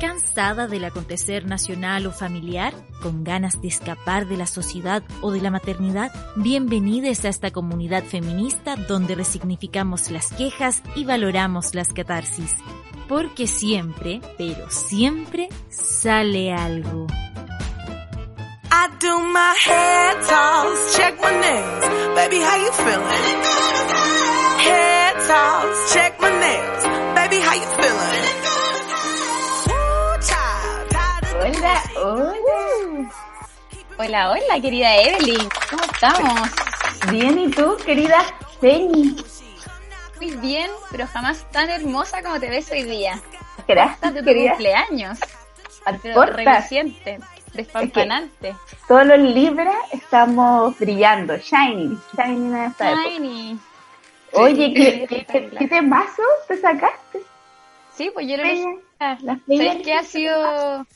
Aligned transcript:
¿Cansada 0.00 0.68
del 0.68 0.84
acontecer 0.84 1.44
nacional 1.46 2.06
o 2.06 2.12
familiar? 2.12 2.72
¿Con 3.02 3.24
ganas 3.24 3.60
de 3.60 3.66
escapar 3.66 4.28
de 4.28 4.36
la 4.36 4.46
sociedad 4.46 5.02
o 5.22 5.32
de 5.32 5.40
la 5.40 5.50
maternidad? 5.50 6.12
Bienvenidos 6.36 7.24
a 7.24 7.30
esta 7.30 7.50
comunidad 7.50 8.04
feminista 8.04 8.76
donde 8.76 9.16
resignificamos 9.16 10.12
las 10.12 10.32
quejas 10.32 10.84
y 10.94 11.04
valoramos 11.04 11.74
las 11.74 11.92
catarsis. 11.92 12.54
Porque 13.08 13.48
siempre, 13.48 14.20
pero 14.38 14.70
siempre, 14.70 15.48
sale 15.68 16.52
algo. 16.52 17.08
I 18.82 18.88
do 18.98 19.12
my 19.20 19.52
head 19.60 20.16
toss, 20.24 20.96
check 20.96 21.20
my 21.20 21.28
nails. 21.28 21.84
Baby, 22.16 22.40
how 22.40 22.56
you 22.56 22.72
feeling? 22.72 23.40
Head 24.64 25.16
toss, 25.28 25.92
check 25.92 26.18
my 26.18 26.32
nails. 26.40 26.82
Baby, 27.12 27.38
how 27.44 27.56
you 27.60 27.68
feeling? 27.76 28.24
Ooh, 29.68 30.16
child, 30.24 30.88
tired 30.96 31.24
of 31.28 31.60
Hola, 31.60 31.76
hola. 31.94 33.12
Hola, 33.98 34.20
hola, 34.32 34.60
querida 34.62 34.96
Evelyn. 34.96 35.46
¿Cómo 35.68 35.84
estamos? 35.84 36.48
Bien, 37.10 37.38
¿y 37.38 37.50
tú, 37.50 37.76
querida 37.84 38.24
Peñi? 38.62 39.14
Muy 40.16 40.30
bien, 40.36 40.70
pero 40.90 41.06
jamás 41.06 41.44
tan 41.52 41.68
hermosa 41.68 42.22
como 42.22 42.40
te 42.40 42.48
ves 42.48 42.70
hoy 42.70 42.84
día. 42.84 43.20
Gracias, 43.68 44.14
de 44.14 44.20
tu 44.20 44.24
querida. 44.24 44.52
cumpleaños. 44.52 45.18
Pero 46.02 46.14
Corta. 47.72 47.80
reluciente, 47.80 48.46
despampanante. 48.52 48.56
Todos 48.88 49.06
los 49.06 49.18
libras 49.18 49.74
estamos 49.92 50.78
brillando, 50.78 51.36
shiny, 51.36 51.98
shiny 52.16 52.46
en 52.46 52.56
esta 52.56 52.92
época. 52.92 53.08
Tiny. 53.08 53.58
Oye, 54.32 54.66
Sí, 54.66 54.74
¿qué, 54.74 55.06
qué, 55.26 55.50
qué 55.58 55.68
temazo 55.68 56.22
te 56.48 56.56
sacaste? 56.56 57.20
Sí, 57.96 58.10
pues 58.14 58.26
yo 58.28 58.36
lo 58.36 58.44
¿Sabes 58.98 59.82
qué 59.82 59.94
ha 59.94 60.02
sido, 60.04 60.86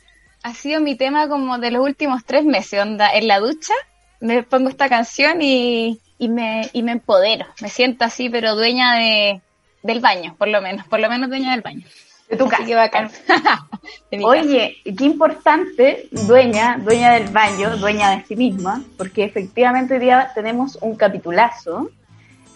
ha 0.43 0.55
sido 0.55 0.81
mi 0.81 0.97
tema 0.97 1.29
como 1.29 1.59
de 1.59 1.71
los 1.71 1.83
últimos 1.83 2.25
tres 2.25 2.45
meses? 2.45 2.81
Onda, 2.81 3.11
en 3.13 3.27
la 3.29 3.41
ducha 3.41 3.75
me 4.21 4.43
pongo 4.43 4.69
esta 4.69 4.89
canción 4.89 5.43
y, 5.43 6.01
y 6.19 6.29
me, 6.29 6.69
y 6.73 6.83
me 6.83 6.93
empodero. 6.93 7.47
Me 7.61 7.69
siento 7.69 8.05
así, 8.05 8.31
pero 8.31 8.55
dueña 8.55 8.95
de, 8.95 9.41
del 9.83 10.01
baño, 10.01 10.35
por 10.39 10.49
lo 10.49 10.63
menos. 10.63 10.87
Por 10.87 11.01
lo 11.01 11.09
menos 11.11 11.29
dueña 11.29 11.53
del 11.53 11.61
baño. 11.63 11.85
De 12.29 12.37
tu 12.37 12.49
casa. 12.49 12.65
que 12.65 12.75
bacán. 12.75 13.11
Oye, 14.25 14.77
qué 14.85 15.05
importante, 15.05 16.09
dueña, 16.11 16.79
dueña 16.79 17.13
del 17.15 17.29
baño, 17.29 17.77
dueña 17.77 18.11
de 18.17 18.25
sí 18.25 18.37
misma, 18.37 18.83
porque 18.97 19.25
efectivamente 19.25 19.95
hoy 19.95 20.01
día 20.01 20.31
tenemos 20.35 20.79
un 20.81 20.97
capitulazo. 20.97 21.91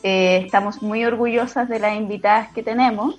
Eh, 0.03 0.43
estamos 0.45 0.83
muy 0.83 1.05
orgullosas 1.05 1.69
de 1.69 1.79
las 1.79 1.97
invitadas 1.97 2.53
que 2.53 2.63
tenemos. 2.63 3.17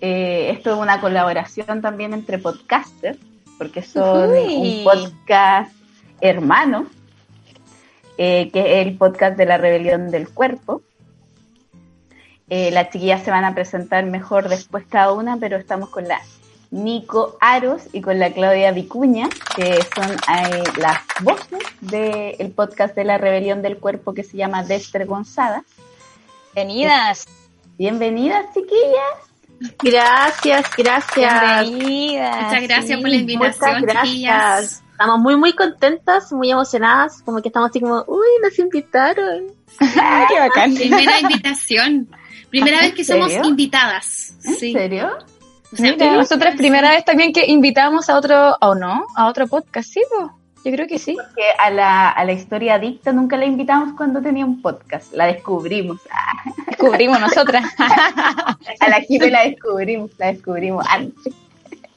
Eh, 0.00 0.50
esto 0.52 0.72
es 0.72 0.76
una 0.78 1.00
colaboración 1.00 1.82
también 1.82 2.14
entre 2.14 2.38
podcasters, 2.38 3.18
porque 3.58 3.82
son 3.82 4.30
Uy. 4.30 4.78
un 4.78 4.84
podcast 4.84 5.72
hermano, 6.20 6.86
eh, 8.16 8.50
que 8.52 8.80
es 8.80 8.86
el 8.86 8.96
podcast 8.96 9.36
de 9.36 9.46
la 9.46 9.58
rebelión 9.58 10.10
del 10.10 10.28
cuerpo. 10.28 10.82
Eh, 12.50 12.70
las 12.72 12.90
chiquillas 12.90 13.22
se 13.22 13.30
van 13.30 13.44
a 13.44 13.54
presentar 13.54 14.04
mejor 14.06 14.48
después 14.48 14.84
cada 14.88 15.12
una, 15.12 15.36
pero 15.36 15.56
estamos 15.56 15.88
con 15.88 16.08
la 16.08 16.20
Nico 16.72 17.36
Aros 17.40 17.82
y 17.92 18.00
con 18.00 18.18
la 18.18 18.32
Claudia 18.32 18.72
Vicuña, 18.72 19.28
que 19.54 19.78
son 19.94 20.10
eh, 20.12 20.64
las 20.76 20.98
voces 21.22 21.62
del 21.80 22.50
podcast 22.50 22.94
de 22.96 23.04
la 23.04 23.18
rebelión 23.18 23.62
del 23.62 23.78
cuerpo 23.78 24.14
que 24.14 24.24
se 24.24 24.36
llama 24.36 24.64
Desvergonzadas. 24.64 25.62
Bienvenidas. 26.54 27.26
Bienvenidas, 27.78 28.46
chiquillas. 28.52 29.76
Gracias, 29.82 30.66
gracias. 30.76 31.68
Bienvenidas. 31.70 32.44
Muchas 32.44 32.62
gracias 32.62 32.86
Sí, 32.86 32.96
por 32.96 33.10
la 33.10 33.16
invitación, 33.16 33.70
muchas 33.70 33.82
gracias. 33.82 34.04
chiquillas. 34.04 34.82
Estamos 34.90 35.18
muy, 35.20 35.36
muy 35.36 35.52
contentas, 35.54 36.32
muy 36.32 36.50
emocionadas, 36.50 37.22
como 37.22 37.40
que 37.40 37.48
estamos 37.48 37.70
así 37.70 37.80
como, 37.80 38.04
uy, 38.06 38.26
nos 38.42 38.58
invitaron. 38.58 39.46
Qué 39.78 40.38
bacán. 40.40 40.74
Primera 40.74 41.20
invitación. 41.20 42.08
Primera 42.50 42.80
vez 42.80 42.94
que 42.94 43.04
somos 43.04 43.32
invitadas. 43.44 44.34
¿En 44.44 44.54
Sí. 44.56 44.72
serio? 44.72 45.10
O 45.72 45.76
sea, 45.76 45.92
Mira, 45.92 46.12
nosotras 46.16 46.56
primera 46.56 46.90
vez 46.90 47.04
también 47.04 47.32
que 47.32 47.46
invitamos 47.46 48.08
a 48.10 48.16
otro, 48.18 48.56
o 48.60 48.74
no, 48.74 49.04
a 49.16 49.28
otro 49.28 49.46
podcast, 49.46 49.92
¿sí? 49.92 50.02
po? 50.10 50.32
Yo 50.64 50.72
creo 50.72 50.86
que 50.88 50.98
sí. 50.98 51.14
Porque 51.16 51.44
a 51.58 51.70
la, 51.70 52.10
a 52.10 52.24
la 52.24 52.32
historia 52.32 52.74
adicta 52.74 53.12
nunca 53.12 53.36
la 53.36 53.46
invitamos 53.46 53.94
cuando 53.96 54.20
tenía 54.20 54.44
un 54.44 54.60
podcast, 54.60 55.12
la 55.14 55.26
descubrimos. 55.26 56.00
Ah, 56.10 56.42
Descubrimos 56.66 57.20
nosotras. 57.20 57.64
A 57.78 58.88
la 58.88 59.00
Jipe 59.00 59.30
la 59.30 59.44
descubrimos, 59.44 60.10
la 60.18 60.32
descubrimos 60.32 60.84
antes. 60.88 61.32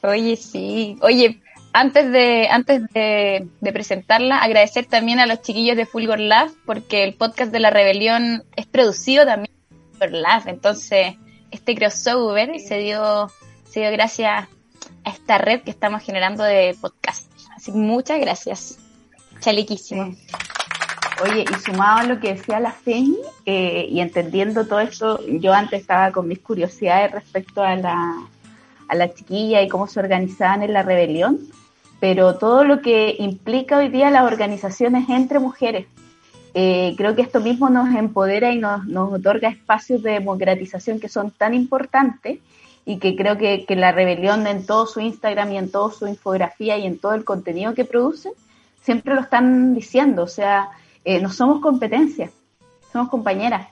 Oye, 0.02 0.36
sí. 0.36 0.96
Oye, 1.02 1.40
antes 1.72 2.10
de, 2.12 2.48
antes 2.50 2.82
de, 2.94 3.48
de 3.60 3.72
presentarla, 3.72 4.38
agradecer 4.38 4.86
también 4.86 5.18
a 5.18 5.26
los 5.26 5.42
chiquillos 5.42 5.76
de 5.76 5.84
Fulgor 5.86 6.20
Lab, 6.20 6.48
porque 6.64 7.02
el 7.04 7.14
podcast 7.14 7.50
de 7.52 7.60
la 7.60 7.70
rebelión 7.70 8.44
es 8.56 8.66
producido 8.66 9.26
también 9.26 9.52
por 9.98 10.10
Lab. 10.12 10.48
Entonces, 10.48 11.14
este 11.50 11.74
crossover 11.74 12.58
se 12.60 12.78
dio, 12.78 13.30
se 13.68 13.80
dio 13.80 13.90
gracias 13.92 14.48
a 15.04 15.10
esta 15.10 15.38
red 15.38 15.62
que 15.62 15.70
estamos 15.70 16.02
generando 16.02 16.42
de 16.42 16.76
podcast. 16.80 17.30
Así 17.56 17.72
que 17.72 17.78
muchas 17.78 18.20
gracias. 18.20 18.78
Chalequísimo. 19.40 20.14
Oye, 21.22 21.44
y 21.48 21.54
sumado 21.60 21.98
a 21.98 22.04
lo 22.04 22.18
que 22.18 22.34
decía 22.34 22.58
la 22.58 22.72
Feñi, 22.72 23.16
eh, 23.46 23.86
y 23.88 24.00
entendiendo 24.00 24.66
todo 24.66 24.80
esto, 24.80 25.20
yo 25.26 25.54
antes 25.54 25.80
estaba 25.80 26.10
con 26.10 26.26
mis 26.26 26.40
curiosidades 26.40 27.12
respecto 27.12 27.62
a 27.62 27.76
la, 27.76 28.26
a 28.88 28.94
la 28.94 29.14
chiquilla 29.14 29.62
y 29.62 29.68
cómo 29.68 29.86
se 29.86 30.00
organizaban 30.00 30.62
en 30.62 30.72
la 30.72 30.82
rebelión, 30.82 31.38
pero 32.00 32.36
todo 32.36 32.64
lo 32.64 32.80
que 32.82 33.14
implica 33.18 33.78
hoy 33.78 33.88
día 33.88 34.10
las 34.10 34.24
organizaciones 34.24 35.08
entre 35.08 35.38
mujeres. 35.38 35.86
Eh, 36.54 36.94
creo 36.96 37.16
que 37.16 37.22
esto 37.22 37.40
mismo 37.40 37.68
nos 37.68 37.92
empodera 37.94 38.52
y 38.52 38.58
nos, 38.58 38.86
nos 38.86 39.12
otorga 39.12 39.48
espacios 39.48 40.02
de 40.02 40.12
democratización 40.12 41.00
que 41.00 41.08
son 41.08 41.32
tan 41.32 41.52
importantes 41.52 42.38
y 42.84 42.98
que 42.98 43.16
creo 43.16 43.36
que, 43.36 43.64
que 43.66 43.74
la 43.74 43.92
rebelión 43.92 44.46
en 44.46 44.64
todo 44.64 44.86
su 44.86 45.00
Instagram 45.00 45.52
y 45.52 45.58
en 45.58 45.70
toda 45.70 45.92
su 45.92 46.06
infografía 46.06 46.78
y 46.78 46.86
en 46.86 46.98
todo 46.98 47.14
el 47.14 47.24
contenido 47.24 47.74
que 47.74 47.84
produce, 47.84 48.30
siempre 48.82 49.14
lo 49.14 49.22
están 49.22 49.74
diciendo, 49.74 50.22
o 50.22 50.28
sea, 50.28 50.68
eh, 51.04 51.20
no 51.20 51.30
somos 51.30 51.60
competencia, 51.60 52.30
somos 52.92 53.08
compañeras. 53.08 53.68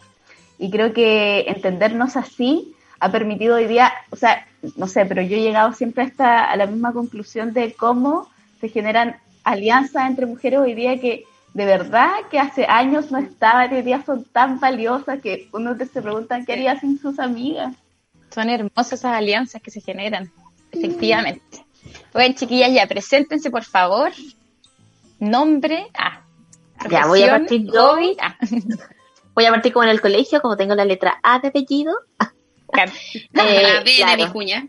Y 0.58 0.70
creo 0.70 0.92
que 0.92 1.44
entendernos 1.48 2.16
así 2.16 2.74
ha 2.98 3.12
permitido 3.12 3.56
hoy 3.56 3.66
día, 3.66 3.92
o 4.10 4.16
sea, 4.16 4.46
no 4.76 4.86
sé, 4.86 5.04
pero 5.06 5.22
yo 5.22 5.36
he 5.36 5.42
llegado 5.42 5.72
siempre 5.72 6.04
a, 6.04 6.06
esta, 6.06 6.44
a 6.50 6.56
la 6.56 6.66
misma 6.66 6.92
conclusión 6.92 7.52
de 7.52 7.74
cómo 7.74 8.28
se 8.60 8.68
generan 8.68 9.16
alianzas 9.44 10.08
entre 10.08 10.26
mujeres 10.26 10.60
hoy 10.60 10.74
día 10.74 11.00
que 11.00 11.24
de 11.54 11.66
verdad 11.66 12.10
que 12.30 12.38
hace 12.38 12.66
años 12.66 13.10
no 13.10 13.18
estaban 13.18 13.72
y 13.72 13.76
hoy 13.76 13.82
día 13.82 14.02
son 14.04 14.24
tan 14.24 14.58
valiosas 14.58 15.20
que 15.20 15.48
uno 15.52 15.76
te 15.76 15.86
se 15.86 16.00
pregunta 16.00 16.40
qué 16.46 16.54
haría 16.54 16.78
sin 16.80 16.98
sus 16.98 17.18
amigas. 17.18 17.74
Son 18.30 18.48
hermosas 18.48 18.94
esas 18.94 19.12
alianzas 19.16 19.60
que 19.60 19.70
se 19.70 19.80
generan, 19.80 20.30
efectivamente. 20.70 21.64
Bueno, 22.12 22.34
chiquillas, 22.34 22.72
ya, 22.72 22.86
preséntense, 22.86 23.50
por 23.50 23.64
favor. 23.64 24.12
Nombre, 25.18 25.88
ah. 25.98 26.22
Ya, 26.90 27.06
voy 27.06 27.22
a 27.22 27.30
partir 27.38 27.70
yo. 27.70 27.96
ah. 28.20 28.36
Voy 29.34 29.46
a 29.46 29.50
partir 29.50 29.72
como 29.72 29.84
en 29.84 29.88
el 29.90 30.00
colegio, 30.02 30.42
como 30.42 30.58
tengo 30.58 30.74
la 30.74 30.84
letra 30.84 31.18
A 31.22 31.38
de 31.38 31.48
apellido. 31.48 31.94
la 32.72 32.84
Eh, 33.44 33.82
B 33.84 33.90
de 33.90 33.96
claro, 33.96 34.26
Vicuña. 34.26 34.68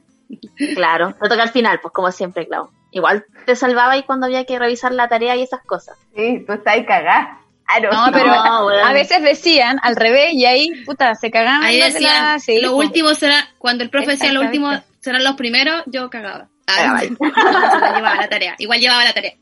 claro, 0.75 1.15
me 1.21 1.29
toca 1.29 1.43
al 1.43 1.49
final, 1.49 1.79
pues 1.81 1.93
como 1.93 2.11
siempre, 2.11 2.47
Clau. 2.47 2.69
Igual 2.93 3.25
te 3.45 3.55
salvaba 3.55 3.93
ahí 3.93 4.03
cuando 4.03 4.27
había 4.27 4.45
que 4.45 4.57
revisar 4.59 4.93
la 4.93 5.07
tarea 5.09 5.35
y 5.35 5.41
esas 5.43 5.61
cosas. 5.65 5.97
Sí, 6.15 6.43
tú 6.47 6.53
estás 6.53 6.73
ahí 6.75 6.85
cagada. 6.85 7.39
Claro. 7.65 7.91
No, 7.91 8.11
pero 8.11 8.27
No, 8.27 8.69
a 8.69 8.93
veces 8.93 9.21
decían 9.23 9.79
al 9.83 9.95
revés 9.95 10.33
y 10.33 10.45
ahí, 10.45 10.83
puta, 10.85 11.15
se 11.15 11.31
cagaban. 11.31 11.63
Ahí 11.63 11.79
decían, 11.79 12.23
la- 12.33 12.39
sí, 12.39 12.59
lo 12.61 12.75
último 12.75 13.13
será, 13.15 13.47
cuando 13.57 13.83
el 13.83 13.89
profe 13.89 14.11
decía 14.11 14.31
lo 14.31 14.41
último 14.41 14.69
serán 14.99 15.23
los 15.23 15.33
primeros, 15.35 15.81
yo 15.87 16.09
cagaba. 16.09 16.47
Ah, 16.67 17.01
la 17.01 17.01
llevaba 17.95 18.15
la 18.15 18.29
tarea. 18.29 18.55
Igual 18.59 18.79
llevaba 18.79 19.03
la 19.03 19.13
tarea. 19.13 19.33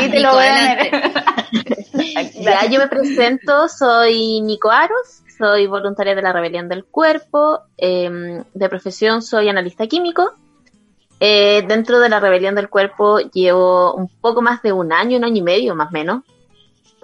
Sí, 0.00 0.10
te 0.10 0.20
lo 0.20 0.32
voy 0.34 0.44
a. 0.44 0.78
Ya 2.40 2.66
yo 2.66 2.78
me 2.80 2.88
presento, 2.88 3.68
soy 3.68 4.40
Nico 4.40 4.70
Aros, 4.70 5.22
soy 5.38 5.66
voluntaria 5.66 6.14
de 6.14 6.22
la 6.22 6.32
Rebelión 6.32 6.68
del 6.68 6.84
Cuerpo, 6.84 7.60
eh, 7.76 8.42
de 8.54 8.68
profesión 8.68 9.22
soy 9.22 9.48
analista 9.48 9.86
químico. 9.86 10.32
Eh, 11.22 11.62
dentro 11.68 12.00
de 12.00 12.08
la 12.08 12.18
Rebelión 12.18 12.54
del 12.54 12.70
Cuerpo 12.70 13.18
llevo 13.18 13.94
un 13.94 14.08
poco 14.08 14.40
más 14.40 14.62
de 14.62 14.72
un 14.72 14.90
año, 14.90 15.18
un 15.18 15.24
año 15.24 15.36
y 15.36 15.42
medio 15.42 15.74
más 15.76 15.88
o 15.88 15.92
menos. 15.92 16.24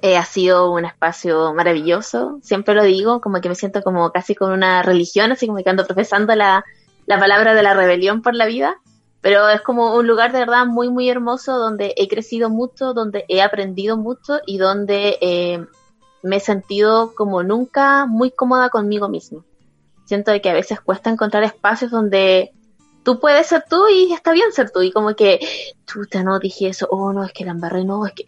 Eh, 0.02 0.16
ha 0.16 0.24
sido 0.24 0.72
un 0.72 0.84
espacio 0.84 1.54
maravilloso, 1.54 2.38
siempre 2.42 2.74
lo 2.74 2.82
digo, 2.82 3.20
como 3.20 3.40
que 3.40 3.48
me 3.48 3.54
siento 3.54 3.82
como 3.82 4.10
casi 4.10 4.34
con 4.34 4.52
una 4.52 4.82
religión, 4.82 5.32
así 5.32 5.46
como 5.46 5.62
que 5.62 5.70
ando 5.70 5.86
profesando 5.86 6.34
la, 6.34 6.64
la 7.06 7.18
palabra 7.18 7.54
de 7.54 7.62
la 7.62 7.74
rebelión 7.74 8.20
por 8.22 8.34
la 8.34 8.46
vida, 8.46 8.76
Pero 9.20 9.48
es 9.48 9.60
como 9.62 9.96
un 9.96 10.06
lugar 10.06 10.32
de 10.32 10.40
verdad 10.40 10.66
muy, 10.66 10.88
muy 10.88 11.08
hermoso 11.08 11.58
donde 11.58 11.94
he 11.96 12.06
crecido 12.08 12.48
mucho, 12.48 12.94
donde 12.94 13.24
he 13.28 13.42
aprendido 13.42 13.96
mucho 13.96 14.38
y 14.46 14.58
donde 14.58 15.19
eh, 15.20 15.66
me 16.22 16.36
he 16.36 16.40
sentido 16.40 17.12
como 17.14 17.42
nunca 17.42 18.06
muy 18.06 18.30
cómoda 18.30 18.69
conmigo 18.69 19.08
misma. 19.08 19.42
Siento 20.04 20.30
de 20.30 20.40
que 20.40 20.50
a 20.50 20.54
veces 20.54 20.80
cuesta 20.80 21.10
encontrar 21.10 21.42
espacios 21.42 21.90
donde 21.90 22.52
tú 23.06 23.20
puedes 23.20 23.47
ser 23.47 23.64
tú 23.70 23.87
y 23.88 24.12
está 24.12 24.32
bien 24.32 24.50
ser 24.53 24.73
tú. 24.73 24.82
Y 24.82 24.91
como 24.91 25.14
que, 25.14 25.38
chuta, 25.87 26.25
no 26.25 26.41
dije 26.41 26.67
eso, 26.67 26.88
oh 26.91 27.12
no, 27.12 27.23
es 27.23 27.32
que 27.32 27.44
la 27.44 27.53
embarré, 27.53 27.85
no, 27.85 28.05
es 28.05 28.12
que. 28.12 28.26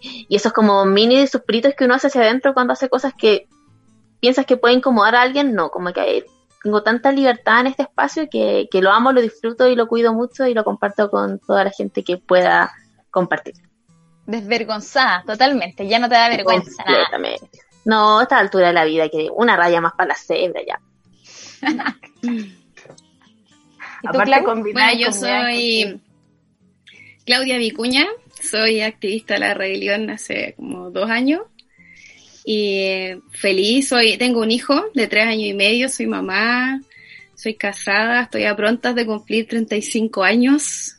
Y 0.00 0.34
esos 0.34 0.52
como 0.52 0.84
mini 0.84 1.24
suspiritos 1.28 1.74
que 1.74 1.84
uno 1.84 1.94
hace 1.94 2.08
hacia 2.08 2.22
adentro 2.22 2.52
cuando 2.52 2.72
hace 2.72 2.88
cosas 2.88 3.14
que 3.16 3.48
piensas 4.18 4.44
que 4.44 4.56
puede 4.56 4.74
incomodar 4.74 5.14
a 5.14 5.22
alguien, 5.22 5.54
no, 5.54 5.70
como 5.70 5.92
que 5.92 6.26
tengo 6.64 6.82
tanta 6.82 7.12
libertad 7.12 7.60
en 7.60 7.68
este 7.68 7.84
espacio 7.84 8.28
que, 8.28 8.66
que 8.68 8.82
lo 8.82 8.90
amo, 8.90 9.12
lo 9.12 9.22
disfruto 9.22 9.68
y 9.68 9.76
lo 9.76 9.86
cuido 9.86 10.12
mucho 10.12 10.46
y 10.46 10.54
lo 10.54 10.64
comparto 10.64 11.10
con 11.10 11.38
toda 11.38 11.62
la 11.62 11.70
gente 11.70 12.02
que 12.02 12.16
pueda 12.16 12.72
compartir. 13.12 13.54
Desvergonzada, 14.26 15.22
totalmente. 15.24 15.86
Ya 15.86 16.00
no 16.00 16.08
te 16.08 16.16
da 16.16 16.28
vergüenza. 16.28 16.82
nada. 16.84 17.06
Completamente. 17.08 17.60
No, 17.84 18.18
a 18.18 18.22
esta 18.24 18.38
altura 18.38 18.66
de 18.66 18.72
la 18.72 18.84
vida, 18.84 19.08
que 19.08 19.28
una 19.32 19.56
raya 19.56 19.80
más 19.80 19.92
para 19.92 20.08
la 20.08 20.14
cebra 20.16 20.60
ya. 20.66 20.80
¿Y 24.02 24.06
tú, 24.06 24.08
Aparte 24.08 24.30
Clau? 24.30 24.44
combinar 24.44 24.94
Bueno, 24.94 25.06
yo 25.06 25.12
soy 25.12 26.00
Claudia 27.24 27.58
Vicuña, 27.58 28.06
soy 28.40 28.80
activista 28.80 29.34
de 29.34 29.40
la 29.40 29.54
rebelión 29.54 30.10
hace 30.10 30.54
como 30.56 30.90
dos 30.90 31.10
años 31.10 31.42
y 32.50 32.78
eh, 32.78 33.20
feliz, 33.30 33.88
soy, 33.88 34.16
tengo 34.16 34.40
un 34.40 34.50
hijo 34.50 34.86
de 34.94 35.06
tres 35.06 35.26
años 35.26 35.48
y 35.48 35.52
medio, 35.52 35.90
soy 35.90 36.06
mamá, 36.06 36.80
soy 37.34 37.52
casada, 37.52 38.22
estoy 38.22 38.44
a 38.44 38.56
prontas 38.56 38.94
de 38.94 39.04
cumplir 39.04 39.46
35 39.46 40.24
años. 40.24 40.96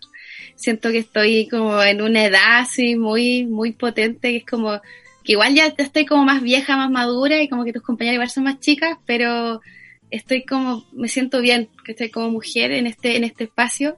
Siento 0.55 0.91
que 0.91 0.99
estoy 0.99 1.47
como 1.47 1.81
en 1.81 2.03
una 2.03 2.25
edad 2.25 2.59
así 2.59 2.95
muy, 2.95 3.47
muy 3.47 3.71
potente, 3.71 4.29
que 4.29 4.37
es 4.37 4.45
como, 4.45 4.79
que 5.23 5.31
igual 5.31 5.55
ya 5.55 5.73
estoy 5.75 6.05
como 6.05 6.23
más 6.23 6.43
vieja, 6.43 6.77
más 6.77 6.91
madura 6.91 7.41
y 7.41 7.49
como 7.49 7.63
que 7.63 7.73
tus 7.73 7.81
compañeras 7.81 8.17
igual 8.17 8.29
son 8.29 8.43
más 8.43 8.59
chicas, 8.59 8.99
pero 9.07 9.59
estoy 10.11 10.43
como, 10.43 10.85
me 10.91 11.07
siento 11.07 11.41
bien, 11.41 11.69
que 11.83 11.91
estoy 11.93 12.09
como 12.09 12.29
mujer 12.29 12.71
en 12.71 12.87
este, 12.87 13.17
en 13.17 13.23
este 13.23 13.45
espacio. 13.45 13.97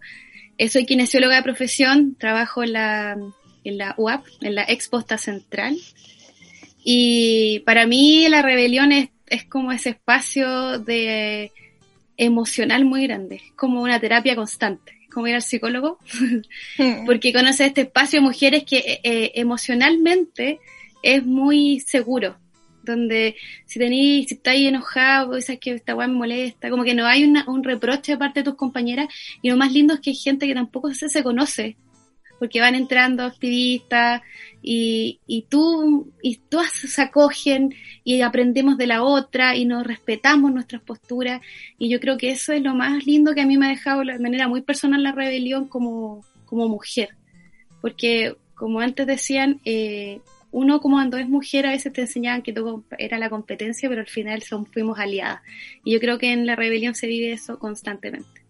Eh, 0.58 0.70
soy 0.70 0.86
kinesióloga 0.86 1.36
de 1.36 1.44
profesión, 1.44 2.16
trabajo 2.16 2.64
en 2.64 2.74
la, 2.74 3.18
en 3.64 3.78
la 3.78 3.96
UAP, 3.98 4.26
en 4.42 4.56
la 4.56 4.64
Exposta 4.64 5.18
Central. 5.18 5.78
Y 6.84 7.60
para 7.66 7.86
mí 7.86 8.28
la 8.30 8.42
rebelión 8.42 8.92
es, 8.92 9.10
es 9.28 9.46
como 9.46 9.72
ese 9.72 9.92
espacio 9.92 10.80
de 10.80 11.52
emocional 12.18 12.86
muy 12.86 13.08
grande, 13.08 13.38
es 13.38 13.52
como 13.56 13.82
una 13.82 14.00
terapia 14.00 14.36
constante, 14.36 14.94
como 15.12 15.28
ir 15.28 15.36
al 15.36 15.42
psicólogo, 15.42 15.98
porque 17.06 17.34
conoce 17.34 17.66
este 17.66 17.82
espacio 17.82 18.20
de 18.20 18.28
mujeres 18.28 18.64
que 18.64 18.78
eh, 18.78 19.00
eh, 19.04 19.32
emocionalmente 19.36 20.60
es 21.02 21.26
muy 21.26 21.80
seguro, 21.80 22.38
donde 22.84 23.36
si 23.66 23.80
tenéis, 23.80 24.28
si 24.30 24.36
estáis 24.36 24.68
enojado, 24.68 25.36
dices 25.36 25.60
que 25.60 25.72
esta 25.72 25.96
weá 25.96 26.08
me 26.08 26.16
molesta, 26.16 26.70
como 26.70 26.84
que 26.84 26.94
no 26.96 27.06
hay 27.06 27.24
una- 27.24 27.46
un 27.48 27.64
reproche 27.64 28.14
de 28.14 28.18
parte 28.18 28.40
de 28.40 28.44
tus 28.46 28.56
compañeras, 28.56 29.08
y 29.42 29.50
lo 29.50 29.58
más 29.58 29.72
lindo 29.72 29.94
es 29.94 30.00
que 30.00 30.12
hay 30.12 30.16
gente 30.16 30.48
que 30.48 30.54
tampoco 30.54 30.94
se, 30.94 31.10
se 31.10 31.24
conoce, 31.24 31.78
porque 32.40 32.60
van 32.60 32.74
entrando 32.74 33.24
activistas 33.24 34.22
y, 34.64 35.20
y 35.28 35.44
tú 35.44 36.12
y 36.24 36.38
todas 36.38 36.72
se 36.72 37.02
acogen 37.02 37.76
y 38.04 38.22
aprendemos 38.22 38.80
de 38.80 38.88
la 38.88 39.04
otra 39.04 39.56
y 39.56 39.66
nos 39.66 39.86
respetamos 39.86 40.52
nuestras 40.52 40.82
posturas 40.82 41.40
y 41.78 41.90
yo 41.90 42.00
creo 42.00 42.18
que 42.18 42.32
eso 42.32 42.52
es 42.52 42.64
lo 42.64 42.74
más 42.74 43.06
lindo 43.06 43.36
que 43.36 43.42
a 43.42 43.46
mí 43.46 43.58
me 43.60 43.68
ha 43.68 43.70
dejado 43.70 44.04
de 44.04 44.18
manera 44.18 44.48
muy 44.48 44.62
personal 44.62 45.04
la 45.04 45.12
rebelión 45.12 45.68
como, 45.68 46.26
como 46.46 46.68
mujer. 46.68 47.10
Porque 47.80 48.36
como 48.56 48.80
antes 48.80 49.06
decían 49.06 49.60
eh, 49.64 50.20
uno 50.52 50.80
como 50.82 50.98
cuando 50.98 51.18
es 51.18 51.28
mujer 51.30 51.66
a 51.66 51.72
veces 51.72 51.94
te 51.94 52.02
enseñaban 52.02 52.42
que 52.42 52.54
todo 52.54 52.84
era 52.98 53.18
la 53.18 53.30
competencia 53.30 53.88
pero 53.90 54.02
al 54.02 54.08
final 54.08 54.42
son, 54.44 54.66
fuimos 54.66 55.00
aliadas 55.00 55.42
y 55.84 55.94
yo 55.94 56.00
creo 56.00 56.18
que 56.20 56.32
en 56.34 56.46
la 56.46 56.56
rebelión 56.56 56.94
se 56.96 57.08
vive 57.08 57.32
eso 57.32 57.58
constantemente 57.60 58.42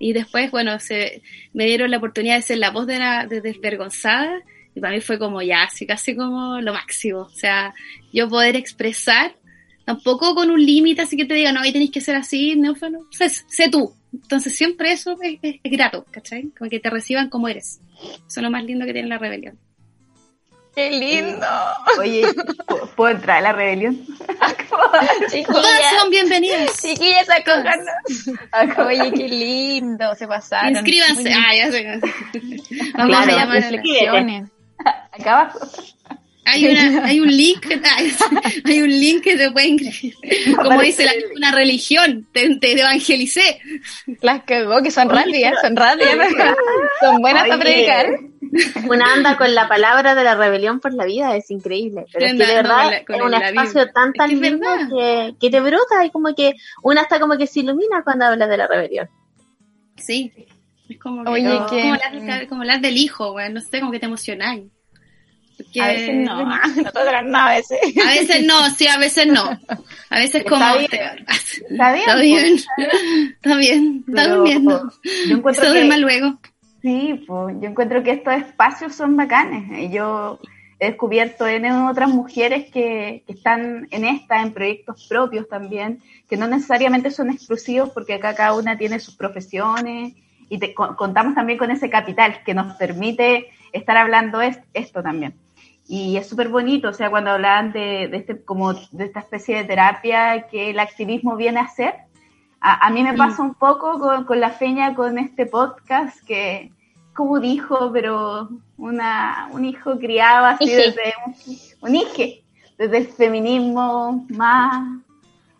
y 0.00 0.12
después, 0.12 0.50
bueno, 0.52 0.78
se, 0.78 1.22
me 1.52 1.66
dieron 1.66 1.90
la 1.90 1.96
oportunidad 1.96 2.36
de 2.36 2.42
ser 2.42 2.58
la 2.58 2.70
voz 2.70 2.86
de 2.86 2.98
la 3.00 3.26
de 3.26 3.40
desvergonzada 3.40 4.40
y 4.74 4.80
para 4.80 4.94
mí 4.94 5.00
fue 5.00 5.18
como 5.18 5.42
ya, 5.42 5.64
así 5.64 5.86
casi 5.86 6.14
como 6.14 6.60
lo 6.60 6.72
máximo. 6.72 7.22
O 7.22 7.30
sea, 7.30 7.74
yo 8.12 8.28
poder 8.28 8.54
expresar, 8.54 9.34
tampoco 9.84 10.36
con 10.36 10.50
un 10.50 10.64
límite 10.64 11.02
así 11.02 11.16
que 11.16 11.24
te 11.24 11.34
diga, 11.34 11.50
no, 11.50 11.60
ahí 11.60 11.72
tenés 11.72 11.90
que 11.90 12.00
ser 12.00 12.14
así, 12.14 12.54
no, 12.54 12.76
fue, 12.76 12.90
no, 12.90 13.00
sé, 13.10 13.28
sé 13.28 13.68
tú. 13.70 13.92
Entonces 14.12 14.54
siempre 14.54 14.92
eso 14.92 15.16
es, 15.20 15.38
es- 15.42 15.56
es 15.64 15.72
grato, 15.72 16.04
¿cachai? 16.12 16.44
Como 16.56 16.70
que 16.70 16.78
te 16.78 16.90
reciban 16.90 17.28
como 17.28 17.48
eres. 17.48 17.80
Eso 18.00 18.38
es 18.38 18.42
lo 18.42 18.50
más 18.52 18.62
lindo 18.64 18.86
que 18.86 18.92
tiene 18.92 19.08
la 19.08 19.18
rebelión. 19.18 19.58
¡Qué 20.78 20.90
lindo! 20.92 21.46
Oye, 21.98 22.22
¿pu- 22.68 22.88
¿puedo 22.94 23.10
entrar 23.16 23.38
a 23.38 23.40
la 23.40 23.52
rebelión? 23.52 23.98
Todas 25.46 25.80
son 25.98 26.08
bienvenidas. 26.08 26.70
chiquillas, 26.80 27.28
acójanos. 27.28 28.78
Oye, 28.86 29.10
qué 29.12 29.28
lindo, 29.28 30.14
se 30.14 30.28
pasaron. 30.28 30.76
Inscríbanse. 30.76 31.32
Ah, 31.34 31.52
ya 31.56 31.72
sé. 31.72 31.84
Vamos 32.94 33.16
Claro, 33.16 33.32
a 33.32 33.38
llamar 33.40 33.40
a 33.40 33.46
la- 33.46 33.60
reflexiones. 33.60 34.48
Acá 34.84 35.40
abajo. 35.40 35.58
Hay, 36.44 36.64
una, 36.66 37.04
hay 37.04 37.20
un 37.20 37.28
link, 37.36 37.66
hay, 37.96 38.12
hay 38.64 38.80
un 38.80 38.88
link 38.88 39.22
que 39.24 39.36
te 39.36 39.50
puede 39.50 39.66
inscribir. 39.66 40.14
Como 40.56 40.80
dice 40.80 41.04
la, 41.04 41.12
una 41.36 41.50
religión, 41.50 42.26
te, 42.32 42.54
te 42.56 42.72
evangelicé. 42.80 43.60
Las 44.22 44.44
cagó, 44.44 44.80
que 44.80 44.92
son 44.92 45.10
rápidas, 45.10 45.54
son 45.60 45.74
rápidas. 45.74 46.16
Son 47.00 47.20
buenas 47.20 47.42
para 47.42 47.54
Oye. 47.56 47.62
predicar. 47.64 48.06
Una 48.88 49.12
anda 49.14 49.36
con 49.36 49.54
la 49.54 49.68
palabra 49.68 50.14
de 50.14 50.24
la 50.24 50.34
rebelión 50.34 50.80
por 50.80 50.94
la 50.94 51.04
vida, 51.04 51.36
es 51.36 51.50
increíble. 51.50 52.04
Pero 52.12 52.26
es 52.26 52.32
que 52.32 52.46
de 52.46 52.54
verdad 52.54 52.82
con 52.82 52.90
la- 52.90 53.04
con 53.04 53.16
es 53.16 53.22
un 53.22 53.34
espacio 53.34 53.74
Biblia. 53.80 53.92
tan 53.92 54.08
Es 54.08 54.14
tan 54.14 54.28
que 54.28 54.34
es 54.34 54.40
lindo 54.40 54.70
verdad. 54.70 54.88
que, 54.88 55.34
que 55.40 55.50
te 55.50 55.60
brota 55.60 56.04
y 56.04 56.10
como 56.10 56.34
que 56.34 56.54
una 56.82 57.02
está 57.02 57.18
como 57.20 57.36
que 57.36 57.46
se 57.46 57.60
ilumina 57.60 58.02
cuando 58.04 58.26
habla 58.26 58.46
de 58.46 58.56
la 58.56 58.66
rebelión. 58.66 59.08
Sí. 59.96 60.32
Es 60.88 60.98
como, 60.98 61.24
que, 61.24 61.30
Oye, 61.30 61.44
como, 61.48 61.66
que- 61.66 61.80
como 61.82 61.94
hablar, 61.94 62.48
como 62.48 62.60
hablar 62.62 62.80
del 62.80 62.96
hijo, 62.96 63.32
güey. 63.32 63.52
No 63.52 63.60
sé, 63.60 63.80
como 63.80 63.92
que 63.92 63.98
te 64.00 64.06
emocionáis. 64.06 64.64
Porque- 65.56 65.80
A 65.82 65.86
veces 65.88 66.14
no, 66.14 66.44
nosotras 66.44 67.24
no, 67.26 67.38
a 67.38 67.50
veces. 67.54 67.78
A 68.06 68.10
veces 68.10 68.46
no, 68.46 68.70
sí, 68.70 68.86
a 68.86 68.96
veces 68.98 69.26
no. 69.26 69.42
A 70.08 70.18
veces 70.18 70.36
Está 70.36 70.48
como... 70.50 70.78
bien. 70.78 70.88
Está 70.92 71.24
Está 71.68 71.92
bien. 71.92 71.98
Está 72.06 72.16
bien. 72.16 72.56
Está 73.42 73.56
bien. 73.56 74.04
Está 74.08 74.22
Pero 74.22 74.36
durmiendo. 74.36 74.92
Yo 75.26 75.36
encuentro 75.36 75.64
Eso 75.64 75.72
que, 75.72 75.78
duerma 75.80 75.96
luego. 75.98 76.38
Sí, 76.88 77.24
pues, 77.26 77.56
yo 77.60 77.68
encuentro 77.68 78.02
que 78.02 78.12
estos 78.12 78.32
espacios 78.34 78.94
son 78.94 79.14
bacanes. 79.16 79.90
Yo 79.90 80.38
he 80.80 80.86
descubierto 80.86 81.46
en 81.46 81.66
otras 81.70 82.08
mujeres 82.08 82.70
que, 82.70 83.22
que 83.26 83.32
están 83.34 83.88
en 83.90 84.04
esta, 84.04 84.40
en 84.42 84.52
proyectos 84.54 85.06
propios 85.08 85.48
también, 85.48 86.00
que 86.28 86.36
no 86.36 86.46
necesariamente 86.46 87.10
son 87.10 87.30
exclusivos 87.30 87.90
porque 87.90 88.14
acá 88.14 88.34
cada 88.34 88.54
una 88.54 88.78
tiene 88.78 89.00
sus 89.00 89.14
profesiones 89.16 90.14
y 90.48 90.58
te- 90.58 90.72
co- 90.72 90.96
contamos 90.96 91.34
también 91.34 91.58
con 91.58 91.70
ese 91.70 91.90
capital 91.90 92.42
que 92.44 92.54
nos 92.54 92.74
permite 92.76 93.48
estar 93.72 93.96
hablando 93.96 94.40
es- 94.40 94.60
esto 94.72 95.02
también. 95.02 95.34
Y 95.88 96.16
es 96.16 96.26
súper 96.28 96.48
bonito, 96.48 96.88
o 96.90 96.92
sea, 96.94 97.10
cuando 97.10 97.30
hablaban 97.32 97.72
de, 97.72 98.08
de 98.08 98.16
este, 98.18 98.42
como 98.44 98.72
de 98.74 99.04
esta 99.04 99.20
especie 99.20 99.56
de 99.56 99.64
terapia 99.64 100.46
que 100.50 100.70
el 100.70 100.78
activismo 100.78 101.34
viene 101.36 101.58
a 101.60 101.64
hacer, 101.64 101.94
a, 102.60 102.86
a 102.86 102.90
mí 102.90 103.02
me 103.02 103.14
pasa 103.14 103.42
un 103.42 103.54
poco 103.54 103.98
con, 103.98 104.24
con 104.24 104.38
la 104.40 104.50
feña, 104.50 104.94
con 104.94 105.18
este 105.18 105.46
podcast, 105.46 106.22
que 106.26 106.70
como 107.18 107.40
dijo, 107.40 107.90
pero 107.92 108.48
una, 108.76 109.48
un 109.50 109.64
hijo 109.64 109.98
criado 109.98 110.46
así 110.46 110.64
Ije. 110.66 110.76
desde 110.76 111.12
un, 111.26 111.34
un 111.88 111.96
hije, 111.96 112.44
desde 112.78 112.98
el 112.98 113.06
feminismo 113.08 114.24
más, 114.28 114.86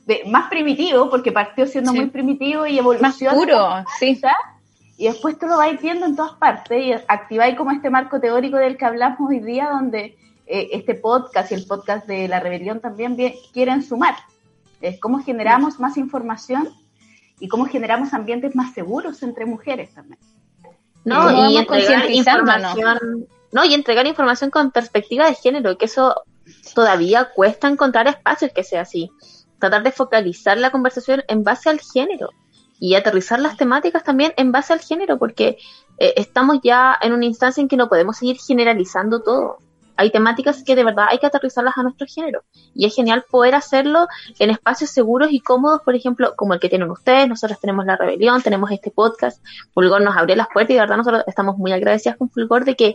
de- 0.06 0.22
más 0.30 0.48
primitivo, 0.48 1.10
porque 1.10 1.32
partió 1.32 1.66
siendo 1.66 1.90
Sí. 1.90 1.96
muy 1.98 2.06
primitivo 2.10 2.64
y 2.64 2.74
Más 2.74 2.80
evoluciona. 2.80 3.34
puro, 3.36 3.84
sí. 3.98 4.20
Y 4.98 5.06
después 5.08 5.36
tú 5.36 5.46
lo 5.48 5.56
vais 5.56 5.80
viendo 5.82 6.06
en 6.06 6.14
todas 6.14 6.34
partes 6.34 6.80
y 6.86 6.92
activáis 6.92 7.56
como 7.56 7.72
este 7.72 7.90
marco 7.90 8.20
teórico 8.20 8.56
del 8.56 8.76
que 8.76 8.84
hablamos 8.84 9.18
hoy 9.28 9.40
día, 9.40 9.68
donde 9.70 10.16
eh, 10.46 10.68
este 10.72 10.94
podcast 10.94 11.50
y 11.50 11.54
el 11.56 11.66
podcast 11.66 12.06
de 12.06 12.28
la 12.28 12.38
rebelión 12.38 12.78
también 12.80 13.16
quieren 13.52 13.82
sumar. 13.82 14.14
Es 14.80 15.00
cómo 15.00 15.18
generamos 15.24 15.80
más 15.80 15.96
información 15.96 16.68
y 17.40 17.48
cómo 17.48 17.64
generamos 17.66 18.14
ambientes 18.14 18.54
más 18.54 18.72
seguros 18.74 19.22
entre 19.24 19.44
mujeres 19.44 19.92
también. 19.92 20.18
No, 21.08 21.50
y 21.50 21.56
entregar 21.56 22.10
información, 22.10 23.26
no, 23.52 23.64
y 23.64 23.74
entregar 23.74 24.06
información 24.06 24.50
con 24.50 24.70
perspectiva 24.70 25.26
de 25.26 25.34
género, 25.34 25.78
que 25.78 25.86
eso 25.86 26.22
todavía 26.74 27.30
cuesta 27.34 27.68
encontrar 27.68 28.06
espacios 28.08 28.52
que 28.54 28.64
sea 28.64 28.82
así. 28.82 29.10
Tratar 29.58 29.82
de 29.82 29.92
focalizar 29.92 30.58
la 30.58 30.70
conversación 30.70 31.24
en 31.28 31.42
base 31.42 31.68
al 31.68 31.80
género 31.80 32.30
y 32.78 32.94
aterrizar 32.94 33.40
las 33.40 33.56
temáticas 33.56 34.04
también 34.04 34.32
en 34.36 34.52
base 34.52 34.72
al 34.72 34.80
género, 34.80 35.18
porque 35.18 35.58
eh, 35.98 36.14
estamos 36.16 36.58
ya 36.62 36.96
en 37.00 37.12
una 37.12 37.24
instancia 37.24 37.60
en 37.60 37.68
que 37.68 37.76
no 37.76 37.88
podemos 37.88 38.18
seguir 38.18 38.38
generalizando 38.38 39.22
todo. 39.22 39.58
Hay 39.98 40.10
temáticas 40.10 40.62
que 40.62 40.76
de 40.76 40.84
verdad 40.84 41.06
hay 41.10 41.18
que 41.18 41.26
aterrizarlas 41.26 41.76
a 41.76 41.82
nuestro 41.82 42.06
género. 42.06 42.44
Y 42.72 42.86
es 42.86 42.94
genial 42.94 43.24
poder 43.28 43.56
hacerlo 43.56 44.06
en 44.38 44.50
espacios 44.50 44.90
seguros 44.90 45.30
y 45.32 45.40
cómodos, 45.40 45.82
por 45.82 45.96
ejemplo, 45.96 46.34
como 46.36 46.54
el 46.54 46.60
que 46.60 46.68
tienen 46.68 46.88
ustedes. 46.88 47.28
Nosotros 47.28 47.58
tenemos 47.58 47.84
La 47.84 47.96
Rebelión, 47.96 48.40
tenemos 48.40 48.70
este 48.70 48.92
podcast. 48.92 49.44
Fulgor 49.74 50.00
nos 50.00 50.16
abrió 50.16 50.36
las 50.36 50.46
puertas 50.52 50.70
y 50.70 50.74
de 50.74 50.80
verdad 50.80 50.98
nosotros 50.98 51.24
estamos 51.26 51.58
muy 51.58 51.72
agradecidas 51.72 52.16
con 52.16 52.30
Fulgor 52.30 52.64
de 52.64 52.76
que 52.76 52.94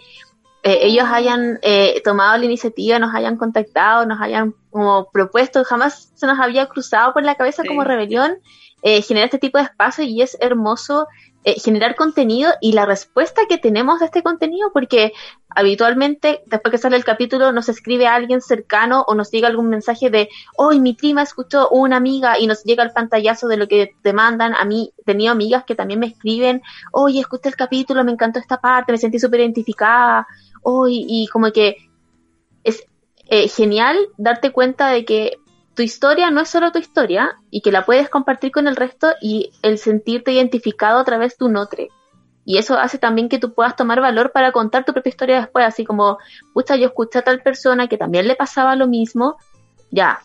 eh, 0.64 0.80
ellos 0.84 1.06
hayan 1.12 1.60
eh, 1.62 2.02
tomado 2.06 2.38
la 2.38 2.46
iniciativa, 2.46 2.98
nos 3.00 3.14
hayan 3.14 3.36
contactado, 3.36 4.06
nos 4.06 4.22
hayan 4.22 4.56
como 4.70 5.10
propuesto. 5.12 5.66
Jamás 5.66 6.14
se 6.16 6.26
nos 6.26 6.40
había 6.40 6.68
cruzado 6.68 7.12
por 7.12 7.24
la 7.24 7.36
cabeza 7.36 7.64
como 7.68 7.84
Rebelión 7.84 8.38
eh, 8.82 9.02
generar 9.02 9.26
este 9.26 9.40
tipo 9.40 9.58
de 9.58 9.66
espacio 9.66 10.06
y 10.06 10.22
es 10.22 10.38
hermoso 10.40 11.08
eh, 11.46 11.60
generar 11.60 11.96
contenido 11.96 12.52
y 12.62 12.72
la 12.72 12.86
respuesta 12.86 13.42
que 13.50 13.58
tenemos 13.58 14.00
de 14.00 14.06
este 14.06 14.24
contenido, 14.24 14.72
porque 14.74 15.14
habitualmente 15.50 16.42
después 16.46 16.72
que 16.72 16.78
sale 16.78 16.96
el 16.96 17.04
capítulo 17.04 17.52
nos 17.52 17.70
escribe 17.70 18.08
alguien 18.08 18.42
cercano 18.42 19.04
o 19.08 19.14
nos 19.14 19.30
llega 19.30 19.50
algún 19.50 19.70
mensaje 19.70 20.10
de, 20.10 20.30
hoy 20.58 20.80
mi 20.80 20.94
prima 20.94 21.22
escuchó 21.22 21.70
una 21.70 21.98
amiga 21.98 22.40
y 22.40 22.48
nos 22.48 22.64
llega 22.64 22.84
el 22.84 22.92
pantallazo 22.92 23.48
de 23.48 23.58
lo 23.58 23.68
que 23.68 23.92
te 24.02 24.14
mandan. 24.14 24.56
A 24.56 24.66
mí 24.66 24.94
he 24.98 25.04
tenido 25.04 25.32
amigas 25.32 25.66
que 25.66 25.76
también 25.76 26.00
me 26.00 26.08
escriben, 26.08 26.62
oye, 26.92 27.20
escuché 27.20 27.50
el 27.50 27.56
capítulo, 27.56 28.04
me 28.04 28.14
encantó 28.14 28.40
esta 28.40 28.62
parte, 28.62 28.92
me 28.92 28.98
sentí 28.98 29.20
súper 29.20 29.42
identificada, 29.42 30.28
hoy 30.62 31.06
y 31.08 31.28
como 31.28 31.52
que 31.52 31.76
es 32.64 32.84
eh, 33.28 33.48
genial 33.50 33.98
darte 34.18 34.52
cuenta 34.52 34.88
de 34.90 35.06
que 35.06 35.38
tu 35.76 35.82
historia 35.82 36.30
no 36.30 36.42
es 36.42 36.50
solo 36.50 36.72
tu 36.72 36.80
historia 36.80 37.40
y 37.50 37.62
que 37.62 37.72
la 37.72 37.86
puedes 37.86 38.10
compartir 38.10 38.52
con 38.52 38.68
el 38.68 38.76
resto 38.76 39.08
y 39.22 39.52
el 39.62 39.78
sentirte 39.78 40.32
identificado 40.32 41.00
a 41.00 41.04
través 41.04 41.38
de 41.38 41.46
un 41.46 41.58
otro. 41.58 41.84
Y 42.46 42.58
eso 42.58 42.78
hace 42.78 42.98
también 42.98 43.30
que 43.30 43.40
tú 43.40 43.54
puedas 43.54 43.76
tomar 43.76 44.02
valor 44.02 44.32
para 44.32 44.52
contar 44.52 44.86
tu 44.86 44.94
propia 44.94 45.10
historia 45.10 45.40
después, 45.40 45.66
así 45.66 45.86
como, 45.86 46.18
pucha, 46.54 46.76
yo 46.76 46.88
escuché 46.88 47.20
a 47.20 47.22
tal 47.24 47.42
persona 47.42 47.88
que 47.88 47.98
también 47.98 48.28
le 48.28 48.36
pasaba 48.36 48.76
lo 48.76 48.88
mismo, 48.88 49.38
ya, 49.92 50.20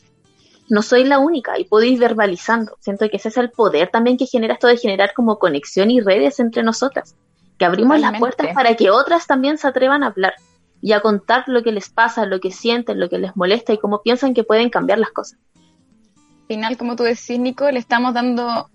no 0.68 0.82
soy 0.82 1.04
la 1.04 1.18
única 1.18 1.58
y 1.58 1.64
puedo 1.64 1.84
ir 1.84 1.98
verbalizando. 1.98 2.76
Siento 2.80 3.08
que 3.08 3.16
ese 3.16 3.28
es 3.28 3.36
el 3.36 3.50
poder 3.50 3.90
también 3.90 4.16
que 4.16 4.26
genera 4.26 4.54
esto 4.54 4.66
de 4.66 4.76
generar 4.76 5.14
como 5.14 5.38
conexión 5.38 5.90
y 5.90 6.00
redes 6.00 6.40
entre 6.40 6.62
nosotras, 6.62 7.14
que 7.56 7.64
abrimos 7.64 8.00
las 8.00 8.18
puertas 8.18 8.48
para 8.52 8.74
que 8.74 8.90
otras 8.90 9.26
también 9.26 9.56
se 9.56 9.68
atrevan 9.68 10.02
a 10.02 10.08
hablar 10.08 10.34
y 10.80 10.92
a 10.92 11.00
contar 11.00 11.44
lo 11.46 11.62
que 11.62 11.72
les 11.72 11.88
pasa, 11.90 12.26
lo 12.26 12.40
que 12.40 12.50
sienten, 12.50 13.00
lo 13.00 13.08
que 13.08 13.18
les 13.18 13.36
molesta 13.36 13.72
y 13.72 13.78
cómo 13.78 14.02
piensan 14.02 14.34
que 14.34 14.44
pueden 14.44 14.70
cambiar 14.70 14.98
las 14.98 15.10
cosas. 15.10 15.38
Al 15.56 16.46
final, 16.46 16.76
como 16.76 16.96
tú 16.96 17.02
decís, 17.02 17.38
Nico, 17.38 17.70
le 17.70 17.78
estamos 17.78 18.14
dando 18.14 18.70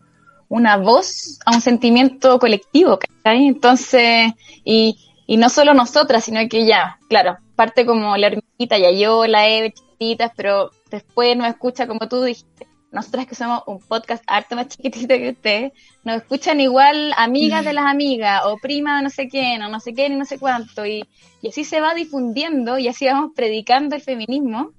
una 0.50 0.78
voz 0.78 1.40
a 1.46 1.56
un 1.56 1.62
sentimiento 1.62 2.38
colectivo. 2.40 3.00
Entonces, 3.24 4.32
y, 4.64 4.98
y 5.26 5.38
no 5.38 5.50
solo 5.50 5.74
nosotras, 5.74 6.26
sino 6.26 6.40
que 6.50 6.66
ya, 6.66 7.00
claro, 7.10 7.38
parte 7.56 7.86
como 7.86 8.16
la 8.18 8.28
ermita, 8.28 8.78
ya 8.78 8.92
yo, 8.92 9.26
la 9.26 9.48
Eve, 9.48 9.74
chiquititas, 9.74 10.32
pero 10.36 10.70
después 10.92 11.36
nos 11.38 11.48
escucha, 11.48 11.88
como 11.88 12.08
tú 12.08 12.22
dijiste, 12.22 12.68
nosotras 12.94 13.26
que 13.26 13.36
somos 13.36 13.64
un 13.66 13.80
podcast 13.80 14.24
harto 14.28 14.56
más 14.56 14.70
chiquitito 14.70 15.16
que 15.16 15.32
ustedes, 15.32 15.74
nos 16.04 16.18
escuchan 16.18 16.60
igual 16.62 17.12
amigas 17.18 17.66
de 17.66 17.74
las 17.74 17.86
amigas, 17.86 18.44
o 18.46 18.58
prima 18.58 18.98
de 18.98 19.04
no 19.04 19.10
sé 19.10 19.28
quién, 19.28 19.62
o 19.64 19.70
no 19.70 19.80
sé 19.80 19.94
quién 19.94 20.14
y 20.14 20.16
no 20.16 20.26
sé 20.26 20.40
cuánto, 20.40 20.86
y, 20.86 21.04
y 21.42 21.50
así 21.50 21.66
se 21.66 21.82
va 21.82 21.94
difundiendo 21.96 22.78
y 22.78 22.88
así 22.88 23.06
vamos 23.06 23.32
predicando 23.36 23.96
el 23.96 24.02
feminismo 24.02 24.72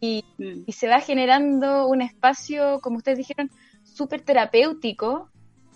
y, 0.00 0.24
y 0.38 0.72
se 0.72 0.88
va 0.88 1.00
generando 1.00 1.86
un 1.86 2.02
espacio, 2.02 2.80
como 2.80 2.96
ustedes 2.96 3.18
dijeron, 3.18 3.50
súper 3.84 4.22
terapéutico 4.22 5.28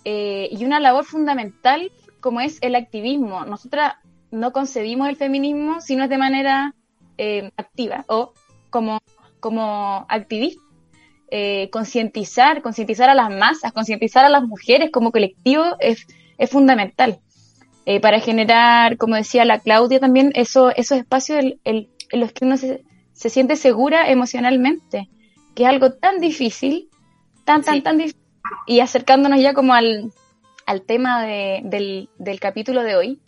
eh, 0.05 0.49
y 0.51 0.65
una 0.65 0.79
labor 0.79 1.05
fundamental 1.05 1.91
como 2.19 2.41
es 2.41 2.57
el 2.61 2.75
activismo. 2.75 3.45
Nosotras 3.45 3.93
no 4.31 4.51
concebimos 4.51 5.07
el 5.07 5.15
feminismo 5.15 5.81
si 5.81 5.95
no 5.95 6.03
es 6.03 6.09
de 6.09 6.17
manera 6.17 6.75
eh, 7.17 7.51
activa 7.57 8.05
o 8.07 8.33
como, 8.69 8.99
como 9.39 10.05
activista. 10.09 10.61
Eh, 11.31 11.69
concientizar, 11.71 12.63
concientizar 12.63 13.07
a 13.07 13.13
las 13.13 13.29
masas, 13.29 13.71
concientizar 13.71 14.25
a 14.25 14.29
las 14.29 14.43
mujeres 14.43 14.89
como 14.91 15.11
colectivo 15.11 15.63
es, 15.79 16.07
es 16.39 16.49
fundamental. 16.49 17.19
Eh, 17.85 17.99
para 17.99 18.19
generar, 18.19 18.97
como 18.97 19.15
decía 19.15 19.45
la 19.45 19.59
Claudia 19.59 19.99
también, 19.99 20.31
eso, 20.33 20.71
esos 20.75 20.97
espacios 20.97 21.39
en 21.63 21.87
los 22.13 22.31
que 22.31 22.45
uno 22.45 22.57
se, 22.57 22.83
se, 23.13 23.29
siente 23.29 23.57
segura 23.57 24.09
emocionalmente, 24.09 25.07
que 25.53 25.63
es 25.63 25.69
algo 25.69 25.93
tan 25.93 26.19
difícil, 26.19 26.89
tan, 27.45 27.61
tan, 27.63 27.75
sí. 27.75 27.81
tan 27.81 27.97
difícil. 27.99 28.21
Y 28.65 28.79
acercándonos 28.79 29.39
ya 29.39 29.53
como 29.53 29.75
al, 29.75 30.11
al 30.65 30.81
tema 30.81 31.23
de, 31.23 31.61
del, 31.63 32.09
del 32.17 32.39
capítulo 32.39 32.83
de 32.83 32.95
hoy, 32.95 33.19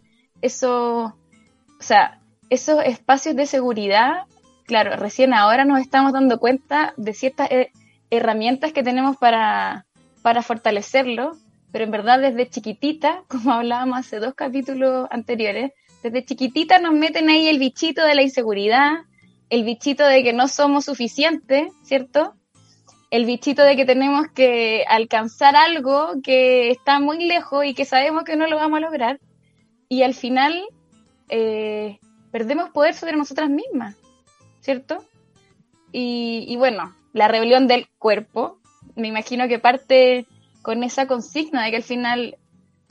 eso, 0.41 1.15
o 1.79 1.83
sea, 1.83 2.19
esos 2.49 2.83
espacios 2.83 3.35
de 3.35 3.45
seguridad, 3.45 4.25
claro, 4.65 4.95
recién 4.95 5.35
ahora 5.35 5.65
nos 5.65 5.79
estamos 5.79 6.13
dando 6.13 6.39
cuenta 6.39 6.95
de 6.97 7.13
ciertas 7.13 7.49
herramientas 8.11 8.73
que 8.73 8.83
tenemos 8.83 9.17
para, 9.17 9.85
para 10.21 10.43
fortalecerlo, 10.43 11.37
pero 11.71 11.85
en 11.85 11.91
verdad 11.91 12.19
desde 12.19 12.49
chiquitita, 12.49 13.23
como 13.27 13.53
hablábamos 13.53 13.99
hace 13.99 14.19
dos 14.19 14.35
capítulos 14.35 15.07
anteriores, 15.09 15.71
desde 16.03 16.25
chiquitita 16.25 16.79
nos 16.79 16.93
meten 16.93 17.29
ahí 17.29 17.47
el 17.47 17.59
bichito 17.59 18.03
de 18.05 18.15
la 18.15 18.23
inseguridad, 18.23 19.05
el 19.49 19.63
bichito 19.63 20.05
de 20.05 20.23
que 20.23 20.33
no 20.33 20.47
somos 20.47 20.85
suficientes, 20.85 21.71
¿cierto? 21.83 22.35
El 23.11 23.25
bichito 23.25 23.63
de 23.63 23.75
que 23.75 23.85
tenemos 23.85 24.27
que 24.33 24.83
alcanzar 24.87 25.55
algo 25.55 26.13
que 26.23 26.71
está 26.71 26.99
muy 26.99 27.23
lejos 27.23 27.65
y 27.65 27.73
que 27.73 27.85
sabemos 27.85 28.23
que 28.23 28.35
no 28.35 28.47
lo 28.47 28.55
vamos 28.55 28.77
a 28.77 28.81
lograr. 28.81 29.19
Y 29.89 30.03
al 30.03 30.13
final 30.13 30.63
eh, 31.29 31.99
perdemos 32.31 32.69
poder 32.69 32.95
sobre 32.95 33.17
nosotras 33.17 33.49
mismas, 33.49 33.97
¿cierto? 34.61 35.05
Y, 35.91 36.45
y 36.47 36.55
bueno, 36.55 36.95
la 37.13 37.27
rebelión 37.27 37.67
del 37.67 37.87
cuerpo, 37.97 38.59
me 38.95 39.07
imagino 39.07 39.47
que 39.47 39.59
parte 39.59 40.25
con 40.61 40.83
esa 40.83 41.07
consigna 41.07 41.63
de 41.63 41.71
que 41.71 41.77
al 41.77 41.83
final 41.83 42.37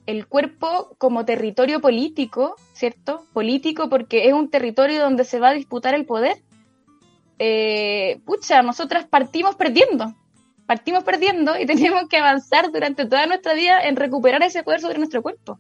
el 0.07 0.27
cuerpo 0.27 0.95
como 0.99 1.25
territorio 1.25 1.81
político, 1.81 2.57
¿cierto? 2.73 3.27
Político 3.33 3.89
porque 3.89 4.29
es 4.29 4.33
un 4.33 4.51
territorio 4.51 5.01
donde 5.01 5.25
se 5.25 5.39
va 5.39 5.51
a 5.51 5.55
disputar 5.55 5.95
el 5.95 6.05
poder. 6.05 6.39
Eh, 7.39 8.21
pucha, 8.25 8.63
nosotras 8.63 9.07
partimos 9.07 9.57
perdiendo, 9.57 10.15
partimos 10.67 11.05
perdiendo 11.05 11.59
y 11.59 11.67
tenemos 11.67 12.09
que 12.09 12.19
avanzar 12.19 12.71
durante 12.73 13.07
toda 13.07 13.27
nuestra 13.27 13.55
vida 13.55 13.83
en 13.83 13.97
recuperar 13.97 14.43
ese 14.43 14.63
poder 14.63 14.81
sobre 14.81 14.99
nuestro 14.99 15.23
cuerpo. 15.23 15.59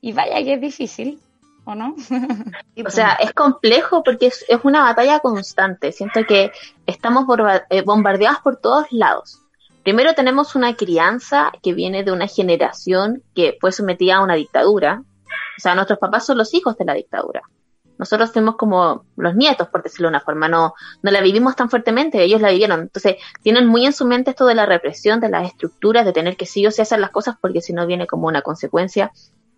Y 0.00 0.12
vaya 0.12 0.42
que 0.44 0.54
es 0.54 0.60
difícil, 0.60 1.20
¿o 1.66 1.74
no? 1.74 1.94
o 2.86 2.90
sea, 2.90 3.14
es 3.14 3.32
complejo 3.32 4.02
porque 4.02 4.28
es, 4.28 4.44
es, 4.48 4.60
una 4.62 4.84
batalla 4.84 5.20
constante. 5.20 5.92
Siento 5.92 6.24
que 6.24 6.52
estamos 6.86 7.26
eh, 7.70 7.82
bombardeadas 7.82 8.40
por 8.40 8.56
todos 8.56 8.86
lados. 8.92 9.42
Primero 9.82 10.14
tenemos 10.14 10.54
una 10.54 10.74
crianza 10.76 11.52
que 11.62 11.74
viene 11.74 12.04
de 12.04 12.12
una 12.12 12.28
generación 12.28 13.22
que 13.34 13.58
fue 13.60 13.72
sometida 13.72 14.16
a 14.16 14.22
una 14.22 14.34
dictadura. 14.34 15.02
O 15.58 15.60
sea, 15.60 15.74
nuestros 15.74 15.98
papás 15.98 16.24
son 16.24 16.38
los 16.38 16.54
hijos 16.54 16.76
de 16.76 16.84
la 16.84 16.94
dictadura. 16.94 17.42
Nosotros 17.98 18.30
somos 18.30 18.56
como 18.56 19.04
los 19.16 19.34
nietos, 19.34 19.68
por 19.68 19.82
decirlo 19.82 20.06
de 20.06 20.10
una 20.10 20.20
forma. 20.20 20.48
No, 20.48 20.74
no 21.02 21.10
la 21.10 21.20
vivimos 21.20 21.56
tan 21.56 21.70
fuertemente, 21.70 22.22
ellos 22.22 22.40
la 22.40 22.50
vivieron. 22.50 22.82
Entonces, 22.82 23.16
tienen 23.42 23.66
muy 23.66 23.86
en 23.86 23.92
su 23.92 24.06
mente 24.06 24.30
esto 24.30 24.46
de 24.46 24.54
la 24.54 24.66
represión, 24.66 25.18
de 25.18 25.30
las 25.30 25.48
estructuras, 25.48 26.04
de 26.04 26.12
tener 26.12 26.36
que 26.36 26.46
sí 26.46 26.66
o 26.66 26.70
sí 26.70 26.82
hacer 26.82 27.00
las 27.00 27.10
cosas 27.10 27.36
porque 27.40 27.60
si 27.60 27.72
no 27.72 27.86
viene 27.86 28.06
como 28.06 28.28
una 28.28 28.42
consecuencia 28.42 29.10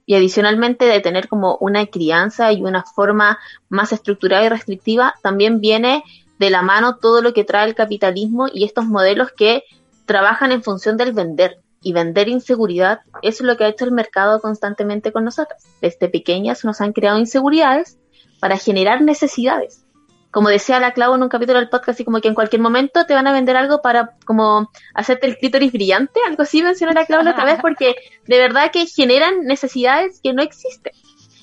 y 0.09 0.15
adicionalmente 0.15 0.87
de 0.87 1.00
tener 1.00 1.29
como 1.29 1.59
una 1.61 1.85
crianza 1.85 2.50
y 2.50 2.62
una 2.62 2.83
forma 2.83 3.38
más 3.69 3.93
estructurada 3.93 4.43
y 4.43 4.49
restrictiva, 4.49 5.15
también 5.23 5.61
viene 5.61 6.03
de 6.38 6.49
la 6.49 6.62
mano 6.62 6.97
todo 6.97 7.21
lo 7.21 7.35
que 7.35 7.45
trae 7.45 7.69
el 7.69 7.75
capitalismo 7.75 8.47
y 8.50 8.65
estos 8.65 8.87
modelos 8.87 9.33
que 9.33 9.65
trabajan 10.07 10.50
en 10.50 10.62
función 10.62 10.97
del 10.97 11.12
vender 11.12 11.59
y 11.83 11.93
vender 11.93 12.31
inseguridad. 12.31 13.00
Es 13.21 13.43
lo 13.43 13.59
que 13.59 13.65
ha 13.65 13.69
hecho 13.69 13.85
el 13.85 13.93
mercado 13.93 14.41
constantemente 14.41 15.12
con 15.12 15.27
nosotros. 15.27 15.62
Desde 15.83 16.09
pequeñas 16.09 16.65
nos 16.65 16.81
han 16.81 16.95
creado 16.95 17.19
inseguridades 17.19 17.99
para 18.41 18.57
generar 18.57 19.03
necesidades. 19.03 19.85
Como 20.30 20.49
decía 20.49 20.78
la 20.78 20.92
Clau 20.92 21.14
en 21.14 21.23
un 21.23 21.28
capítulo 21.28 21.58
del 21.58 21.68
podcast, 21.68 21.90
así 21.90 22.04
como 22.04 22.20
que 22.20 22.28
en 22.28 22.35
cualquier 22.35 22.61
momento 22.61 23.06
te 23.06 23.14
van 23.14 23.26
a 23.26 23.32
vender 23.32 23.56
algo 23.56 23.80
para 23.80 24.16
como 24.26 24.70
hacerte 24.94 25.26
el 25.26 25.38
clítoris 25.38 25.73
brillante, 25.73 26.20
algo 26.26 26.42
así 26.42 26.62
mencionó 26.62 26.92
la 26.92 27.06
Clau 27.06 27.23
la 27.23 27.30
otra 27.30 27.44
vez, 27.44 27.58
porque 27.62 27.97
de 28.26 28.38
verdad 28.38 28.70
que 28.70 28.87
generan 28.87 29.44
necesidades 29.44 30.20
que 30.23 30.32
no 30.32 30.42
existen. 30.42 30.92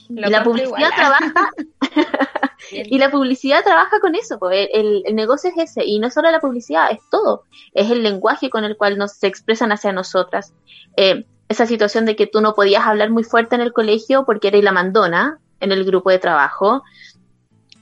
Lo 0.10 0.28
y 0.28 0.32
la 0.32 0.44
publicidad 0.44 0.78
igual. 0.78 0.94
trabaja 0.96 1.50
y 2.72 2.98
la 3.00 3.10
publicidad 3.10 3.64
trabaja 3.64 4.00
con 4.00 4.14
eso, 4.14 4.38
pues 4.38 4.70
el, 4.72 5.02
el, 5.06 5.16
negocio 5.16 5.50
es 5.50 5.72
ese, 5.72 5.84
y 5.84 5.98
no 5.98 6.12
solo 6.12 6.30
la 6.30 6.40
publicidad, 6.40 6.92
es 6.92 7.00
todo, 7.10 7.44
es 7.74 7.90
el 7.90 8.04
lenguaje 8.04 8.52
con 8.52 8.64
el 8.66 8.78
cual 8.78 9.00
nos 9.00 9.14
se 9.14 9.26
expresan 9.26 9.72
hacia 9.72 9.92
nosotras. 9.92 10.54
Eh, 10.96 11.26
esa 11.50 11.66
situación 11.66 12.06
de 12.06 12.16
que 12.16 12.28
tú 12.28 12.42
no 12.42 12.56
podías 12.56 12.86
hablar 12.86 13.10
muy 13.12 13.24
fuerte 13.24 13.56
en 13.56 13.62
el 13.62 13.74
colegio 13.74 14.26
porque 14.26 14.48
eres 14.48 14.64
la 14.64 14.72
mandona 14.72 15.40
en 15.60 15.72
el 15.72 15.86
grupo 15.86 16.10
de 16.10 16.20
trabajo. 16.20 16.84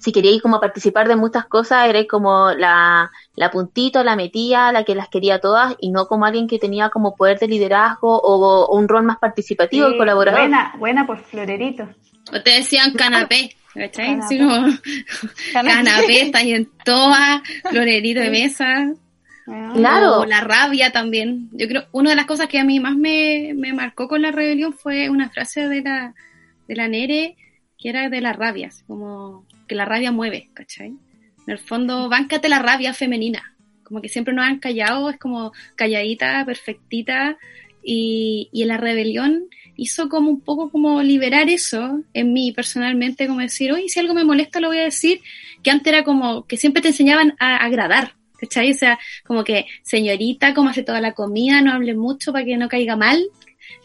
Si 0.03 0.11
queríais 0.11 0.41
como 0.41 0.59
participar 0.59 1.07
de 1.07 1.15
muchas 1.15 1.45
cosas, 1.45 1.87
eres 1.87 2.07
como 2.09 2.51
la, 2.51 3.09
la 3.35 3.51
puntito, 3.51 4.03
la 4.03 4.17
metía, 4.17 4.73
la 4.73 4.83
que 4.83 4.95
las 4.95 5.07
quería 5.07 5.39
todas, 5.39 5.75
y 5.79 5.91
no 5.91 6.07
como 6.07 6.25
alguien 6.25 6.47
que 6.47 6.59
tenía 6.59 6.89
como 6.89 7.15
poder 7.15 7.39
de 7.39 7.47
liderazgo 7.47 8.19
o, 8.19 8.65
o 8.65 8.77
un 8.77 8.89
rol 8.89 9.03
más 9.03 9.17
participativo 9.19 9.87
sí, 9.87 9.95
y 9.95 9.97
colaborador. 9.97 10.41
Buena, 10.41 10.73
buena 10.77 11.07
por 11.07 11.19
florerito. 11.19 11.87
O 12.33 12.41
te 12.41 12.51
decían 12.51 12.91
canapé. 12.97 13.55
¿Cachai? 13.73 14.19
Así 14.19 14.37
como 14.37 14.53
canapé, 15.53 16.21
está 16.23 16.39
ahí 16.39 16.51
en 16.51 16.69
toa, 16.83 17.41
florerito 17.69 18.19
de 18.19 18.29
mesa. 18.29 18.93
Claro. 19.45 20.19
O 20.19 20.25
la 20.25 20.41
rabia 20.41 20.91
también. 20.91 21.49
Yo 21.53 21.67
creo, 21.67 21.85
una 21.93 22.09
de 22.09 22.15
las 22.17 22.25
cosas 22.25 22.47
que 22.47 22.59
a 22.59 22.65
mí 22.65 22.79
más 22.79 22.95
me, 22.95 23.53
me 23.55 23.71
marcó 23.71 24.07
con 24.07 24.21
la 24.21 24.31
rebelión 24.31 24.73
fue 24.73 25.09
una 25.09 25.29
frase 25.29 25.67
de 25.67 25.81
la, 25.81 26.13
de 26.67 26.75
la 26.75 26.87
Nere 26.87 27.37
que 27.77 27.89
era 27.89 28.09
de 28.09 28.21
la 28.21 28.31
rabia, 28.31 28.67
así 28.67 28.83
como 28.85 29.45
que 29.67 29.75
la 29.75 29.85
rabia 29.85 30.11
mueve, 30.11 30.49
¿cachai? 30.53 30.87
En 30.87 31.51
el 31.51 31.57
fondo, 31.59 32.09
báncate 32.09 32.49
la 32.49 32.59
rabia 32.59 32.93
femenina. 32.93 33.53
Como 33.83 34.01
que 34.01 34.09
siempre 34.09 34.33
nos 34.33 34.45
han 34.45 34.59
callado, 34.59 35.09
es 35.09 35.17
como 35.17 35.51
calladita, 35.75 36.43
perfectita. 36.45 37.37
Y, 37.83 38.49
y 38.53 38.63
la 38.65 38.77
rebelión 38.77 39.47
hizo 39.75 40.07
como 40.07 40.29
un 40.29 40.39
poco 40.39 40.69
como 40.69 41.01
liberar 41.01 41.49
eso 41.49 42.01
en 42.13 42.31
mí 42.31 42.51
personalmente, 42.53 43.27
como 43.27 43.41
decir, 43.41 43.71
oye, 43.73 43.89
si 43.89 43.99
algo 43.99 44.13
me 44.13 44.23
molesta 44.23 44.59
lo 44.61 44.67
voy 44.69 44.77
a 44.79 44.83
decir, 44.83 45.19
que 45.61 45.71
antes 45.71 45.91
era 45.91 46.03
como 46.03 46.45
que 46.45 46.55
siempre 46.57 46.81
te 46.81 46.89
enseñaban 46.89 47.35
a 47.39 47.57
agradar, 47.57 48.13
¿cachai? 48.39 48.71
O 48.71 48.75
sea, 48.75 48.99
como 49.25 49.43
que, 49.43 49.65
señorita, 49.81 50.53
hace 50.69 50.83
toda 50.83 51.01
la 51.01 51.13
comida, 51.13 51.59
no 51.61 51.73
hable 51.73 51.93
mucho 51.95 52.31
para 52.31 52.45
que 52.45 52.55
no 52.55 52.69
caiga 52.69 52.95
mal. 52.95 53.21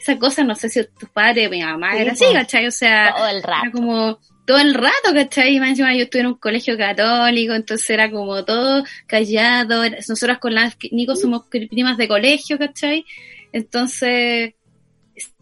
Esa 0.00 0.16
cosa, 0.18 0.44
no 0.44 0.54
sé 0.54 0.68
si 0.68 0.80
tus 0.98 1.08
padres, 1.08 1.50
mi 1.50 1.60
mamá 1.62 1.92
Sí, 1.92 1.98
era 1.98 2.12
así. 2.12 2.24
¿cachai? 2.32 2.66
O 2.66 2.70
sea, 2.70 3.14
Todo 3.16 3.28
el 3.28 3.42
rato. 3.42 3.62
era 3.64 3.72
como 3.72 4.18
todo 4.48 4.58
el 4.58 4.72
rato, 4.72 5.12
¿cachai? 5.12 5.54
Y 5.56 5.60
más 5.60 5.68
encima 5.68 5.94
yo 5.94 6.04
estuve 6.04 6.22
en 6.22 6.28
un 6.28 6.34
colegio 6.36 6.78
católico, 6.78 7.52
entonces 7.52 7.88
era 7.90 8.10
como 8.10 8.42
todo 8.46 8.82
callado. 9.06 9.82
Nosotras 9.90 10.38
con 10.38 10.54
las 10.54 10.74
Nico 10.90 11.14
somos 11.16 11.42
primas 11.48 11.98
de 11.98 12.08
colegio, 12.08 12.56
¿cachai? 12.58 13.04
Entonces, 13.52 14.54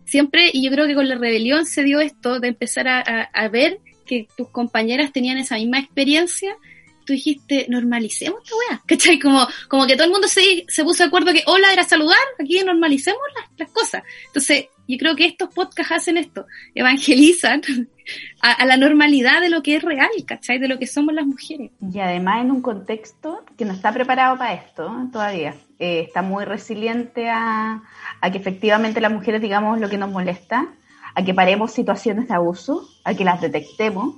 siempre, 0.05 0.51
y 0.53 0.65
yo 0.65 0.73
creo 0.73 0.89
que 0.89 0.95
con 0.97 1.09
la 1.09 1.15
rebelión 1.15 1.67
se 1.67 1.85
dio 1.85 2.01
esto 2.01 2.41
de 2.41 2.49
empezar 2.49 2.89
a, 2.89 2.99
a- 3.01 3.23
a 3.33 3.49
ver 3.49 3.79
que 4.05 4.27
tus 4.37 4.51
compañeras 4.51 5.13
tenían 5.13 5.39
esa 5.39 5.55
misma 5.55 5.79
experiencia. 5.79 6.57
Tú 7.05 7.13
dijiste, 7.13 7.67
normalicemos 7.69 8.41
esta 8.43 8.57
weá, 8.57 8.83
¿cachai? 8.89 9.21
Como, 9.21 9.47
como 9.69 9.87
que 9.87 9.95
todo 9.95 10.07
el 10.07 10.11
mundo 10.13 10.27
se, 10.27 10.65
se 10.67 10.83
puso 10.83 11.05
de 11.05 11.09
acuerdo 11.09 11.33
que 11.33 11.45
hola 11.47 11.73
era 11.73 11.85
saludar, 11.85 12.19
aquí 12.41 12.59
normalicemos 12.65 13.21
las, 13.37 13.51
las 13.57 13.71
cosas. 13.71 14.03
Entonces, 14.27 14.67
yo 14.88 14.99
creo 14.99 15.16
que 15.16 15.26
estos 15.26 15.52
podcasts 15.55 15.93
hacen 15.93 16.16
esto, 16.16 16.47
evangelizan 16.75 17.62
a, 18.40 18.64
la 18.64 18.76
normalidad 18.76 19.40
de 19.40 19.50
lo 19.50 19.62
que 19.62 19.76
es 19.76 19.83
real, 19.83 20.11
¿cachai? 20.26 20.59
De 20.59 20.69
lo 20.69 20.78
que 20.78 20.87
somos 20.87 21.14
las 21.14 21.26
mujeres. 21.26 21.71
Y 21.81 21.99
además 21.99 22.43
en 22.43 22.50
un 22.50 22.62
contexto 22.62 23.45
que 23.57 23.64
no 23.64 23.73
está 23.73 23.93
preparado 23.93 24.38
para 24.38 24.55
esto 24.55 24.87
¿eh? 24.87 25.09
todavía. 25.12 25.55
Eh, 25.78 26.00
está 26.07 26.23
muy 26.23 26.45
resiliente 26.45 27.28
a, 27.28 27.83
a 28.21 28.31
que 28.31 28.38
efectivamente 28.38 29.00
las 29.00 29.12
mujeres 29.12 29.43
digamos 29.43 29.81
lo 29.81 29.88
que 29.88 29.99
nos 29.99 30.11
molesta, 30.11 30.69
a 31.14 31.25
que 31.25 31.35
paremos 31.35 31.73
situaciones 31.73 32.28
de 32.28 32.35
abuso, 32.35 32.88
a 33.05 33.14
que 33.14 33.25
las 33.25 33.40
detectemos. 33.40 34.16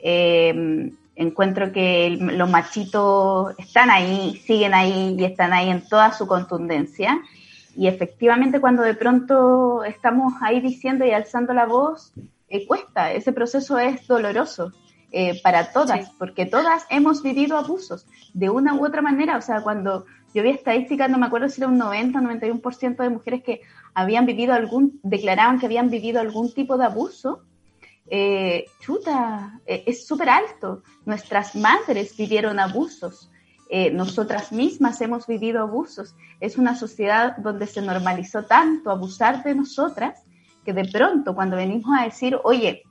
Eh, 0.00 0.92
encuentro 1.16 1.72
que 1.72 2.16
los 2.20 2.50
machitos 2.50 3.54
están 3.58 3.90
ahí, 3.90 4.40
siguen 4.44 4.74
ahí 4.74 5.14
y 5.18 5.24
están 5.24 5.52
ahí 5.52 5.70
en 5.70 5.86
toda 5.86 6.12
su 6.12 6.26
contundencia. 6.26 7.20
Y 7.76 7.88
efectivamente 7.88 8.60
cuando 8.60 8.82
de 8.82 8.94
pronto 8.94 9.84
estamos 9.84 10.34
ahí 10.40 10.60
diciendo 10.60 11.04
y 11.04 11.10
alzando 11.10 11.52
la 11.52 11.66
voz, 11.66 12.12
eh, 12.48 12.66
cuesta, 12.66 13.12
ese 13.12 13.32
proceso 13.32 13.78
es 13.78 14.06
doloroso 14.06 14.72
eh, 15.16 15.40
para 15.42 15.72
todas, 15.72 16.10
porque 16.18 16.44
todas 16.44 16.86
hemos 16.90 17.22
vivido 17.22 17.56
abusos 17.56 18.04
de 18.32 18.50
una 18.50 18.74
u 18.74 18.84
otra 18.84 19.00
manera. 19.00 19.36
O 19.36 19.40
sea, 19.40 19.60
cuando 19.62 20.06
yo 20.34 20.42
vi 20.42 20.50
estadísticas, 20.50 21.08
no 21.08 21.18
me 21.18 21.26
acuerdo 21.26 21.48
si 21.48 21.60
era 21.60 21.68
un 21.68 21.78
90 21.78 22.18
o 22.18 22.22
91% 22.22 22.96
de 22.96 23.10
mujeres 23.10 23.44
que 23.44 23.60
habían 23.94 24.26
vivido 24.26 24.52
algún, 24.54 24.98
declaraban 25.04 25.60
que 25.60 25.66
habían 25.66 25.88
vivido 25.88 26.20
algún 26.20 26.52
tipo 26.52 26.76
de 26.76 26.86
abuso. 26.86 27.44
Eh, 28.08 28.66
chuta, 28.80 29.60
eh, 29.66 29.84
es 29.86 30.04
súper 30.04 30.30
alto. 30.30 30.82
Nuestras 31.06 31.54
madres 31.54 32.16
vivieron 32.16 32.58
abusos. 32.58 33.30
Eh, 33.76 33.90
nosotras 33.90 34.52
mismas 34.52 35.00
hemos 35.00 35.26
vivido 35.26 35.60
abusos. 35.60 36.14
Es 36.38 36.58
una 36.58 36.76
sociedad 36.76 37.36
donde 37.38 37.66
se 37.66 37.82
normalizó 37.82 38.44
tanto 38.44 38.88
abusar 38.88 39.42
de 39.42 39.52
nosotras 39.52 40.22
que 40.64 40.72
de 40.72 40.84
pronto 40.84 41.34
cuando 41.34 41.56
venimos 41.56 41.90
a 41.98 42.04
decir, 42.04 42.38
oye, 42.44 42.84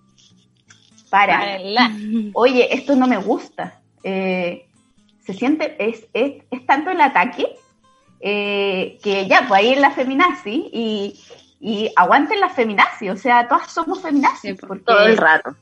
para, 1.10 1.58
oye, 2.34 2.76
esto 2.76 2.98
no 2.98 3.08
me 3.08 3.16
gusta, 3.16 3.80
eh, 4.04 4.68
se 5.26 5.34
siente, 5.34 5.78
es, 5.80 6.06
es, 6.12 6.44
es 6.52 6.66
tanto 6.66 6.92
el 6.92 7.00
ataque 7.00 7.48
eh, 8.20 9.00
que 9.02 9.26
ya, 9.26 9.48
pues 9.48 9.62
ahí 9.62 9.70
en 9.72 9.80
la 9.80 9.92
feminazi 9.92 10.70
y, 10.74 11.18
y 11.62 11.90
aguanten 11.96 12.42
la 12.42 12.50
feminazi, 12.50 13.08
o 13.10 13.16
sea, 13.16 13.48
todas 13.48 13.72
somos 13.72 14.02
feminazis, 14.02 14.42
Sí, 14.42 14.54
pues, 14.56 14.68
porque, 14.68 14.84
Todo 14.84 15.06
el 15.06 15.16
rato. 15.16 15.56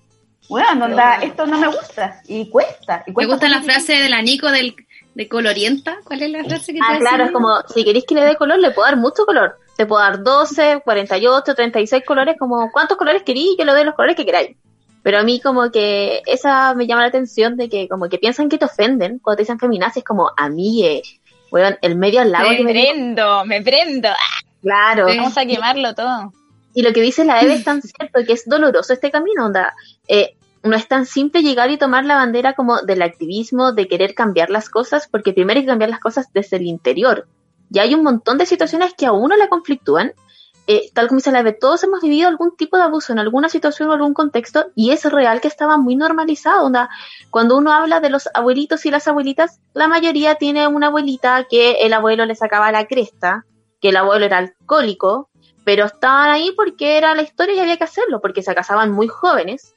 bueno, 0.50 0.86
onda, 0.86 1.18
esto 1.18 1.46
no 1.46 1.60
me 1.60 1.68
gusta 1.68 2.24
y 2.28 2.50
cuesta. 2.50 3.04
Y 3.06 3.12
¿Te 3.12 3.14
cuesta 3.14 3.34
gusta 3.34 3.50
la 3.50 3.62
frase 3.62 3.94
de 3.94 4.10
la 4.10 4.24
Nico 4.24 4.50
del, 4.50 4.76
de 5.13 5.28
colorienta? 5.28 5.97
¿Cuál 6.04 6.24
es 6.24 6.30
la 6.32 6.43
frase 6.43 6.74
que 6.74 6.80
Ah, 6.82 6.93
te 6.93 7.00
claro, 7.00 7.17
decía? 7.17 7.26
es 7.28 7.32
como, 7.32 7.62
si 7.74 7.84
queréis 7.84 8.06
que 8.06 8.15
le 8.15 8.21
dé 8.21 8.36
color, 8.36 8.60
le 8.60 8.71
puedo 8.71 8.86
dar 8.88 8.97
mucho 8.97 9.26
color. 9.26 9.58
Te 9.78 9.86
puedo 9.86 10.02
dar 10.02 10.24
12, 10.24 10.82
48, 10.84 11.54
36 11.56 12.04
colores, 12.06 12.36
como, 12.39 12.71
¿cuántos 12.71 12.97
colores 12.97 13.24
queréis? 13.24 13.56
Yo 13.58 13.65
le 13.65 13.74
doy 13.74 13.84
los 13.84 13.95
colores 13.95 14.15
que 14.15 14.26
queráis. 14.26 14.56
Pero 15.04 15.17
a 15.17 15.24
mí 15.24 15.41
como 15.41 15.71
que 15.71 16.21
esa 16.28 16.76
me 16.76 16.86
llama 16.86 17.02
la 17.02 17.08
atención 17.08 17.58
de 17.58 17.67
que 17.69 17.88
como 17.88 18.08
que 18.08 18.19
piensan 18.19 18.50
que 18.50 18.58
te 18.60 18.65
ofenden 18.65 19.17
cuando 19.19 19.38
te 19.38 19.43
dicen 19.43 19.60
feminazi, 19.60 20.00
es 20.00 20.06
como, 20.06 20.30
a 20.38 20.47
mí, 20.50 20.86
eh, 20.86 21.02
weón, 21.52 21.78
el 21.82 21.95
medio 21.95 22.21
al 22.21 22.32
lado 22.32 22.50
Me 22.50 22.58
que 22.58 22.63
me 22.63 22.71
prendo, 22.71 23.45
me 23.45 23.62
prendo. 23.63 24.10
Ah, 24.10 24.39
claro. 24.62 25.08
Vamos 25.08 25.38
a 25.38 25.45
quemarlo 25.45 25.95
todo. 25.95 26.32
Y 26.74 26.84
lo 26.84 26.93
que 26.93 27.02
dice 27.02 27.26
la 27.26 27.41
Eve 27.41 27.56
es 27.56 27.63
tan 27.65 27.82
cierto, 27.82 28.19
que 28.26 28.34
es 28.34 28.47
doloroso 28.47 28.93
este 28.93 29.10
camino, 29.12 29.45
onda. 29.47 29.74
Eh, 30.08 30.36
no 30.63 30.76
es 30.76 30.88
tan 30.88 31.06
simple 31.06 31.41
llegar 31.41 31.71
y 31.71 31.78
tomar 31.78 32.06
la 32.06 32.15
bandera 32.15 32.54
como 32.54 32.82
del 32.82 33.02
activismo, 33.02 33.74
de 33.74 33.88
querer 33.88 34.13
cambiar 34.13 34.50
las 34.50 34.69
cosas, 34.69 35.08
porque 35.10 35.34
primero 35.34 35.60
hay 35.60 35.65
que 35.65 35.71
cambiar 35.71 35.89
las 35.89 36.00
cosas 36.00 36.32
desde 36.34 36.58
el 36.58 36.63
interior. 36.63 37.28
Y 37.71 37.80
hay 37.80 37.95
un 37.95 38.04
montón 38.04 38.38
de 38.38 38.45
situaciones 38.45 38.93
que 38.93 39.06
a 39.06 39.12
uno 39.12 39.36
le 39.36 39.50
conflictúan. 39.50 40.13
Eh, 40.67 40.91
tal 40.93 41.08
como 41.08 41.17
dice 41.17 41.32
la 41.32 41.39
Eve, 41.39 41.54
todos 41.54 41.84
hemos 41.84 42.02
vivido 42.02 42.28
algún 42.28 42.56
tipo 42.56 42.78
de 42.78 42.84
abuso 42.84 43.12
en 43.12 43.19
alguna 43.19 43.50
situación 43.50 43.89
o 43.89 43.93
algún 43.93 44.13
contexto, 44.13 44.67
y 44.76 44.91
es 44.91 45.04
real 45.06 45.41
que 45.41 45.47
estaba 45.47 45.78
muy 45.78 45.95
normalizado. 45.95 46.71
Cuando 47.32 47.58
uno 47.58 47.71
habla 47.71 48.00
de 48.00 48.10
los 48.10 48.30
abuelitos 48.34 48.86
y 48.86 48.91
las 48.91 49.08
abuelitas, 49.08 49.60
la 49.74 49.88
mayoría 49.88 50.36
tiene 50.36 50.67
una 50.67 50.88
abuelita 50.88 51.47
que 51.50 51.71
el 51.82 51.93
abuelo 51.93 52.26
le 52.26 52.36
sacaba 52.36 52.71
la 52.71 52.86
cresta, 52.86 53.45
que 53.82 53.89
el 53.89 53.97
abuelo 53.97 54.26
era 54.26 54.38
alcohólico, 54.38 55.30
pero 55.63 55.86
estaban 55.86 56.30
ahí 56.30 56.52
porque 56.56 56.97
era 56.97 57.15
la 57.15 57.24
historia 57.24 57.56
y 57.56 57.60
había 57.60 57.78
que 57.78 57.84
hacerlo, 57.84 58.21
porque 58.21 58.43
se 58.43 58.54
casaban 58.54 58.91
muy 58.91 59.08
jóvenes, 59.08 59.76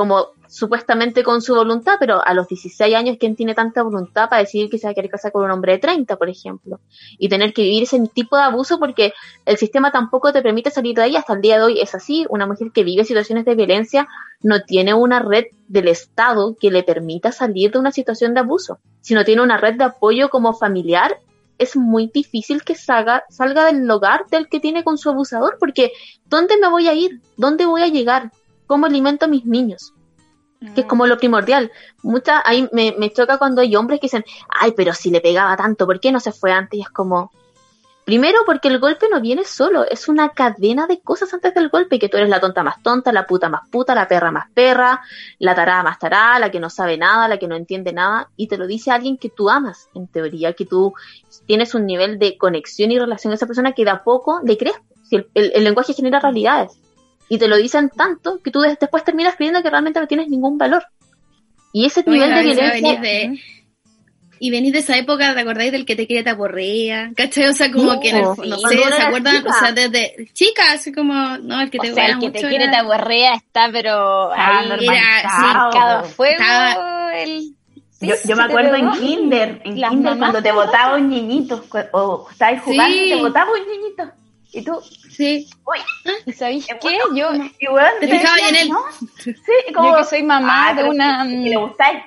como 0.00 0.28
supuestamente 0.48 1.22
con 1.22 1.42
su 1.42 1.54
voluntad, 1.54 1.96
pero 2.00 2.26
a 2.26 2.32
los 2.32 2.48
16 2.48 2.94
años, 2.94 3.18
¿quién 3.20 3.36
tiene 3.36 3.54
tanta 3.54 3.82
voluntad 3.82 4.30
para 4.30 4.40
decidir 4.40 4.70
que 4.70 4.78
se 4.78 4.86
va 4.86 4.92
a 4.92 4.94
querer 4.94 5.10
casar 5.10 5.30
con 5.30 5.44
un 5.44 5.50
hombre 5.50 5.72
de 5.72 5.78
30, 5.78 6.16
por 6.16 6.30
ejemplo? 6.30 6.80
Y 7.18 7.28
tener 7.28 7.52
que 7.52 7.60
vivir 7.60 7.82
ese 7.82 8.00
tipo 8.14 8.38
de 8.38 8.44
abuso 8.44 8.78
porque 8.78 9.12
el 9.44 9.58
sistema 9.58 9.92
tampoco 9.92 10.32
te 10.32 10.40
permite 10.40 10.70
salir 10.70 10.96
de 10.96 11.02
ahí, 11.02 11.16
hasta 11.16 11.34
el 11.34 11.42
día 11.42 11.58
de 11.58 11.64
hoy 11.64 11.80
es 11.82 11.94
así, 11.94 12.24
una 12.30 12.46
mujer 12.46 12.70
que 12.72 12.82
vive 12.82 13.04
situaciones 13.04 13.44
de 13.44 13.54
violencia 13.54 14.08
no 14.42 14.62
tiene 14.62 14.94
una 14.94 15.18
red 15.18 15.44
del 15.68 15.88
Estado 15.88 16.56
que 16.58 16.70
le 16.70 16.82
permita 16.82 17.30
salir 17.30 17.72
de 17.72 17.78
una 17.78 17.92
situación 17.92 18.32
de 18.32 18.40
abuso, 18.40 18.78
si 19.02 19.12
no 19.12 19.26
tiene 19.26 19.42
una 19.42 19.58
red 19.58 19.74
de 19.74 19.84
apoyo 19.84 20.30
como 20.30 20.54
familiar 20.54 21.18
es 21.58 21.76
muy 21.76 22.10
difícil 22.12 22.62
que 22.62 22.74
salga, 22.74 23.24
salga 23.28 23.66
del 23.66 23.88
hogar 23.90 24.24
del 24.30 24.48
que 24.48 24.60
tiene 24.60 24.82
con 24.82 24.96
su 24.96 25.10
abusador, 25.10 25.58
porque 25.60 25.92
¿dónde 26.24 26.56
me 26.56 26.70
voy 26.70 26.88
a 26.88 26.94
ir? 26.94 27.20
¿Dónde 27.36 27.66
voy 27.66 27.82
a 27.82 27.88
llegar? 27.88 28.32
¿Cómo 28.70 28.86
alimento 28.86 29.24
a 29.24 29.28
mis 29.28 29.44
niños? 29.46 29.94
Que 30.76 30.82
es 30.82 30.86
como 30.86 31.08
lo 31.08 31.18
primordial. 31.18 31.72
Mucha, 32.04 32.40
ahí 32.46 32.68
me, 32.70 32.94
me 32.96 33.12
choca 33.12 33.36
cuando 33.36 33.62
hay 33.62 33.74
hombres 33.74 33.98
que 33.98 34.06
dicen, 34.06 34.24
ay, 34.48 34.74
pero 34.76 34.94
si 34.94 35.10
le 35.10 35.20
pegaba 35.20 35.56
tanto, 35.56 35.86
¿por 35.86 35.98
qué 35.98 36.12
no 36.12 36.20
se 36.20 36.30
fue 36.30 36.52
antes? 36.52 36.78
Y 36.78 36.82
es 36.82 36.88
como, 36.88 37.32
primero 38.04 38.42
porque 38.46 38.68
el 38.68 38.78
golpe 38.78 39.08
no 39.10 39.20
viene 39.20 39.42
solo, 39.42 39.84
es 39.84 40.06
una 40.06 40.28
cadena 40.28 40.86
de 40.86 41.00
cosas 41.00 41.34
antes 41.34 41.52
del 41.52 41.68
golpe, 41.68 41.98
que 41.98 42.08
tú 42.08 42.16
eres 42.16 42.28
la 42.28 42.38
tonta 42.38 42.62
más 42.62 42.80
tonta, 42.80 43.12
la 43.12 43.26
puta 43.26 43.48
más 43.48 43.68
puta, 43.72 43.92
la 43.92 44.06
perra 44.06 44.30
más 44.30 44.48
perra, 44.54 45.00
la 45.40 45.56
tarada 45.56 45.82
más 45.82 45.98
tarada, 45.98 46.38
la 46.38 46.52
que 46.52 46.60
no 46.60 46.70
sabe 46.70 46.96
nada, 46.96 47.26
la 47.26 47.40
que 47.40 47.48
no 47.48 47.56
entiende 47.56 47.92
nada, 47.92 48.30
y 48.36 48.46
te 48.46 48.56
lo 48.56 48.68
dice 48.68 48.92
alguien 48.92 49.18
que 49.18 49.30
tú 49.30 49.50
amas, 49.50 49.88
en 49.96 50.06
teoría, 50.06 50.52
que 50.52 50.64
tú 50.64 50.94
tienes 51.44 51.74
un 51.74 51.86
nivel 51.86 52.20
de 52.20 52.38
conexión 52.38 52.92
y 52.92 53.00
relación 53.00 53.32
a 53.32 53.34
esa 53.34 53.48
persona 53.48 53.72
que 53.72 53.84
de 53.84 53.90
a 53.90 54.04
poco 54.04 54.40
le 54.44 54.56
crees. 54.56 54.76
Si 55.02 55.16
el 55.34 55.64
lenguaje 55.64 55.92
genera 55.92 56.20
realidades. 56.20 56.78
Y 57.30 57.38
te 57.38 57.48
lo 57.48 57.56
dicen 57.56 57.88
tanto 57.96 58.40
que 58.42 58.50
tú 58.50 58.60
des- 58.60 58.78
después 58.78 59.04
terminas 59.04 59.36
creyendo 59.36 59.62
que 59.62 59.70
realmente 59.70 60.00
no 60.00 60.06
tienes 60.06 60.28
ningún 60.28 60.58
valor. 60.58 60.84
Y 61.72 61.86
ese 61.86 62.00
Oye, 62.06 62.10
nivel 62.10 62.34
de 62.34 62.42
violencia... 62.42 62.70
venís 62.72 63.00
de- 63.00 63.40
y 64.42 64.50
venís 64.50 64.72
de 64.72 64.78
esa 64.80 64.96
época, 64.96 65.34
¿te 65.34 65.40
acordáis 65.40 65.70
del 65.70 65.84
que 65.84 65.94
te 65.94 66.06
quiere 66.06 66.24
te 66.24 66.30
aporrea? 66.30 67.10
¿Cachai? 67.14 67.46
O 67.48 67.52
sea, 67.52 67.70
como 67.70 67.92
No, 67.92 68.00
que 68.00 68.08
en 68.08 68.16
el- 68.16 68.22
sí. 68.24 68.48
no 68.48 68.56
Cuando 68.56 68.68
sé, 68.68 68.74
uno 68.76 68.84
¿se 68.90 68.96
era 68.96 69.06
acuerdan? 69.08 69.36
chica. 69.36 69.50
O 69.50 69.52
sea, 69.52 69.72
desde 69.72 70.28
chica, 70.32 70.72
así 70.72 70.92
como, 70.92 71.14
no, 71.38 71.60
el 71.60 71.70
que 71.70 71.78
O 71.78 71.82
te 71.82 71.92
sea, 71.94 72.02
huele 72.04 72.12
el 72.14 72.18
que 72.20 72.30
te 72.30 72.38
mucho 72.38 72.48
quiere 72.48 72.64
era- 72.64 72.72
te 72.72 72.78
aborrea 72.78 73.34
está, 73.34 73.68
pero 73.70 74.32
Ah, 74.32 74.58
ahí 74.60 74.68
normalizado. 74.70 75.54
marcado 75.70 75.98
a 75.98 76.02
fuego. 76.04 76.40
Estaba- 76.40 77.16
el- 77.18 77.54
Yo, 78.00 78.14
sí, 78.16 78.28
yo 78.30 78.34
me 78.36 78.42
sí 78.44 78.48
acuerdo 78.48 78.74
en 78.76 78.90
kinder, 78.92 79.60
en 79.62 79.74
kinder 79.74 80.16
cuando 80.18 80.42
te 80.42 80.52
botaba 80.52 80.96
un 80.96 81.10
niñito, 81.10 81.62
o 81.92 82.26
estabas 82.30 82.62
jugando 82.62 82.96
y 82.96 82.98
Sí. 83.10 83.14
te 83.14 83.16
botaba 83.20 83.50
un 83.52 83.68
niñito. 83.70 84.10
¿Y 84.52 84.62
tú? 84.62 84.80
Sí. 85.10 85.48
¿Y 86.26 86.32
sabéis 86.32 86.66
qué? 86.66 86.74
bueno. 86.82 87.04
Yo, 87.14 87.44
Y 87.58 87.66
bueno, 87.68 87.88
Te 88.00 88.06
decía, 88.06 88.30
en 88.48 88.56
él. 88.56 88.68
¿no? 88.68 88.80
Sí, 89.18 89.32
como, 89.74 89.90
yo 89.90 89.96
que 89.98 90.04
soy 90.04 90.22
mamá 90.22 90.68
ah, 90.68 90.74
de 90.74 90.84
una... 90.84 91.24
que- 91.28 91.42
que 91.44 91.50
le 91.50 91.56
gustáis. 91.56 92.02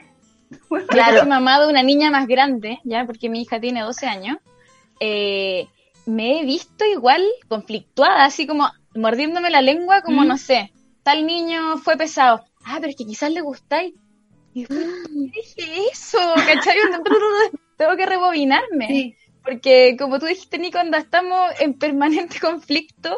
Claro. 0.90 1.20
soy 1.20 1.28
mamá 1.28 1.60
de 1.62 1.68
una 1.68 1.84
niña 1.84 2.12
más 2.12 2.28
grande, 2.28 2.80
ya, 2.84 3.06
porque 3.06 3.30
mi 3.30 3.42
hija 3.42 3.60
tiene 3.60 3.82
12 3.82 4.06
años, 4.06 4.38
eh, 5.00 5.68
me 6.06 6.40
he 6.40 6.46
visto 6.46 6.86
igual 6.86 7.24
conflictuada, 7.48 8.26
así 8.26 8.46
como 8.46 8.70
mordiéndome 8.96 9.50
la 9.50 9.62
lengua, 9.62 10.02
como 10.02 10.22
¿Mm? 10.24 10.28
no 10.28 10.38
sé, 10.38 10.72
tal 11.04 11.26
niño 11.26 11.78
fue 11.78 11.98
pesado. 11.98 12.44
Ah, 12.66 12.78
pero 12.80 12.90
es 12.90 12.96
que 12.96 13.06
quizás 13.06 13.32
le 13.32 13.42
gustáis. 13.42 13.94
Y 14.54 14.62
después, 14.66 14.86
¿por 14.86 15.32
qué 15.32 15.42
dije 15.42 15.82
eso? 15.92 16.20
¿Cachai? 16.36 16.78
Tengo 17.78 17.96
que 17.96 18.06
rebobinarme. 18.06 18.88
Sí. 18.88 19.16
Porque 19.44 19.96
como 20.00 20.20
tú 20.20 20.26
dijiste, 20.26 20.58
Nico, 20.58 20.78
cuando 20.78 20.98
estamos 20.98 21.52
en 21.60 21.74
permanente 21.74 22.40
conflicto 22.42 23.16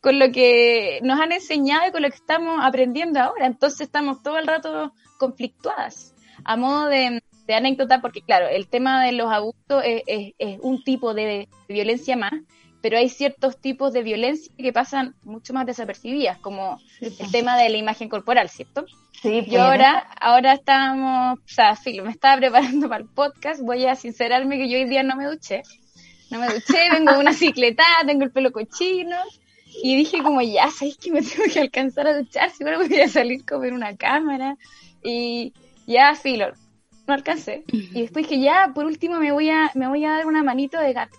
con 0.00 0.18
lo 0.18 0.30
que 0.30 1.00
nos 1.02 1.20
han 1.20 1.32
enseñado 1.32 1.88
y 1.88 1.92
con 1.92 2.02
lo 2.02 2.08
que 2.08 2.16
estamos 2.16 2.58
aprendiendo 2.62 3.20
ahora. 3.20 3.46
Entonces 3.46 3.82
estamos 3.82 4.22
todo 4.22 4.38
el 4.38 4.46
rato 4.46 4.92
conflictuadas. 5.18 6.14
A 6.44 6.56
modo 6.56 6.86
de, 6.86 7.22
anécdota, 7.48 8.00
porque 8.00 8.20
claro, 8.22 8.46
el 8.46 8.68
tema 8.68 9.02
de 9.04 9.12
los 9.12 9.32
abusos 9.32 9.82
es- 9.84 10.34
es 10.38 10.58
un 10.60 10.84
tipo 10.84 11.14
de 11.14 11.48
violencia 11.68 12.16
más, 12.16 12.32
pero 12.80 12.96
hay 12.96 13.08
ciertos 13.08 13.58
tipos 13.58 13.92
de 13.92 14.02
violencia 14.02 14.52
que 14.56 14.72
pasan 14.72 15.14
mucho 15.22 15.52
más 15.52 15.66
desapercibidas, 15.66 16.38
como 16.38 16.80
el 17.00 17.30
tema 17.30 17.56
de 17.56 17.68
la 17.68 17.76
imagen 17.76 18.08
corporal, 18.08 18.48
¿cierto? 18.48 18.86
Sí, 19.20 19.44
Yo 19.48 19.62
ahora, 19.62 19.98
ahora 20.20 20.52
estábamos, 20.52 21.40
o 21.40 21.48
sea, 21.48 21.74
filo, 21.74 22.04
me 22.04 22.12
estaba 22.12 22.36
preparando 22.36 22.88
para 22.88 23.02
el 23.02 23.08
podcast, 23.08 23.60
voy 23.62 23.84
a 23.86 23.96
sincerarme 23.96 24.58
que 24.58 24.68
yo 24.68 24.78
hoy 24.78 24.84
día 24.84 25.02
no 25.02 25.16
me 25.16 25.26
duché. 25.26 25.62
No 26.30 26.38
me 26.38 26.46
duché, 26.46 26.88
vengo 26.92 27.12
de 27.12 27.18
una 27.18 27.32
cicletada, 27.32 28.06
tengo 28.06 28.24
el 28.24 28.30
pelo 28.30 28.52
cochino. 28.52 29.16
Y 29.82 29.96
dije 29.96 30.22
como, 30.22 30.40
ya, 30.40 30.70
¿sabéis 30.70 30.98
que 30.98 31.10
me 31.10 31.22
tengo 31.22 31.44
que 31.52 31.60
alcanzar 31.60 32.06
a 32.06 32.16
duchar? 32.16 32.50
Si 32.50 32.62
ahora 32.62 32.78
voy 32.78 33.00
a 33.00 33.08
salir 33.08 33.44
como 33.44 33.64
en 33.64 33.74
una 33.74 33.96
cámara. 33.96 34.56
Y 35.02 35.52
ya, 35.86 36.14
filo, 36.14 36.52
no 37.06 37.14
alcancé. 37.14 37.64
Y 37.72 38.02
después 38.02 38.28
dije, 38.28 38.40
ya, 38.40 38.70
por 38.72 38.86
último 38.86 39.18
me 39.18 39.32
voy 39.32 39.50
a, 39.50 39.70
me 39.74 39.88
voy 39.88 40.04
a 40.04 40.10
dar 40.10 40.26
una 40.26 40.44
manito 40.44 40.78
de 40.78 40.92
gato. 40.92 41.18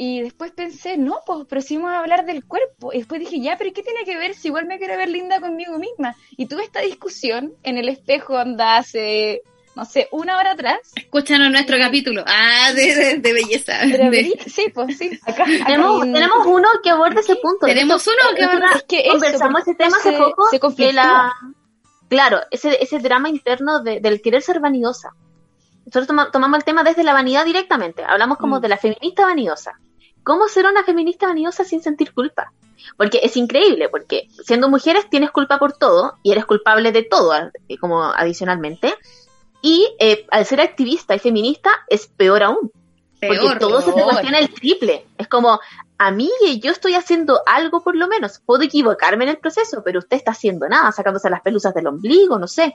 Y 0.00 0.22
después 0.22 0.52
pensé, 0.52 0.96
no, 0.96 1.18
pues, 1.26 1.44
pero 1.48 1.60
si 1.60 1.76
vamos 1.76 1.90
a 1.92 1.98
hablar 1.98 2.24
del 2.24 2.44
cuerpo. 2.44 2.92
Y 2.92 2.98
después 2.98 3.18
dije, 3.20 3.40
ya, 3.40 3.56
pero 3.58 3.72
¿qué 3.74 3.82
tiene 3.82 4.04
que 4.04 4.16
ver 4.16 4.32
si 4.34 4.46
igual 4.46 4.64
me 4.66 4.78
quiero 4.78 4.96
ver 4.96 5.08
linda 5.08 5.40
conmigo 5.40 5.76
misma? 5.76 6.14
Y 6.36 6.46
tuve 6.46 6.62
esta 6.62 6.80
discusión 6.80 7.54
en 7.64 7.78
el 7.78 7.88
espejo 7.88 8.38
anda 8.38 8.76
hace, 8.76 9.42
no 9.74 9.84
sé, 9.84 10.06
una 10.12 10.38
hora 10.38 10.52
atrás. 10.52 10.78
Escúchanos 10.94 11.50
nuestro 11.50 11.76
capítulo. 11.78 12.22
Ah, 12.28 12.70
de, 12.76 12.94
de, 12.94 13.16
de 13.18 13.32
belleza. 13.32 13.72
Pero 13.90 14.04
De- 14.04 14.10
verí- 14.10 14.38
sí, 14.48 14.66
pues 14.72 14.96
sí. 14.96 15.18
Acá, 15.26 15.42
acá 15.42 15.64
Tenemos, 15.66 16.00
un- 16.04 16.12
tenemos 16.12 16.46
uno 16.46 16.68
que 16.80 16.90
aborda 16.90 17.18
ese 17.20 17.34
punto. 17.34 17.66
Tenemos 17.66 18.06
uno 18.06 18.36
que 18.36 18.44
aborda- 18.44 18.76
es 18.76 18.82
que 18.84 19.02
conversamos 19.10 19.62
ese 19.62 19.74
tema 19.74 19.96
hace 19.96 20.12
poco. 20.12 20.46
se 20.48 20.60
de 20.86 20.92
la, 20.92 21.32
claro, 22.08 22.38
ese, 22.52 22.80
ese 22.80 23.00
drama 23.00 23.28
interno 23.30 23.82
de- 23.82 23.98
del 23.98 24.22
querer 24.22 24.42
ser 24.42 24.60
vanidosa. 24.60 25.10
Nosotros 25.86 26.06
toma- 26.06 26.30
tomamos 26.30 26.58
el 26.58 26.64
tema 26.64 26.84
desde 26.84 27.02
la 27.02 27.14
vanidad 27.14 27.44
directamente. 27.44 28.04
Hablamos 28.04 28.38
como 28.38 28.58
Mm. 28.58 28.60
de 28.60 28.68
la 28.68 28.76
feminista 28.76 29.24
vanidosa. 29.24 29.72
¿Cómo 30.28 30.46
ser 30.46 30.66
una 30.66 30.84
feminista 30.84 31.26
vanidosa 31.26 31.64
sin 31.64 31.80
sentir 31.80 32.12
culpa? 32.12 32.52
Porque 32.98 33.20
es 33.22 33.34
increíble, 33.38 33.88
porque 33.88 34.28
siendo 34.44 34.68
mujeres 34.68 35.08
tienes 35.08 35.30
culpa 35.30 35.58
por 35.58 35.72
todo 35.72 36.18
y 36.22 36.32
eres 36.32 36.44
culpable 36.44 36.92
de 36.92 37.02
todo, 37.02 37.32
eh, 37.66 37.78
como 37.78 38.04
adicionalmente. 38.04 38.94
Y 39.62 39.88
eh, 39.98 40.26
al 40.30 40.44
ser 40.44 40.60
activista 40.60 41.14
y 41.14 41.18
feminista 41.18 41.70
es 41.88 42.08
peor 42.08 42.42
aún. 42.42 42.70
Porque 43.18 43.38
Peor. 43.38 43.58
todo 43.58 43.80
se 43.80 43.86
te 43.86 43.94
peor. 43.94 44.10
cuestiona 44.10 44.38
el 44.38 44.52
triple. 44.52 45.06
Es 45.16 45.28
como, 45.28 45.60
a 45.96 46.10
mí 46.10 46.28
yo 46.60 46.72
estoy 46.72 46.92
haciendo 46.92 47.40
algo 47.46 47.82
por 47.82 47.96
lo 47.96 48.06
menos. 48.06 48.42
Puedo 48.44 48.64
equivocarme 48.64 49.24
en 49.24 49.30
el 49.30 49.38
proceso, 49.38 49.80
pero 49.82 50.00
usted 50.00 50.18
está 50.18 50.32
haciendo 50.32 50.68
nada, 50.68 50.92
sacándose 50.92 51.30
las 51.30 51.40
pelusas 51.40 51.72
del 51.72 51.86
ombligo, 51.86 52.38
no 52.38 52.48
sé. 52.48 52.74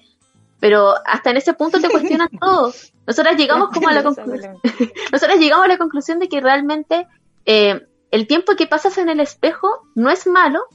Pero 0.60 0.96
hasta 1.06 1.30
en 1.30 1.38
ese 1.38 1.54
punto 1.54 1.80
te 1.80 1.90
cuestionan 1.90 2.30
todo. 2.42 2.74
Nosotras 3.06 3.38
llegamos 3.38 3.70
como 3.70 3.90
a 3.90 3.94
la 3.94 4.02
conclusión. 4.02 4.58
Nosotras 5.12 5.38
llegamos 5.38 5.66
a 5.66 5.68
la 5.68 5.78
conclusión 5.78 6.18
de 6.18 6.28
que 6.28 6.42
realmente 6.42 7.08
eh, 7.46 7.88
el 8.12 8.28
tiempo 8.28 8.56
que 8.56 8.68
pasas 8.68 8.98
en 8.98 9.10
el 9.10 9.20
espejo 9.20 9.88
no 9.96 10.10
es 10.10 10.28
malo, 10.28 10.66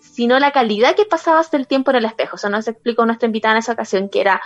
sino 0.00 0.38
la 0.38 0.52
calidad 0.52 0.96
que 0.96 1.04
pasabas 1.04 1.50
del 1.50 1.66
tiempo 1.66 1.90
en 1.90 1.98
el 1.98 2.04
espejo. 2.04 2.36
Eso 2.36 2.48
nos 2.48 2.68
explicó 2.68 3.06
nuestra 3.06 3.26
invitada 3.26 3.54
en 3.54 3.58
esa 3.58 3.72
ocasión, 3.72 4.08
que 4.08 4.20
era, 4.20 4.40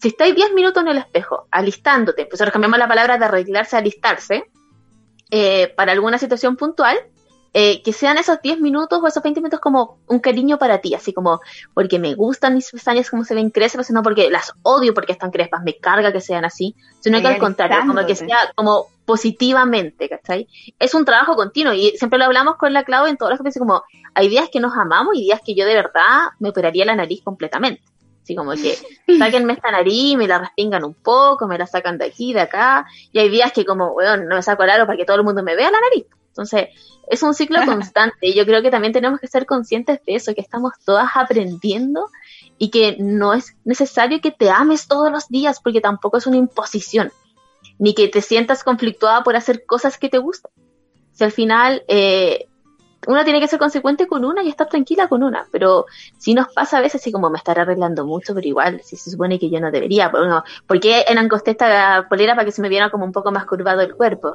si 0.00 0.08
estáis 0.08 0.34
10 0.34 0.52
minutos 0.54 0.82
en 0.82 0.88
el 0.88 0.98
espejo, 0.98 1.46
alistándote, 1.50 2.26
pues 2.26 2.40
ahora 2.40 2.52
cambiamos 2.52 2.78
la 2.78 2.88
palabra 2.88 3.18
de 3.18 3.24
arreglarse 3.24 3.76
a 3.76 3.80
alistarse, 3.80 4.50
eh, 5.30 5.72
para 5.76 5.92
alguna 5.92 6.18
situación 6.18 6.56
puntual, 6.56 6.98
eh, 7.58 7.80
que 7.82 7.94
sean 7.94 8.18
esos 8.18 8.42
10 8.42 8.60
minutos 8.60 9.00
o 9.02 9.06
esos 9.06 9.22
20 9.22 9.40
minutos 9.40 9.60
como 9.60 9.96
un 10.08 10.18
cariño 10.18 10.58
para 10.58 10.82
ti, 10.82 10.92
así 10.92 11.14
como 11.14 11.40
porque 11.72 11.98
me 11.98 12.14
gustan 12.14 12.52
mis 12.52 12.70
pestañas 12.70 13.08
como 13.08 13.24
se 13.24 13.34
ven 13.34 13.48
crespas, 13.48 13.90
no 13.92 14.02
porque 14.02 14.28
las 14.28 14.52
odio 14.60 14.92
porque 14.92 15.12
están 15.12 15.30
crespas, 15.30 15.62
me 15.64 15.78
carga 15.78 16.12
que 16.12 16.20
sean 16.20 16.44
así, 16.44 16.76
sino 17.00 17.18
que 17.22 17.28
al 17.28 17.38
contrario, 17.38 17.78
como 17.86 18.04
que 18.04 18.14
sea 18.14 18.52
como 18.54 18.88
positivamente, 19.06 20.06
¿cachai? 20.06 20.46
Es 20.78 20.92
un 20.92 21.06
trabajo 21.06 21.34
continuo 21.34 21.72
y 21.72 21.92
siempre 21.96 22.18
lo 22.18 22.26
hablamos 22.26 22.56
con 22.56 22.74
la 22.74 22.84
Clau 22.84 23.06
en 23.06 23.16
todas 23.16 23.32
las 23.32 23.42
veces 23.42 23.58
como 23.58 23.84
hay 24.12 24.28
días 24.28 24.50
que 24.52 24.60
nos 24.60 24.76
amamos 24.76 25.16
y 25.16 25.22
días 25.22 25.40
que 25.42 25.54
yo 25.54 25.64
de 25.64 25.76
verdad 25.76 26.32
me 26.38 26.50
operaría 26.50 26.84
la 26.84 26.94
nariz 26.94 27.22
completamente. 27.24 27.80
Así 28.22 28.36
como 28.36 28.50
que 28.52 28.76
sáquenme 29.18 29.54
esta 29.54 29.70
nariz, 29.70 30.14
me 30.18 30.28
la 30.28 30.40
respingan 30.40 30.84
un 30.84 30.92
poco, 30.92 31.48
me 31.48 31.56
la 31.56 31.66
sacan 31.66 31.96
de 31.96 32.04
aquí, 32.04 32.34
de 32.34 32.40
acá, 32.40 32.84
y 33.12 33.18
hay 33.18 33.30
días 33.30 33.50
que 33.50 33.64
como, 33.64 33.92
weón, 33.92 34.28
no 34.28 34.36
me 34.36 34.42
saco 34.42 34.62
el 34.62 34.68
aro 34.68 34.84
para 34.84 34.98
que 34.98 35.06
todo 35.06 35.16
el 35.16 35.24
mundo 35.24 35.42
me 35.42 35.56
vea 35.56 35.70
la 35.70 35.80
nariz. 35.80 36.04
Entonces, 36.36 36.68
es 37.08 37.22
un 37.22 37.32
ciclo 37.32 37.64
constante 37.64 38.26
y 38.26 38.34
yo 38.34 38.44
creo 38.44 38.60
que 38.60 38.70
también 38.70 38.92
tenemos 38.92 39.18
que 39.20 39.26
ser 39.26 39.46
conscientes 39.46 40.00
de 40.04 40.16
eso, 40.16 40.34
que 40.34 40.42
estamos 40.42 40.72
todas 40.84 41.08
aprendiendo 41.14 42.10
y 42.58 42.70
que 42.70 42.96
no 42.98 43.32
es 43.32 43.56
necesario 43.64 44.20
que 44.20 44.32
te 44.32 44.50
ames 44.50 44.86
todos 44.86 45.10
los 45.10 45.28
días 45.28 45.60
porque 45.62 45.80
tampoco 45.80 46.18
es 46.18 46.26
una 46.26 46.36
imposición, 46.36 47.10
ni 47.78 47.94
que 47.94 48.08
te 48.08 48.20
sientas 48.20 48.64
conflictuada 48.64 49.22
por 49.22 49.34
hacer 49.34 49.64
cosas 49.64 49.96
que 49.96 50.10
te 50.10 50.18
gustan. 50.18 50.52
Si 51.12 51.24
al 51.24 51.32
final 51.32 51.82
eh, 51.88 52.48
uno 53.06 53.24
tiene 53.24 53.40
que 53.40 53.48
ser 53.48 53.58
consecuente 53.58 54.06
con 54.06 54.26
una 54.26 54.42
y 54.42 54.50
estar 54.50 54.68
tranquila 54.68 55.08
con 55.08 55.22
una, 55.22 55.46
pero 55.50 55.86
si 56.18 56.34
nos 56.34 56.52
pasa 56.52 56.76
a 56.76 56.80
veces 56.82 57.00
así 57.00 57.12
como 57.12 57.30
me 57.30 57.38
estará 57.38 57.62
arreglando 57.62 58.04
mucho, 58.04 58.34
pero 58.34 58.46
igual 58.46 58.82
si 58.84 58.96
se 58.96 59.10
supone 59.10 59.38
que 59.38 59.48
yo 59.48 59.58
no 59.58 59.70
debería, 59.70 60.10
por 60.10 60.20
uno, 60.20 60.44
¿por 60.66 60.80
qué 60.80 61.06
en 61.08 61.16
encosté 61.16 61.52
esta 61.52 62.06
polera 62.10 62.34
para 62.34 62.44
que 62.44 62.52
se 62.52 62.60
me 62.60 62.68
viera 62.68 62.90
como 62.90 63.06
un 63.06 63.12
poco 63.12 63.32
más 63.32 63.46
curvado 63.46 63.80
el 63.80 63.94
cuerpo? 63.94 64.34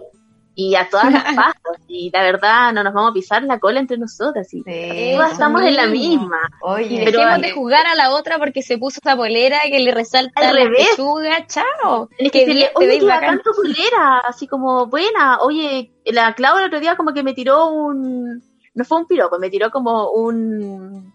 Y 0.54 0.76
a 0.76 0.90
todas 0.90 1.12
las 1.14 1.24
pasa, 1.36 1.60
y 1.88 2.10
la 2.12 2.24
verdad 2.24 2.74
no 2.74 2.84
nos 2.84 2.94
vamos 2.94 3.12
a 3.12 3.14
pisar 3.14 3.42
la 3.44 3.58
cola 3.60 3.80
entre 3.80 3.98
nosotras, 3.98 4.54
y 4.54 4.62
Sí, 4.64 5.12
todas 5.16 5.32
estamos 5.32 5.62
en 5.62 5.76
la 5.78 5.88
misma. 5.88 6.38
Oye, 6.62 7.04
Pero- 7.06 7.20
Dejemos 7.20 7.42
de 7.42 7.52
jugar 7.52 7.88
a 7.88 7.96
la 7.96 8.12
otra 8.12 8.38
porque 8.38 8.62
se 8.62 8.78
puso 8.78 9.00
esa 9.02 9.16
polera 9.16 9.60
que 9.70 9.80
le 9.80 9.92
resalta 9.94 10.42
Al 10.42 10.54
la 10.56 10.64
revés. 10.64 10.90
pechuga, 10.90 11.48
chao. 11.48 12.10
Qué 12.18 12.30
que 12.30 12.40
decirle, 12.40 12.70
bien, 12.80 13.00
te 13.00 13.06
oye, 13.06 13.40
tu 13.44 13.52
polera, 13.56 14.20
así 14.28 14.46
como, 14.48 14.88
buena, 14.88 15.40
oye, 15.40 15.94
la 16.06 16.34
Clau 16.36 16.58
el 16.58 16.66
otro 16.66 16.82
día 16.82 16.98
como 16.98 17.14
que 17.14 17.24
me 17.24 17.34
tiró 17.34 17.68
un, 17.70 18.44
no 18.74 18.84
fue 18.84 18.98
un 18.98 19.08
piropo, 19.08 19.40
me 19.40 19.50
tiró 19.50 19.72
como 19.72 20.12
un, 20.12 21.14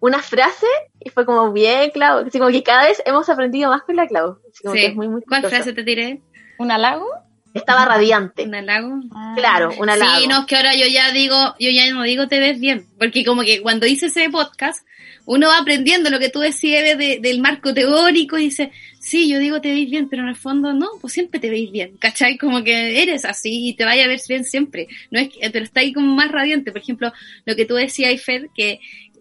una 0.00 0.18
frase, 0.20 0.66
y 0.98 1.10
fue 1.10 1.26
como, 1.26 1.52
bien, 1.52 1.90
Clau, 1.90 2.26
así 2.26 2.38
como 2.38 2.50
que 2.50 2.62
cada 2.62 2.84
vez 2.84 3.02
hemos 3.04 3.28
aprendido 3.28 3.68
más 3.70 3.82
con 3.82 3.96
la 3.96 4.06
Clau, 4.06 4.38
así 4.50 4.62
como 4.62 4.74
Sí. 4.76 4.80
que 4.80 4.86
es 4.88 4.94
muy, 4.96 5.08
muy 5.08 5.20
¿Cuál 5.22 5.42
frase 5.44 5.74
te 5.74 5.84
tiré? 5.84 6.22
¿Un 6.58 6.70
halago? 6.70 7.06
Estaba 7.54 7.84
radiante, 7.86 8.42
¿Un 8.42 8.54
halago? 8.54 9.00
claro, 9.36 9.70
un 9.78 9.88
halago. 9.88 10.20
Sí, 10.20 10.26
no, 10.26 10.40
es 10.40 10.46
que 10.46 10.56
ahora 10.56 10.74
yo 10.74 10.86
ya 10.86 11.12
digo, 11.12 11.36
yo 11.60 11.70
ya 11.70 11.88
no 11.92 12.02
digo 12.02 12.26
te 12.28 12.40
ves 12.40 12.58
bien, 12.60 12.86
porque 12.98 13.24
como 13.24 13.42
que 13.42 13.60
cuando 13.62 13.86
hice 13.86 14.06
ese 14.06 14.28
podcast, 14.28 14.86
uno 15.26 15.48
va 15.48 15.58
aprendiendo 15.58 16.10
lo 16.10 16.18
que 16.18 16.28
tú 16.28 16.40
decías 16.40 16.98
de- 16.98 17.18
del 17.20 17.40
marco 17.40 17.72
teórico 17.72 18.36
y 18.38 18.44
dice, 18.46 18.72
sí, 19.00 19.28
yo 19.30 19.38
digo 19.38 19.60
te 19.60 19.70
veis 19.72 19.88
bien, 19.88 20.08
pero 20.10 20.22
en 20.22 20.28
el 20.28 20.36
fondo 20.36 20.72
no, 20.74 20.88
pues 21.00 21.12
siempre 21.14 21.40
te 21.40 21.48
veis 21.48 21.70
bien, 21.70 21.96
¿cachai? 21.98 22.36
Como 22.36 22.62
que 22.64 23.00
eres 23.02 23.24
así 23.24 23.68
y 23.68 23.74
te 23.74 23.84
vaya 23.84 24.04
a 24.04 24.08
ver 24.08 24.20
bien 24.28 24.44
siempre, 24.44 24.88
no 25.10 25.20
es 25.20 25.28
que, 25.30 25.48
pero 25.50 25.64
está 25.64 25.80
ahí 25.80 25.92
como 25.92 26.14
más 26.14 26.30
radiante, 26.30 26.72
por 26.72 26.80
ejemplo, 26.82 27.12
lo 27.46 27.56
que 27.56 27.64
tú 27.64 27.74
decías, 27.76 28.20
Fer, 28.20 28.48
que 28.54 28.80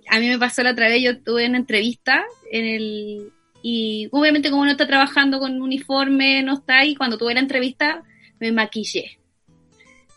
a 0.09 0.19
mí 0.19 0.27
me 0.27 0.39
pasó 0.39 0.63
la 0.63 0.71
otra 0.71 0.89
vez, 0.89 1.01
yo 1.01 1.19
tuve 1.19 1.47
una 1.47 1.57
entrevista 1.59 2.23
en 2.51 2.65
el, 2.65 3.29
y 3.61 4.09
obviamente 4.11 4.49
como 4.49 4.63
uno 4.63 4.71
está 4.71 4.85
trabajando 4.87 5.39
con 5.39 5.61
uniforme, 5.61 6.41
no 6.43 6.55
está 6.55 6.79
ahí, 6.79 6.95
cuando 6.95 7.17
tuve 7.17 7.33
la 7.33 7.39
entrevista, 7.39 8.03
me 8.43 8.51
maquillé. 8.51 9.19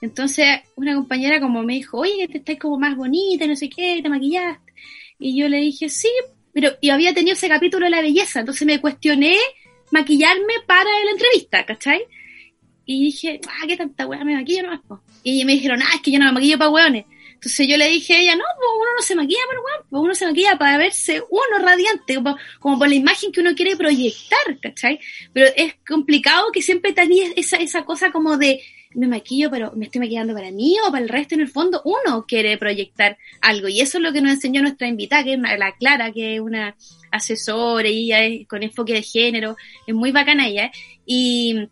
Entonces, 0.00 0.46
una 0.74 0.94
compañera 0.94 1.40
como 1.40 1.62
me 1.62 1.74
dijo, 1.74 1.98
oye, 1.98 2.28
te 2.28 2.38
estás 2.38 2.58
como 2.58 2.78
más 2.78 2.96
bonita, 2.96 3.46
no 3.46 3.56
sé 3.56 3.68
qué, 3.70 4.00
te 4.02 4.08
maquillaste. 4.08 4.72
Y 5.18 5.38
yo 5.38 5.48
le 5.48 5.58
dije, 5.58 5.88
sí, 5.88 6.10
pero 6.52 6.70
y 6.80 6.90
había 6.90 7.14
tenido 7.14 7.34
ese 7.34 7.48
capítulo 7.48 7.86
de 7.86 7.90
la 7.90 8.02
belleza, 8.02 8.40
entonces 8.40 8.66
me 8.66 8.80
cuestioné 8.80 9.36
maquillarme 9.90 10.54
para 10.66 10.90
la 11.04 11.12
entrevista, 11.12 11.64
¿cachai? 11.64 12.02
Y 12.84 13.04
dije, 13.04 13.40
ah, 13.48 13.66
qué 13.66 13.76
tanta 13.76 14.06
weá 14.06 14.24
me 14.24 14.34
maquillo 14.34 14.64
nomás, 14.64 14.80
po. 14.86 15.00
Y 15.22 15.44
me 15.44 15.52
dijeron, 15.52 15.80
ah, 15.82 15.94
es 15.94 16.02
que 16.02 16.10
yo 16.10 16.18
no 16.18 16.26
me 16.26 16.32
maquillo 16.32 16.58
para 16.58 16.70
weones. 16.70 17.04
Entonces 17.36 17.68
yo 17.68 17.76
le 17.76 17.88
dije 17.88 18.14
a 18.14 18.18
ella, 18.18 18.36
no, 18.36 18.44
pues 18.56 18.68
uno 18.80 18.90
no 18.96 19.02
se 19.02 19.14
maquilla 19.14 19.40
para 19.46 19.60
weón, 19.60 19.86
pues 19.90 20.02
uno 20.02 20.14
se 20.14 20.26
maquilla 20.26 20.58
para 20.58 20.78
verse 20.78 21.22
uno 21.30 21.58
radiante, 21.64 22.18
como, 22.58 22.78
por 22.78 22.88
la 22.88 22.94
imagen 22.94 23.30
que 23.30 23.40
uno 23.40 23.54
quiere 23.54 23.76
proyectar, 23.76 24.58
¿cachai? 24.60 24.98
Pero 25.32 25.50
es 25.54 25.74
complicado 25.86 26.50
que 26.52 26.62
siempre 26.62 26.92
tenías 26.92 27.30
esa, 27.36 27.58
esa 27.58 27.84
cosa 27.84 28.10
como 28.10 28.36
de 28.36 28.62
me 28.94 29.06
maquillo, 29.06 29.50
pero 29.50 29.72
me 29.76 29.84
estoy 29.84 30.00
maquillando 30.00 30.32
para 30.32 30.50
mí 30.50 30.74
o 30.86 30.90
para 30.90 31.02
el 31.02 31.08
resto. 31.10 31.34
En 31.34 31.42
el 31.42 31.48
fondo, 31.48 31.82
uno 31.84 32.24
quiere 32.26 32.56
proyectar 32.56 33.18
algo. 33.42 33.68
Y 33.68 33.80
eso 33.80 33.98
es 33.98 34.04
lo 34.04 34.12
que 34.12 34.22
nos 34.22 34.32
enseñó 34.32 34.62
nuestra 34.62 34.88
invitada, 34.88 35.22
que 35.22 35.34
es 35.34 35.38
la 35.38 35.76
Clara, 35.78 36.12
que 36.12 36.36
es 36.36 36.40
una 36.40 36.74
asesora 37.10 37.88
y 37.88 38.06
ella 38.06 38.24
es 38.24 38.48
con 38.48 38.62
enfoque 38.62 38.94
de 38.94 39.02
género. 39.02 39.56
Es 39.86 39.94
muy 39.94 40.12
bacana 40.12 40.48
ella. 40.48 40.70
Y 41.04 41.68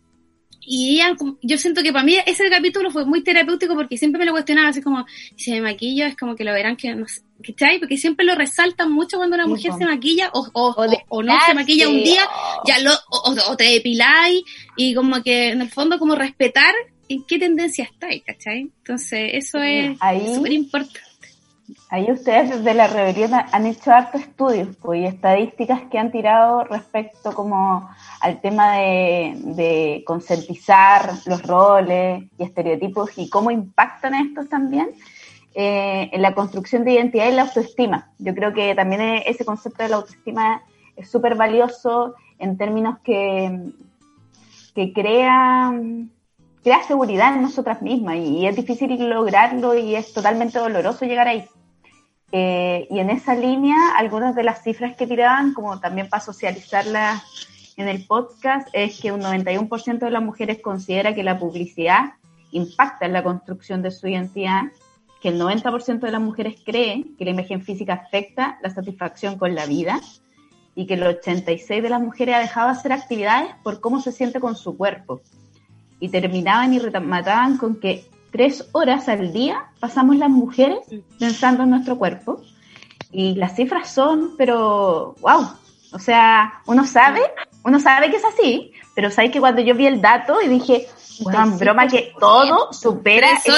y 0.65 1.01
yo 1.41 1.57
siento 1.57 1.83
que 1.83 1.91
para 1.91 2.03
mí 2.03 2.17
ese 2.25 2.49
capítulo 2.49 2.91
fue 2.91 3.05
muy 3.05 3.23
terapéutico 3.23 3.75
porque 3.75 3.97
siempre 3.97 4.19
me 4.19 4.25
lo 4.25 4.31
cuestionaba, 4.31 4.69
así 4.69 4.81
como, 4.81 5.05
si 5.35 5.51
me 5.51 5.61
maquillo, 5.61 6.05
es 6.05 6.15
como 6.15 6.35
que 6.35 6.43
lo 6.43 6.53
verán 6.53 6.75
que 6.75 6.93
no 6.95 7.07
sé, 7.07 7.21
¿cachai? 7.43 7.79
Porque 7.79 7.97
siempre 7.97 8.25
lo 8.25 8.35
resaltan 8.35 8.91
mucho 8.91 9.17
cuando 9.17 9.35
una 9.35 9.47
mujer 9.47 9.73
se 9.77 9.85
maquilla 9.85 10.29
o, 10.33 10.49
o, 10.53 11.23
no 11.23 11.39
se 11.45 11.53
maquilla 11.53 11.87
un 11.87 12.03
día, 12.03 12.27
ya 12.65 12.79
lo, 12.79 12.91
o, 13.09 13.55
te 13.55 13.65
depiláis 13.65 14.41
y 14.75 14.93
como 14.95 15.21
que 15.21 15.49
en 15.49 15.61
el 15.61 15.69
fondo 15.69 15.99
como 15.99 16.15
respetar 16.15 16.73
en 17.07 17.23
qué 17.23 17.37
tendencia 17.37 17.83
estáis, 17.83 18.23
¿cachai? 18.23 18.61
Entonces 18.61 19.31
eso 19.33 19.59
es 19.59 19.97
súper 20.35 20.53
importante. 20.53 21.14
Ahí 21.89 22.11
ustedes 22.11 22.49
desde 22.49 22.73
la 22.75 22.87
rebelión 22.87 23.31
han 23.33 23.65
hecho 23.65 23.91
hartos 23.91 24.21
estudios 24.21 24.75
pues, 24.81 25.01
y 25.01 25.05
estadísticas 25.05 25.81
que 25.89 25.97
han 25.97 26.11
tirado 26.11 26.63
respecto 26.65 27.33
como 27.33 27.89
al 28.21 28.39
tema 28.41 28.73
de, 28.73 30.03
concientizar 30.05 31.11
los 31.25 31.41
roles 31.41 32.23
y 32.37 32.43
estereotipos 32.43 33.17
y 33.17 33.29
cómo 33.29 33.49
impactan 33.49 34.13
estos 34.13 34.47
también 34.47 34.91
eh, 35.55 36.09
en 36.11 36.21
la 36.21 36.35
construcción 36.35 36.83
de 36.83 36.93
identidad 36.93 37.29
y 37.29 37.31
la 37.31 37.43
autoestima. 37.43 38.11
Yo 38.19 38.35
creo 38.35 38.53
que 38.53 38.75
también 38.75 39.01
e, 39.01 39.23
ese 39.25 39.43
concepto 39.43 39.83
de 39.83 39.89
la 39.89 39.95
autoestima 39.97 40.61
es 40.95 41.09
súper 41.09 41.35
valioso 41.35 42.15
en 42.37 42.57
términos 42.57 42.99
que, 43.03 43.71
que 44.75 44.93
crea 44.93 45.73
crea 46.65 46.81
seguridad 46.81 47.35
en 47.35 47.43
nosotras 47.43 47.83
mismas 47.83 48.15
y, 48.17 48.47
es 48.47 48.55
difícil 48.55 49.07
lograrlo 49.07 49.75
y 49.75 49.95
es 49.95 50.11
totalmente 50.13 50.57
doloroso 50.57 51.05
llegar 51.05 51.27
ahí. 51.27 51.47
Eh, 52.37 52.89
y 52.91 52.99
en 52.99 53.09
esa 53.09 53.33
línea, 53.33 53.95
algunas 53.95 54.35
de 54.35 54.43
las 54.43 54.61
cifras 54.61 54.97
que 54.97 55.07
tiraban, 55.07 55.53
como 55.53 55.79
también 55.79 56.09
para 56.09 56.21
socializarlas 56.21 57.23
en 57.77 57.87
el 57.87 58.05
podcast, 58.05 58.67
es 58.73 58.99
que 58.99 59.13
un 59.13 59.21
91% 59.21 59.99
de 59.99 60.11
las 60.11 60.21
mujeres 60.21 60.59
considera 60.61 61.15
que 61.15 61.23
la 61.23 61.39
publicidad 61.39 62.15
impacta 62.51 63.05
en 63.05 63.13
la 63.13 63.23
construcción 63.23 63.81
de 63.81 63.89
su 63.89 64.09
identidad, 64.09 64.63
que 65.21 65.29
el 65.29 65.39
90% 65.39 65.99
de 66.01 66.11
las 66.11 66.19
mujeres 66.19 66.55
cree 66.65 67.05
que 67.17 67.23
la 67.23 67.31
imagen 67.31 67.61
física 67.61 67.93
afecta 67.93 68.59
la 68.61 68.69
satisfacción 68.69 69.37
con 69.37 69.55
la 69.55 69.65
vida 69.65 70.01
y 70.75 70.87
que 70.87 70.95
el 70.95 71.03
86% 71.03 71.83
de 71.83 71.89
las 71.89 72.01
mujeres 72.01 72.35
ha 72.35 72.39
dejado 72.39 72.67
de 72.67 72.73
hacer 72.73 72.91
actividades 72.91 73.55
por 73.63 73.79
cómo 73.79 74.01
se 74.01 74.11
siente 74.11 74.41
con 74.41 74.57
su 74.57 74.75
cuerpo. 74.75 75.21
Y 76.01 76.09
terminaban 76.09 76.73
y 76.73 76.79
remataban 76.79 77.55
con 77.55 77.79
que 77.79 78.03
tres 78.35 78.67
horas 78.73 79.07
al 79.07 79.31
día 79.31 79.67
pasamos 79.79 80.17
las 80.17 80.29
mujeres 80.29 80.79
pensando 81.17 81.63
en 81.63 81.69
nuestro 81.69 81.97
cuerpo. 81.97 82.41
Y 83.09 83.35
las 83.35 83.55
cifras 83.55 83.89
son, 83.89 84.31
pero, 84.37 85.15
wow. 85.21 85.47
O 85.93 85.99
sea, 85.99 86.61
uno 86.65 86.85
sabe, 86.85 87.21
uno 87.63 87.79
sabe 87.79 88.09
que 88.09 88.17
es 88.17 88.25
así, 88.25 88.73
pero 88.93 89.09
sabes 89.09 89.31
que 89.31 89.39
cuando 89.39 89.61
yo 89.61 89.73
vi 89.73 89.87
el 89.87 90.01
dato 90.01 90.41
y 90.41 90.49
dije, 90.49 90.85
bueno, 91.21 91.55
broma 91.57 91.87
que 91.87 92.13
todo 92.19 92.73
supera 92.73 93.29
el 93.45 93.53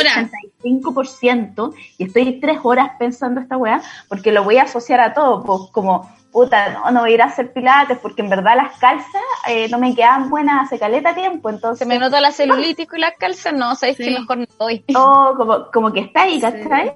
85% 0.61 1.73
y 1.97 2.03
estoy 2.03 2.39
tres 2.39 2.59
horas 2.61 2.91
pensando 2.99 3.41
esta 3.41 3.57
weá, 3.57 3.81
porque 4.07 4.31
lo 4.31 4.43
voy 4.43 4.57
a 4.57 4.63
asociar 4.63 4.99
a 4.99 5.15
todo, 5.15 5.43
pues 5.43 5.71
como 5.71 6.07
puta, 6.31 6.69
no, 6.73 6.91
no 6.91 7.01
voy 7.01 7.11
a 7.11 7.13
ir 7.15 7.21
a 7.21 7.25
hacer 7.25 7.53
pilates 7.53 7.97
porque 7.99 8.21
en 8.21 8.29
verdad 8.29 8.55
las 8.55 8.77
calzas 8.77 9.21
eh, 9.47 9.67
no 9.69 9.79
me 9.79 9.95
quedan 9.95 10.29
buenas 10.29 10.65
hace 10.65 10.79
caleta 10.79 11.15
tiempo, 11.15 11.49
entonces... 11.49 11.79
Se 11.79 11.85
me 11.85 11.99
nota 11.99 12.21
la 12.21 12.31
celulitis 12.31 12.87
y 12.93 12.99
las 12.99 13.13
calzas, 13.17 13.53
no, 13.53 13.75
sabéis 13.75 13.97
que 13.97 14.11
mejor 14.11 14.37
no. 14.37 14.47
Oh, 14.95 15.33
como, 15.35 15.71
como 15.71 15.93
que 15.93 16.01
está 16.01 16.23
ahí, 16.23 16.39
¿cachai? 16.39 16.93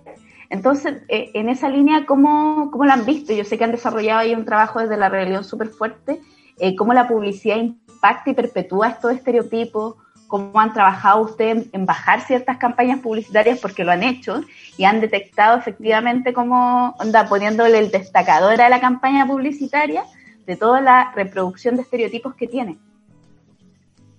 Entonces, 0.49 1.03
eh, 1.07 1.31
en 1.33 1.47
esa 1.47 1.69
línea, 1.69 2.05
¿cómo, 2.05 2.71
¿cómo 2.71 2.85
la 2.85 2.93
han 2.93 3.05
visto? 3.05 3.31
Yo 3.31 3.45
sé 3.45 3.57
que 3.57 3.63
han 3.63 3.71
desarrollado 3.71 4.19
ahí 4.19 4.35
un 4.35 4.45
trabajo 4.45 4.79
desde 4.79 4.97
la 4.97 5.07
rebelión 5.07 5.45
súper 5.45 5.69
fuerte, 5.69 6.19
eh, 6.59 6.75
cómo 6.75 6.93
la 6.93 7.07
publicidad 7.07 7.55
impacta 7.55 8.29
y 8.29 8.33
perpetúa 8.33 8.89
estos 8.89 9.13
estereotipos, 9.13 9.95
cómo 10.27 10.59
han 10.59 10.73
trabajado 10.73 11.21
ustedes 11.21 11.67
en 11.71 11.85
bajar 11.85 12.21
ciertas 12.21 12.57
campañas 12.57 12.99
publicitarias 12.99 13.59
porque 13.59 13.83
lo 13.83 13.91
han 13.91 14.03
hecho 14.03 14.41
y 14.77 14.85
han 14.85 15.01
detectado 15.01 15.57
efectivamente 15.57 16.33
cómo 16.33 16.95
anda 16.99 17.27
poniéndole 17.27 17.79
el 17.79 17.91
destacador 17.91 18.61
a 18.61 18.69
la 18.69 18.79
campaña 18.79 19.27
publicitaria 19.27 20.03
de 20.45 20.55
toda 20.55 20.81
la 20.81 21.11
reproducción 21.15 21.75
de 21.75 21.83
estereotipos 21.83 22.35
que 22.35 22.47
tiene. 22.47 22.77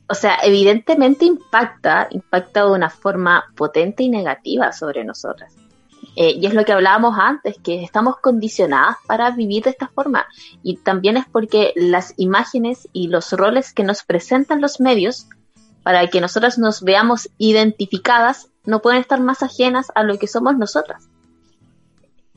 O 0.09 0.15
sea, 0.15 0.39
evidentemente 0.43 1.25
impacta, 1.25 2.09
impacta 2.11 2.65
de 2.65 2.71
una 2.71 2.91
forma 2.91 3.45
potente 3.57 4.03
y 4.03 4.09
negativa 4.09 4.73
sobre 4.73 5.05
nosotras. 5.05 5.55
Eh, 6.17 6.35
y 6.39 6.47
es 6.47 6.53
lo 6.53 6.65
que 6.65 6.73
hablábamos 6.73 7.17
antes, 7.19 7.57
que 7.63 7.83
estamos 7.83 8.19
condicionadas 8.19 8.97
para 9.07 9.31
vivir 9.31 9.65
de 9.65 9.71
esta 9.71 9.89
forma. 9.89 10.27
Y 10.63 10.77
también 10.77 11.17
es 11.17 11.25
porque 11.27 11.73
las 11.77 12.13
imágenes 12.19 12.89
y 12.93 13.09
los 13.09 13.33
roles 13.33 13.73
que 13.73 13.85
nos 13.85 14.03
presentan 14.03 14.61
los 14.61 14.81
medios 14.81 15.29
para 15.83 16.07
que 16.09 16.21
nosotras 16.21 16.59
nos 16.59 16.83
veamos 16.83 17.31
identificadas, 17.39 18.49
no 18.65 18.81
pueden 18.81 19.01
estar 19.01 19.21
más 19.21 19.43
ajenas 19.43 19.91
a 19.95 20.03
lo 20.03 20.19
que 20.19 20.27
somos 20.27 20.57
nosotras. 20.57 21.09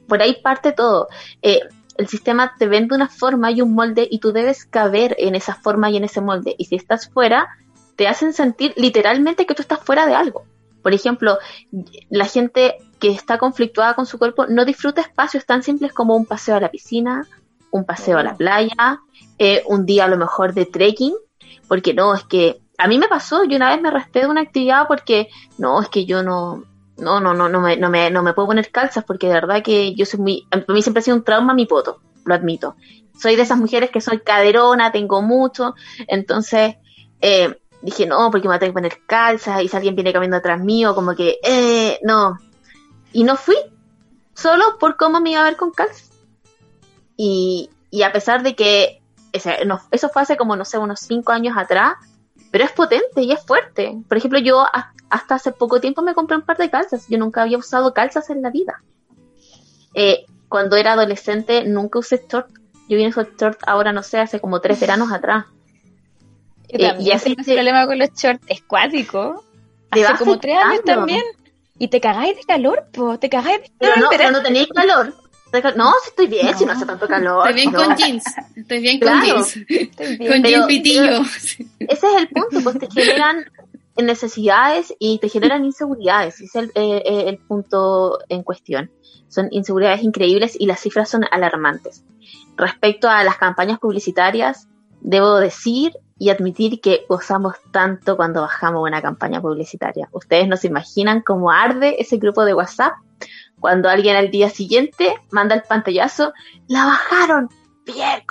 Por 0.07 0.21
ahí 0.21 0.41
parte 0.41 0.71
todo. 0.71 1.07
Eh, 1.41 1.61
el 1.97 2.07
sistema 2.07 2.53
te 2.57 2.67
vende 2.67 2.95
una 2.95 3.07
forma 3.07 3.51
y 3.51 3.61
un 3.61 3.73
molde 3.73 4.07
y 4.09 4.19
tú 4.19 4.31
debes 4.31 4.65
caber 4.65 5.15
en 5.17 5.35
esa 5.35 5.55
forma 5.55 5.89
y 5.89 5.97
en 5.97 6.03
ese 6.03 6.21
molde. 6.21 6.55
Y 6.57 6.65
si 6.65 6.75
estás 6.75 7.09
fuera, 7.09 7.47
te 7.95 8.07
hacen 8.07 8.33
sentir 8.33 8.73
literalmente 8.75 9.45
que 9.45 9.55
tú 9.55 9.61
estás 9.61 9.79
fuera 9.79 10.05
de 10.05 10.15
algo. 10.15 10.45
Por 10.81 10.93
ejemplo, 10.93 11.39
la 12.09 12.25
gente 12.25 12.75
que 12.99 13.09
está 13.09 13.37
conflictuada 13.37 13.95
con 13.95 14.05
su 14.05 14.19
cuerpo 14.19 14.45
no 14.47 14.65
disfruta 14.65 15.01
espacios 15.01 15.45
tan 15.45 15.63
simples 15.63 15.93
como 15.93 16.15
un 16.15 16.25
paseo 16.25 16.55
a 16.55 16.59
la 16.59 16.69
piscina, 16.69 17.27
un 17.71 17.85
paseo 17.85 18.19
a 18.19 18.23
la 18.23 18.35
playa, 18.35 19.01
eh, 19.39 19.63
un 19.67 19.85
día 19.85 20.05
a 20.05 20.07
lo 20.07 20.17
mejor 20.17 20.53
de 20.53 20.65
trekking, 20.65 21.15
porque 21.67 21.93
no, 21.93 22.13
es 22.13 22.23
que 22.25 22.61
a 22.77 22.87
mí 22.87 22.97
me 22.97 23.07
pasó, 23.07 23.43
yo 23.43 23.55
una 23.55 23.69
vez 23.69 23.81
me 23.81 23.91
resté 23.91 24.19
de 24.19 24.27
una 24.27 24.41
actividad 24.41 24.87
porque 24.87 25.29
no, 25.57 25.81
es 25.81 25.89
que 25.89 26.05
yo 26.05 26.23
no, 26.23 26.63
no, 26.97 27.19
no, 27.19 27.33
no, 27.33 27.49
no 27.49 27.61
me, 27.61 27.77
no 27.77 27.89
me, 27.89 28.09
no 28.09 28.23
me 28.23 28.33
puedo 28.33 28.47
poner 28.47 28.71
calzas 28.71 29.03
porque 29.03 29.27
de 29.27 29.33
verdad 29.33 29.63
que 29.63 29.93
yo 29.95 30.05
soy 30.05 30.19
muy, 30.19 30.47
a 30.51 30.57
mí 30.71 30.81
siempre 30.81 30.99
ha 30.99 31.03
sido 31.03 31.17
un 31.17 31.23
trauma 31.23 31.53
mi 31.53 31.65
poto, 31.65 31.99
lo 32.25 32.33
admito. 32.33 32.75
Soy 33.17 33.35
de 33.35 33.43
esas 33.43 33.57
mujeres 33.57 33.91
que 33.91 34.01
soy 34.01 34.19
caderona, 34.19 34.91
tengo 34.91 35.21
mucho, 35.21 35.75
entonces 36.07 36.75
eh, 37.21 37.57
dije 37.81 38.05
no, 38.05 38.29
porque 38.31 38.49
me 38.49 38.59
tengo 38.59 38.71
que 38.71 38.81
poner 38.81 38.99
calzas 39.05 39.61
y 39.61 39.67
si 39.67 39.75
alguien 39.75 39.95
viene 39.95 40.11
caminando 40.11 40.37
atrás 40.37 40.59
mío, 40.59 40.95
como 40.95 41.15
que, 41.15 41.37
eh, 41.43 41.99
no. 42.03 42.37
Y 43.13 43.23
no 43.23 43.37
fui, 43.37 43.55
solo 44.33 44.77
por 44.79 44.97
cómo 44.97 45.21
me 45.21 45.31
iba 45.31 45.41
a 45.41 45.45
ver 45.45 45.55
con 45.55 45.71
calzas. 45.71 46.11
Y, 47.15 47.69
y 47.89 48.03
a 48.03 48.11
pesar 48.11 48.43
de 48.43 48.55
que 48.55 49.01
eso 49.31 50.09
fue 50.09 50.21
hace 50.21 50.37
como, 50.37 50.55
no 50.55 50.65
sé, 50.65 50.77
unos 50.77 50.99
cinco 50.99 51.31
años 51.31 51.57
atrás, 51.57 51.95
pero 52.55 52.63
es 52.63 52.71
potente 52.71 53.21
y 53.21 53.33
es 53.33 53.45
fuerte. 53.45 53.97
Por 54.07 54.15
ejemplo, 54.15 54.39
yo 54.39 54.65
hasta 55.09 55.35
hace 55.35 55.51
poco 55.51 55.81
tiempo 55.81 56.01
me 56.01 56.13
compré 56.13 56.37
un 56.37 56.43
par 56.43 56.55
de 56.55 56.69
calzas. 56.69 57.05
Yo 57.09 57.17
nunca 57.17 57.41
había 57.41 57.57
usado 57.57 57.93
calzas 57.93 58.29
en 58.29 58.41
la 58.41 58.49
vida. 58.49 58.81
Eh, 59.93 60.25
cuando 60.47 60.77
era 60.77 60.93
adolescente 60.93 61.65
nunca 61.65 61.99
usé 61.99 62.25
short. 62.31 62.47
Yo 62.87 62.95
vine 62.95 63.07
a 63.13 63.27
short 63.37 63.57
ahora, 63.67 63.91
no 63.91 64.03
sé, 64.03 64.19
hace 64.19 64.39
como 64.39 64.61
tres 64.61 64.79
veranos 64.79 65.11
atrás. 65.11 65.47
Eh, 66.69 66.95
y 66.97 67.11
así 67.11 67.35
el 67.37 67.43
problema 67.43 67.87
con 67.87 67.99
los 67.99 68.13
shorts 68.13 68.45
es 68.47 68.61
cuático. 68.61 69.43
Hace 69.91 70.13
como 70.17 70.39
tres 70.39 70.57
años 70.57 70.83
también. 70.85 71.23
Y 71.77 71.89
te 71.89 71.99
cagáis 71.99 72.37
de 72.37 72.43
calor, 72.43 72.85
po. 72.93 73.19
Te 73.19 73.27
cagáis 73.27 73.63
de 73.63 73.71
calor. 73.77 73.95
Pero 73.95 73.95
no, 73.97 74.07
pero 74.09 74.31
no 74.31 74.41
tenéis 74.41 74.69
calor. 74.73 75.13
No, 75.75 75.93
si 76.03 76.09
estoy 76.09 76.27
bien, 76.27 76.57
si 76.57 76.65
no 76.65 76.73
hace 76.73 76.85
tanto 76.85 77.07
calor. 77.07 77.47
Estoy 77.47 77.61
bien 77.61 77.73
con 77.73 77.95
jeans. 77.95 78.23
Estoy 78.55 78.79
bien 78.79 78.99
con 78.99 79.21
jeans. 79.21 79.53
Con 79.95 80.43
jeans 80.43 80.65
pitillo. 80.67 81.21
ese 81.79 82.07
es 82.07 82.15
el 82.17 82.27
punto, 82.29 82.61
pues 82.63 82.79
te 82.79 82.89
generan 82.89 83.45
necesidades 83.97 84.93
y 84.99 85.19
te 85.19 85.29
generan 85.29 85.65
inseguridades. 85.65 86.35
Ese 86.35 86.45
es 86.45 86.55
el, 86.55 86.65
eh, 86.75 87.03
eh, 87.05 87.23
el 87.27 87.37
punto 87.37 88.19
en 88.29 88.43
cuestión. 88.43 88.91
Son 89.27 89.47
inseguridades 89.51 90.03
increíbles 90.03 90.55
y 90.59 90.65
las 90.65 90.79
cifras 90.79 91.09
son 91.09 91.25
alarmantes. 91.31 92.03
Respecto 92.57 93.09
a 93.09 93.23
las 93.23 93.37
campañas 93.37 93.79
publicitarias, 93.79 94.67
debo 95.01 95.35
decir 95.35 95.93
y 96.17 96.29
admitir 96.29 96.79
que 96.79 97.05
gozamos 97.09 97.55
tanto 97.71 98.15
cuando 98.15 98.41
bajamos 98.41 98.87
una 98.87 99.01
campaña 99.01 99.41
publicitaria. 99.41 100.07
Ustedes 100.11 100.47
no 100.47 100.55
se 100.55 100.67
imaginan 100.67 101.21
cómo 101.21 101.51
arde 101.51 101.95
ese 101.99 102.17
grupo 102.17 102.45
de 102.45 102.53
WhatsApp 102.53 102.93
cuando 103.65 103.89
alguien 103.89 104.15
al 104.15 104.29
día 104.29 104.51
siguiente 104.51 105.15
manda 105.31 105.55
el 105.55 105.63
pantallazo, 105.63 106.33
la 106.67 106.85
bajaron, 106.85 107.49
bien, 107.83 108.21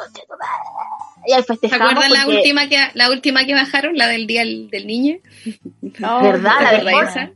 y 1.26 1.32
ahí 1.32 1.42
festejamos. 1.42 1.88
¿Se 1.88 1.96
acuerdan 1.96 2.12
la 2.12 2.28
última 2.28 2.68
que 2.68 2.78
la 2.94 3.10
última 3.10 3.44
que 3.44 3.52
bajaron, 3.52 3.96
la 3.96 4.06
del 4.06 4.28
día 4.28 4.42
del, 4.44 4.86
niño? 4.86 5.16
¿Verdad? 5.82 6.52
La 6.62 6.70
de 6.70 6.76
Sport. 6.88 7.34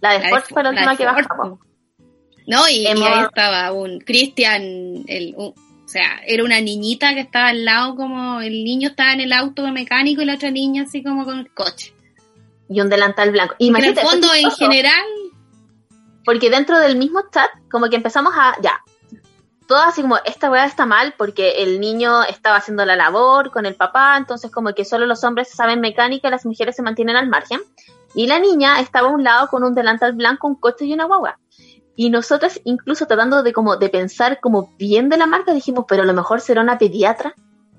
La 0.00 0.10
de 0.12 0.24
Sport 0.24 0.44
fue 0.48 0.62
la 0.62 0.70
última 0.70 0.96
que 0.96 1.04
bajamos. 1.04 1.58
No, 2.46 2.66
y, 2.66 2.86
ahí 2.86 3.24
estaba 3.26 3.72
un 3.72 4.00
Cristian, 4.00 4.62
el, 5.06 5.34
o 5.36 5.52
sea, 5.84 6.22
era 6.26 6.42
una 6.42 6.62
niñita 6.62 7.12
que 7.12 7.20
estaba 7.20 7.48
al 7.48 7.66
lado 7.66 7.94
como 7.94 8.40
el 8.40 8.64
niño 8.64 8.88
estaba 8.88 9.12
en 9.12 9.20
el 9.20 9.34
auto 9.34 9.70
mecánico 9.70 10.22
y 10.22 10.24
la 10.24 10.36
otra 10.36 10.50
niña 10.50 10.84
así 10.84 11.02
como 11.02 11.26
con 11.26 11.40
el 11.40 11.52
coche. 11.52 11.92
y 12.70 12.80
un 12.80 12.88
delantal 12.88 13.32
blanco. 13.32 13.54
En 13.58 13.66
el 13.66 13.68
Imagínate, 13.68 14.00
fondo, 14.00 14.28
en 14.34 14.50
general, 14.52 15.04
Porque 16.28 16.50
dentro 16.50 16.78
del 16.78 16.98
mismo 16.98 17.22
chat, 17.32 17.48
como 17.70 17.88
que 17.88 17.96
empezamos 17.96 18.34
a, 18.36 18.54
ya, 18.60 18.84
todo 19.66 19.78
así 19.78 20.02
como, 20.02 20.18
esta 20.26 20.50
weá 20.50 20.66
está 20.66 20.84
mal 20.84 21.14
porque 21.16 21.62
el 21.62 21.80
niño 21.80 22.22
estaba 22.22 22.56
haciendo 22.56 22.84
la 22.84 22.96
labor 22.96 23.50
con 23.50 23.64
el 23.64 23.76
papá, 23.76 24.14
entonces 24.18 24.50
como 24.50 24.74
que 24.74 24.84
solo 24.84 25.06
los 25.06 25.24
hombres 25.24 25.48
saben 25.48 25.80
mecánica 25.80 26.28
y 26.28 26.30
las 26.30 26.44
mujeres 26.44 26.76
se 26.76 26.82
mantienen 26.82 27.16
al 27.16 27.28
margen. 27.28 27.60
Y 28.14 28.26
la 28.26 28.40
niña 28.40 28.78
estaba 28.78 29.08
a 29.08 29.10
un 29.10 29.24
lado 29.24 29.48
con 29.48 29.64
un 29.64 29.74
delantal 29.74 30.12
blanco, 30.12 30.48
un 30.48 30.56
coche 30.56 30.84
y 30.84 30.92
una 30.92 31.06
guagua. 31.06 31.38
Y 31.96 32.10
nosotros, 32.10 32.60
incluso 32.64 33.06
tratando 33.06 33.42
de 33.42 33.54
como 33.54 33.78
de 33.78 33.88
pensar 33.88 34.38
como 34.38 34.74
bien 34.76 35.08
de 35.08 35.16
la 35.16 35.24
marca, 35.24 35.54
dijimos, 35.54 35.86
pero 35.88 36.02
a 36.02 36.06
lo 36.06 36.12
mejor 36.12 36.42
será 36.42 36.60
una 36.60 36.76
pediatra 36.76 37.34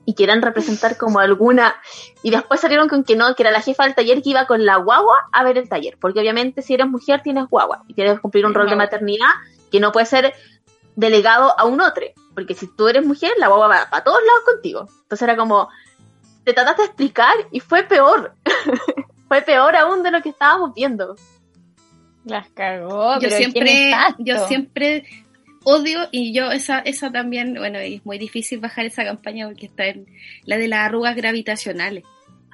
y 0.09 0.15
quieran 0.15 0.41
representar 0.41 0.97
como 0.97 1.19
alguna. 1.19 1.75
Y 2.23 2.31
después 2.31 2.59
salieron 2.59 2.89
con 2.89 3.03
que 3.03 3.15
no, 3.15 3.35
que 3.35 3.43
era 3.43 3.51
la 3.51 3.61
jefa 3.61 3.83
del 3.83 3.93
taller 3.93 4.23
que 4.23 4.31
iba 4.31 4.47
con 4.47 4.65
la 4.65 4.77
guagua 4.77 5.29
a 5.31 5.43
ver 5.43 5.59
el 5.59 5.69
taller. 5.69 5.99
Porque 6.01 6.19
obviamente 6.19 6.63
si 6.63 6.73
eres 6.73 6.87
mujer 6.87 7.21
tienes 7.21 7.47
guagua 7.47 7.83
y 7.87 7.93
tienes 7.93 8.15
que 8.15 8.21
cumplir 8.21 8.47
un 8.47 8.55
rol 8.55 8.67
de 8.67 8.75
maternidad 8.75 9.29
que 9.71 9.79
no 9.79 9.91
puede 9.91 10.07
ser 10.07 10.33
delegado 10.95 11.53
a 11.59 11.65
un 11.65 11.79
otro. 11.79 12.07
Porque 12.33 12.55
si 12.55 12.65
tú 12.65 12.87
eres 12.87 13.05
mujer, 13.05 13.33
la 13.37 13.49
guagua 13.49 13.67
va 13.67 13.87
a 13.91 14.03
todos 14.03 14.19
lados 14.25 14.41
contigo. 14.45 14.87
Entonces 15.03 15.21
era 15.21 15.37
como, 15.37 15.69
te 16.43 16.53
trataste 16.53 16.81
de 16.81 16.87
explicar 16.87 17.35
y 17.51 17.59
fue 17.59 17.83
peor. 17.83 18.33
fue 19.27 19.43
peor 19.43 19.75
aún 19.75 20.01
de 20.01 20.09
lo 20.09 20.23
que 20.23 20.29
estábamos 20.29 20.73
viendo. 20.73 21.17
Las 22.25 22.49
cagó, 22.49 23.13
yo 23.13 23.29
pero 23.29 23.35
siempre, 23.35 23.93
yo 24.17 24.47
siempre 24.47 25.03
odio 25.63 26.07
y 26.11 26.33
yo 26.33 26.51
esa, 26.51 26.79
esa 26.79 27.11
también, 27.11 27.55
bueno, 27.55 27.79
es 27.79 28.05
muy 28.05 28.17
difícil 28.17 28.59
bajar 28.59 28.85
esa 28.85 29.03
campaña 29.03 29.47
porque 29.47 29.67
está 29.67 29.87
en 29.87 30.07
la 30.45 30.57
de 30.57 30.67
las 30.67 30.79
arrugas 30.79 31.15
gravitacionales. 31.15 32.03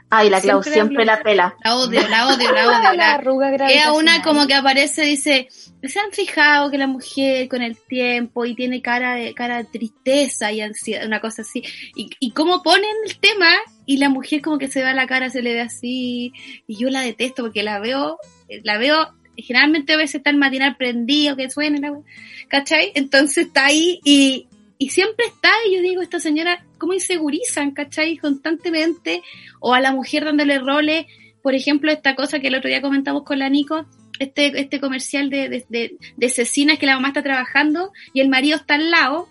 Ay, 0.09 0.29
la 0.29 0.39
Clau 0.39 0.61
Siempre 0.61 1.03
la 1.03 1.21
pela. 1.21 1.55
La 1.63 1.75
odio, 1.75 2.07
la 2.07 2.27
odio, 2.27 2.51
la 2.51 2.67
odio. 2.67 2.83
la 2.83 2.93
La, 2.95 3.13
arruga 3.15 3.53
es 3.69 3.87
una 3.87 4.21
como 4.21 4.45
que 4.45 4.53
aparece, 4.53 5.01
dice, 5.01 5.47
se 5.49 5.99
han 5.99 6.11
fijado 6.11 6.69
que 6.69 6.77
la 6.77 6.87
mujer 6.87 7.49
con 7.49 7.61
el 7.61 7.75
tiempo 7.75 8.45
y 8.45 8.55
tiene 8.55 8.81
cara 8.81 9.15
de, 9.15 9.33
cara 9.33 9.57
de 9.57 9.65
tristeza 9.65 10.51
y 10.51 10.61
ansiedad, 10.61 11.05
una 11.05 11.19
cosa 11.19 11.41
así. 11.41 11.63
Y, 11.95 12.11
y 12.19 12.31
cómo 12.31 12.61
ponen 12.61 12.91
el 13.05 13.17
tema 13.17 13.49
y 13.85 13.97
la 13.97 14.09
mujer 14.09 14.41
como 14.41 14.57
que 14.57 14.67
se 14.67 14.83
va 14.83 14.93
la 14.93 15.07
cara, 15.07 15.29
se 15.29 15.41
le 15.41 15.53
ve 15.53 15.61
así. 15.61 16.33
Y 16.67 16.77
yo 16.77 16.89
la 16.89 17.01
detesto 17.01 17.43
porque 17.43 17.63
la 17.63 17.79
veo, 17.79 18.19
la 18.63 18.77
veo, 18.77 19.09
generalmente 19.37 19.93
a 19.93 19.97
veces 19.97 20.15
está 20.15 20.29
el 20.29 20.37
matinal 20.37 20.75
prendido, 20.77 21.35
que 21.35 21.49
suena, 21.49 21.79
la 21.79 21.99
¿cachai? 22.47 22.91
Entonces 22.95 23.47
está 23.47 23.65
ahí 23.65 23.99
y, 24.03 24.47
y 24.77 24.89
siempre 24.89 25.25
está, 25.25 25.49
y 25.67 25.75
yo 25.75 25.81
digo, 25.81 26.01
esta 26.01 26.19
señora, 26.19 26.65
¿cómo 26.77 26.93
insegurizan, 26.93 27.71
cachai? 27.71 28.17
Constantemente, 28.17 29.21
o 29.59 29.73
a 29.73 29.79
la 29.79 29.91
mujer 29.91 30.25
dándole 30.25 30.59
roles, 30.59 31.05
por 31.41 31.53
ejemplo, 31.53 31.91
esta 31.91 32.15
cosa 32.15 32.39
que 32.39 32.47
el 32.47 32.55
otro 32.55 32.69
día 32.69 32.81
comentamos 32.81 33.23
con 33.23 33.39
la 33.39 33.49
Nico, 33.49 33.85
este, 34.19 34.59
este 34.59 34.79
comercial 34.79 35.29
de, 35.29 35.49
de, 35.49 35.65
de, 35.69 35.97
de 36.15 36.29
cecinas 36.29 36.79
que 36.79 36.85
la 36.85 36.95
mamá 36.95 37.09
está 37.09 37.21
trabajando 37.21 37.91
y 38.13 38.21
el 38.21 38.29
marido 38.29 38.57
está 38.57 38.75
al 38.75 38.89
lado, 38.89 39.27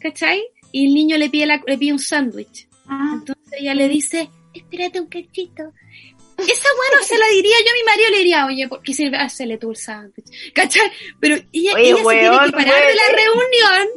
¿cachai? 0.00 0.42
Y 0.72 0.86
el 0.86 0.94
niño 0.94 1.16
le 1.18 1.30
pide, 1.30 1.46
la, 1.46 1.60
le 1.66 1.78
pide 1.78 1.92
un 1.92 1.98
sándwich. 1.98 2.68
Entonces 2.88 3.52
ella 3.58 3.74
le 3.74 3.88
dice, 3.88 4.30
espérate 4.54 5.00
un 5.00 5.08
cachito. 5.08 5.72
Esa 6.38 6.68
bueno 6.76 7.02
se 7.04 7.18
la 7.18 7.26
diría 7.28 7.56
yo 7.64 7.70
a 7.70 7.74
mi 7.74 7.82
marido, 7.84 8.10
le 8.10 8.18
diría, 8.18 8.46
oye, 8.46 8.68
¿por 8.68 8.82
qué 8.82 8.92
se 8.92 9.06
hazle 9.06 9.56
tú 9.58 9.70
el 9.70 9.76
sándwich? 9.76 10.52
¿Cachai? 10.52 10.90
Pero 11.18 11.36
ella, 11.52 11.72
Oye, 11.74 11.88
ella 11.88 11.96
se 11.96 12.02
tiene 12.02 12.30
weón, 12.30 12.44
que 12.46 12.52
parar 12.52 12.86
de 12.86 12.94
la 12.94 13.16
reunión 13.16 13.88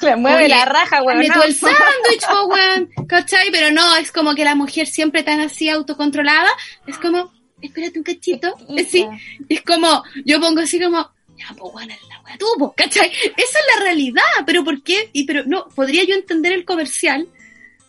Le 0.00 0.16
mueve 0.16 0.38
Oye, 0.38 0.48
la 0.48 0.64
raja, 0.64 1.02
weón. 1.02 1.20
Hazle 1.20 1.34
no. 1.34 1.42
el 1.42 1.54
sándwich, 1.54 2.26
po, 2.26 2.46
weón. 2.46 2.90
¿Cachai? 3.06 3.50
Pero 3.50 3.70
no, 3.70 3.96
es 3.96 4.10
como 4.12 4.34
que 4.34 4.44
la 4.44 4.54
mujer 4.54 4.86
siempre 4.86 5.22
tan 5.22 5.40
así 5.40 5.68
autocontrolada, 5.68 6.50
es 6.86 6.96
como, 6.96 7.32
espérate 7.60 7.98
un 7.98 8.04
cachito. 8.04 8.54
Sí, 8.88 9.06
es 9.48 9.62
como, 9.62 10.02
yo 10.24 10.40
pongo 10.40 10.60
así 10.60 10.80
como, 10.80 11.10
ya, 11.36 11.54
pues 11.56 11.74
weón, 11.74 11.88
la 11.88 12.20
weá 12.24 12.38
tú, 12.38 12.46
po, 12.58 12.72
¿cachai? 12.74 13.10
Esa 13.10 13.58
es 13.58 13.66
la 13.76 13.84
realidad, 13.84 14.22
pero 14.46 14.64
¿por 14.64 14.82
qué? 14.82 15.10
Y 15.12 15.24
pero 15.24 15.42
no, 15.44 15.68
podría 15.68 16.04
yo 16.04 16.14
entender 16.14 16.52
el 16.52 16.64
comercial, 16.64 17.28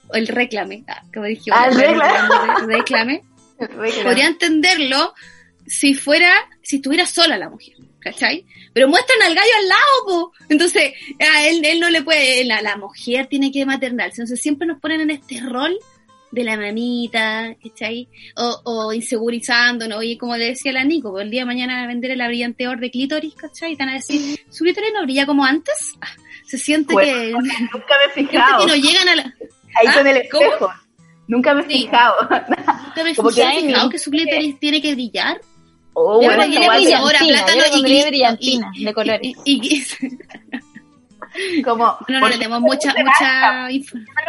o 0.09 0.15
el 0.15 0.27
reclame, 0.27 0.83
ah, 0.87 1.01
como 1.13 1.25
dije, 1.25 1.49
Ah, 1.53 1.69
el 1.71 1.79
el 1.81 2.67
reclame, 2.67 3.23
podría 4.03 4.27
entenderlo 4.27 5.13
si 5.65 5.93
fuera, 5.93 6.31
si 6.61 6.77
estuviera 6.77 7.05
sola 7.05 7.37
la 7.37 7.49
mujer, 7.49 7.75
¿cachai? 7.99 8.45
Pero 8.73 8.87
muestran 8.87 9.21
al 9.23 9.33
gallo 9.35 9.51
al 9.59 9.67
lado, 9.67 10.05
po. 10.05 10.33
Entonces, 10.49 10.93
a 11.19 11.47
él, 11.47 11.63
él 11.65 11.79
no 11.79 11.89
le 11.89 12.03
puede, 12.03 12.43
la, 12.45 12.61
la 12.61 12.77
mujer 12.77 13.27
tiene 13.27 13.51
que 13.51 13.65
maternarse. 13.65 14.21
Entonces 14.21 14.41
siempre 14.41 14.67
nos 14.67 14.79
ponen 14.79 15.01
en 15.01 15.09
este 15.09 15.39
rol 15.39 15.77
de 16.31 16.43
la 16.43 16.57
mamita, 16.57 17.55
¿cachai? 17.63 18.09
O, 18.35 18.61
o 18.65 18.93
insegurizándonos, 18.93 19.97
oye, 19.97 20.17
como 20.17 20.35
le 20.35 20.47
decía 20.47 20.73
la 20.73 20.83
Nico, 20.83 21.19
el 21.19 21.31
día 21.31 21.41
de 21.41 21.45
mañana 21.45 21.83
a 21.83 21.87
vender 21.87 22.11
el 22.11 22.27
brillanteador 22.27 22.79
de 22.79 22.91
clítoris, 22.91 23.33
¿cachai? 23.35 23.71
Y 23.71 23.75
te 23.77 23.83
van 23.83 23.93
a 23.93 23.97
decir, 23.97 24.39
¿su 24.49 24.63
clítoris 24.65 24.91
no 24.93 25.03
brilla 25.03 25.25
como 25.25 25.45
antes? 25.45 25.93
Ah, 26.01 26.07
se 26.45 26.57
siente 26.57 26.93
Bueno, 26.93 27.13
que, 27.13 27.31
Nunca 27.73 27.95
me 28.15 28.21
he 28.21 28.25
fijado. 28.27 28.65
que 28.65 28.67
no 28.67 28.75
llegan 28.75 29.07
a 29.09 29.15
la... 29.15 29.23
Ahí 29.23 29.87
¿Ah? 29.87 29.93
con 29.93 30.07
el 30.07 30.29
¿Cómo? 30.29 30.69
Nunca 31.27 31.53
me 31.53 31.61
he 31.61 31.63
Sí. 31.65 31.69
fijado. 31.83 32.15
¿Nunca 32.21 33.03
me 33.03 33.15
Como 33.15 33.29
que 33.31 33.43
has 33.43 33.49
hay 33.55 33.61
fijado 33.67 33.89
que 33.89 33.99
su 33.99 34.11
clítoris 34.11 34.59
tiene 34.59 34.81
que 34.81 34.93
brillar? 34.93 35.41
Oh, 35.93 36.15
Bueno, 36.21 36.43
que 36.51 36.57
ahora, 36.57 36.77
brillantina, 36.77 37.45
plátano 37.45 37.61
yo 37.71 37.77
y 37.77 37.81
gris- 37.83 38.07
brillantina 38.07 38.71
y- 38.73 38.85
de 38.85 38.93
colores. 38.93 39.21
Y, 39.21 39.35
y- 39.45 39.85
y- 41.47 41.61
como, 41.63 41.85
no, 41.85 41.97
no, 42.07 42.19
¿por 42.19 42.29
le 42.29 42.35
tenemos 42.37 42.61
mucha, 42.61 42.93
mucha 42.97 43.67
me 43.69 43.81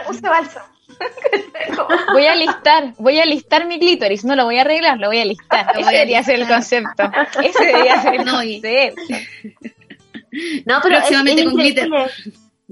puse 0.07 0.21
balsa? 0.29 0.71
Voy 2.13 2.27
a 2.27 2.35
listar, 2.35 2.95
voy 2.99 3.19
a 3.21 3.27
listar 3.27 3.67
mi 3.67 3.79
clítoris, 3.79 4.25
no 4.25 4.35
lo 4.37 4.45
voy 4.45 4.57
a 4.59 4.63
arreglar, 4.63 4.99
lo 4.99 5.09
voy 5.09 5.19
a 5.19 5.25
listar. 5.27 5.73
Ese 5.79 5.91
debería 5.91 6.23
ser 6.23 6.41
el 6.41 6.49
concepto. 6.49 7.11
Ese 7.43 7.65
debería 7.67 8.01
ser 8.01 8.15
el 8.15 8.25
No, 8.25 8.43
y- 8.43 8.61
concepto. 8.63 9.03
No, 10.65 10.81
pero 10.83 10.97
Próximamente 10.99 11.43
es 11.43 11.49
con 11.51 11.61
increíble, 11.61 11.83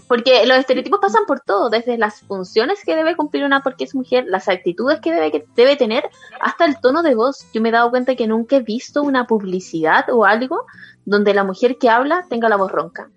Porque 0.09 0.45
los 0.45 0.59
estereotipos 0.59 0.99
pasan 1.01 1.25
por 1.25 1.41
todo, 1.41 1.71
desde 1.71 1.97
las 1.97 2.21
funciones 2.23 2.81
que 2.85 2.97
debe 2.97 3.15
cumplir 3.15 3.45
una 3.45 3.63
porque 3.63 3.85
es 3.85 3.95
mujer, 3.95 4.25
las 4.27 4.49
actitudes 4.49 4.99
que 5.01 5.13
debe, 5.13 5.31
que 5.31 5.45
debe 5.55 5.77
tener, 5.77 6.11
hasta 6.41 6.65
el 6.65 6.81
tono 6.81 7.03
de 7.05 7.15
voz. 7.15 7.47
Yo 7.55 7.61
me 7.63 7.69
he 7.69 7.73
dado 7.73 7.91
cuenta 7.91 8.17
que 8.17 8.27
nunca 8.27 8.57
he 8.57 8.63
visto 8.63 9.03
una 9.03 9.27
publicidad 9.29 10.07
o 10.11 10.25
algo 10.25 10.67
donde 11.05 11.33
la 11.33 11.45
mujer 11.45 11.79
que 11.79 11.89
habla 11.91 12.25
tenga 12.29 12.49
la 12.49 12.57
voz 12.57 12.73
ronca. 12.73 13.09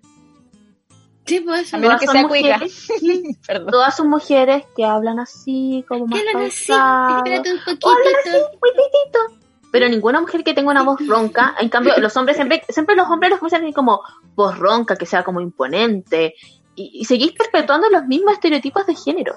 Sí, 1.26 1.40
pues, 1.40 1.74
A 1.74 1.78
menos 1.78 2.00
que 2.00 2.06
Todas 2.06 2.20
sea 2.20 2.28
mujeres- 2.28 2.88
Perdón. 3.46 3.70
Todas 3.70 3.96
son 3.96 4.08
mujeres 4.08 4.64
que 4.76 4.84
hablan 4.84 5.18
así, 5.18 5.84
como 5.88 6.06
más 6.06 6.20
¿Qué 6.22 6.28
hablan 6.28 6.46
así? 6.46 6.72
Espérate 6.72 7.52
un 7.52 7.58
O 7.58 7.90
hablan 7.90 8.14
así, 8.20 8.30
poquitito. 8.30 8.58
muy 8.62 8.70
titito. 8.70 9.48
Pero 9.70 9.88
ninguna 9.90 10.20
mujer 10.22 10.42
que 10.44 10.54
tenga 10.54 10.70
una 10.70 10.82
voz 10.82 11.06
ronca, 11.06 11.54
en 11.60 11.68
cambio 11.68 11.92
los 11.98 12.16
hombres 12.16 12.36
siempre, 12.36 12.62
siempre 12.70 12.96
los 12.96 13.06
hombres 13.08 13.30
los 13.32 13.42
usan 13.42 13.70
como 13.72 14.00
voz 14.34 14.58
ronca, 14.58 14.96
que 14.96 15.04
sea 15.04 15.22
como 15.24 15.42
imponente, 15.42 16.34
y, 16.78 17.00
y 17.00 17.04
seguís 17.04 17.32
perpetuando 17.32 17.88
los 17.90 18.04
mismos 18.06 18.34
estereotipos 18.34 18.86
de 18.86 18.94
género. 18.94 19.34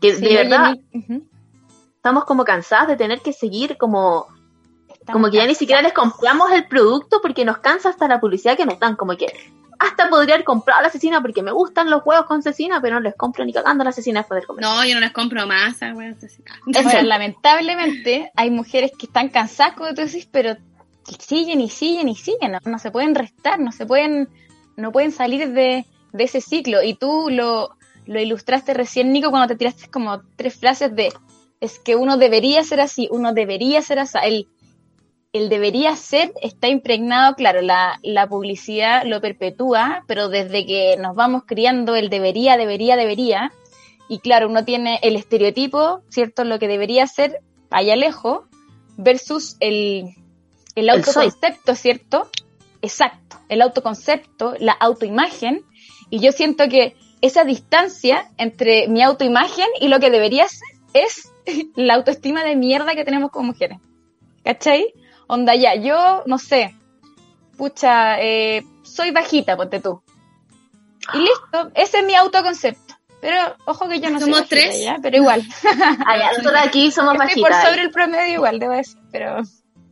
Que 0.00 0.14
Sí, 0.14 0.22
de 0.24 0.36
verdad 0.36 0.74
mi- 0.92 1.22
estamos 1.96 2.24
como 2.24 2.44
cansadas 2.44 2.88
de 2.88 2.96
tener 2.96 3.20
que 3.20 3.32
seguir 3.32 3.76
como, 3.76 4.26
Estamos 4.88 5.12
como 5.12 5.30
que 5.30 5.36
ya 5.38 5.46
ni 5.46 5.54
siquiera 5.54 5.82
les 5.82 5.92
compramos 5.92 6.50
el 6.52 6.66
producto 6.66 7.20
porque 7.22 7.44
nos 7.44 7.58
cansa 7.58 7.88
hasta 7.90 8.08
la 8.08 8.20
publicidad 8.20 8.56
que 8.56 8.66
nos 8.66 8.78
dan, 8.78 8.96
como 8.96 9.16
que 9.16 9.26
hasta 9.80 10.08
podría 10.08 10.34
haber 10.34 10.44
comprado 10.44 10.82
la 10.82 10.88
asesina 10.88 11.20
porque 11.22 11.42
me 11.42 11.52
gustan 11.52 11.88
los 11.88 12.02
huevos 12.04 12.26
con 12.26 12.42
cecina, 12.42 12.80
pero 12.80 12.94
no 12.96 13.00
les 13.00 13.14
compro 13.14 13.44
ni 13.44 13.52
cagando 13.52 13.84
la 13.84 13.90
asesina 13.90 14.20
después 14.20 14.40
de 14.40 14.46
comer. 14.46 14.62
No, 14.64 14.84
yo 14.84 14.94
no 14.94 15.00
las 15.00 15.12
compro 15.12 15.46
más. 15.46 15.78
bueno, 15.94 16.16
así. 16.20 16.42
Bueno, 16.66 17.02
lamentablemente 17.02 18.30
hay 18.36 18.50
mujeres 18.50 18.90
que 18.98 19.06
están 19.06 19.28
cansadas, 19.28 19.74
como 19.74 19.94
tú 19.94 20.02
decís, 20.02 20.28
pero 20.30 20.56
siguen 21.18 21.60
y 21.60 21.68
siguen 21.70 22.08
y 22.08 22.14
siguen, 22.16 22.52
no, 22.52 22.58
no 22.64 22.78
se 22.78 22.90
pueden 22.90 23.14
restar, 23.14 23.58
no 23.60 23.72
se 23.72 23.86
pueden, 23.86 24.28
no 24.76 24.92
pueden 24.92 25.12
salir 25.12 25.52
de, 25.52 25.86
de 26.12 26.24
ese 26.24 26.40
ciclo. 26.40 26.82
Y 26.82 26.94
tú 26.94 27.28
lo, 27.30 27.70
lo 28.06 28.20
ilustraste 28.20 28.74
recién, 28.74 29.12
Nico, 29.12 29.30
cuando 29.30 29.48
te 29.48 29.56
tiraste 29.56 29.88
como 29.90 30.22
tres 30.36 30.56
frases 30.56 30.94
de 30.94 31.12
es 31.60 31.78
que 31.78 31.96
uno 31.96 32.16
debería 32.16 32.62
ser 32.62 32.80
así, 32.80 33.08
uno 33.10 33.32
debería 33.32 33.82
ser 33.82 33.98
así. 33.98 34.18
El, 34.22 34.48
el 35.32 35.48
debería 35.48 35.94
ser 35.96 36.32
está 36.40 36.68
impregnado, 36.68 37.34
claro, 37.34 37.60
la, 37.60 37.98
la 38.02 38.28
publicidad 38.28 39.04
lo 39.04 39.20
perpetúa, 39.20 40.04
pero 40.06 40.28
desde 40.28 40.64
que 40.64 40.96
nos 40.98 41.16
vamos 41.16 41.42
criando 41.46 41.96
el 41.96 42.08
debería, 42.08 42.56
debería, 42.56 42.96
debería, 42.96 43.52
y 44.08 44.20
claro, 44.20 44.48
uno 44.48 44.64
tiene 44.64 45.00
el 45.02 45.16
estereotipo, 45.16 46.00
¿cierto? 46.08 46.44
Lo 46.44 46.58
que 46.58 46.68
debería 46.68 47.06
ser 47.06 47.40
allá 47.70 47.94
lejos, 47.96 48.44
versus 48.96 49.56
el, 49.60 50.14
el 50.74 50.90
autoconcepto, 50.90 51.74
¿cierto? 51.74 52.28
Exacto, 52.80 53.36
el 53.48 53.60
autoconcepto, 53.62 54.54
la 54.58 54.72
autoimagen, 54.72 55.62
y 56.10 56.20
yo 56.20 56.32
siento 56.32 56.68
que 56.68 56.96
esa 57.20 57.44
distancia 57.44 58.30
entre 58.36 58.88
mi 58.88 59.02
autoimagen 59.02 59.66
y 59.80 59.88
lo 59.88 60.00
que 60.00 60.10
debería 60.10 60.46
ser 60.48 60.68
es 60.94 61.30
la 61.76 61.94
autoestima 61.94 62.44
de 62.44 62.56
mierda 62.56 62.94
que 62.94 63.04
tenemos 63.04 63.30
como 63.30 63.48
mujeres. 63.48 63.78
¿Cachai? 64.44 64.94
Onda 65.26 65.54
ya, 65.54 65.74
yo, 65.74 66.22
no 66.26 66.38
sé, 66.38 66.74
pucha, 67.56 68.18
eh, 68.20 68.64
soy 68.82 69.10
bajita, 69.10 69.56
ponte 69.56 69.80
tú. 69.80 70.00
Y 71.12 71.18
listo, 71.18 71.70
ese 71.74 71.98
es 71.98 72.04
mi 72.04 72.14
autoconcepto. 72.14 72.94
Pero 73.20 73.56
ojo 73.64 73.88
que 73.88 73.98
yo 74.00 74.10
no 74.10 74.20
Somos 74.20 74.38
soy 74.38 74.48
bajita, 74.48 74.70
tres. 74.70 74.82
¿ya? 74.84 74.98
pero 75.02 75.16
igual. 75.16 75.42
Ah, 76.06 76.30
nosotros 76.30 76.54
aquí 76.64 76.90
somos 76.92 77.14
Estoy 77.14 77.42
por 77.42 77.50
bajitas. 77.50 77.68
sobre 77.68 77.82
el 77.82 77.90
promedio 77.90 78.34
igual, 78.34 78.58
debo 78.58 78.72
decir, 78.72 78.98
pero 79.10 79.42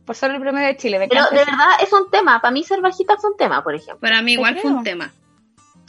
por 0.05 0.15
solo 0.15 0.35
el 0.35 0.41
promedio 0.41 0.67
de 0.67 0.77
Chile. 0.77 0.97
Me 0.99 1.07
Pero 1.09 1.25
de 1.29 1.37
verdad 1.37 1.67
es 1.83 1.91
un 1.91 2.09
tema. 2.09 2.41
Para 2.41 2.51
mí 2.51 2.63
ser 2.63 2.79
bajita 2.81 3.17
fue 3.17 3.31
un 3.31 3.37
tema, 3.37 3.63
por 3.63 3.75
ejemplo. 3.75 3.99
Para 3.99 4.21
mí 4.21 4.33
igual 4.33 4.57
fue 4.57 4.71
un 4.71 4.83
tema. 4.83 5.11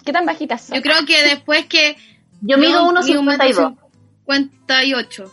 ¿Qué 0.08 0.12
tan 0.14 0.24
bajitas 0.24 0.62
son? 0.62 0.74
Yo 0.74 0.80
creo 0.80 1.04
que 1.04 1.22
después 1.22 1.66
que 1.66 1.94
Yo 2.40 2.56
mido 2.56 2.82
Yo 2.82 3.02
mido 3.02 3.20
un 3.20 3.26
metro 3.26 3.46
1,52. 3.46 3.76
58. 4.24 5.32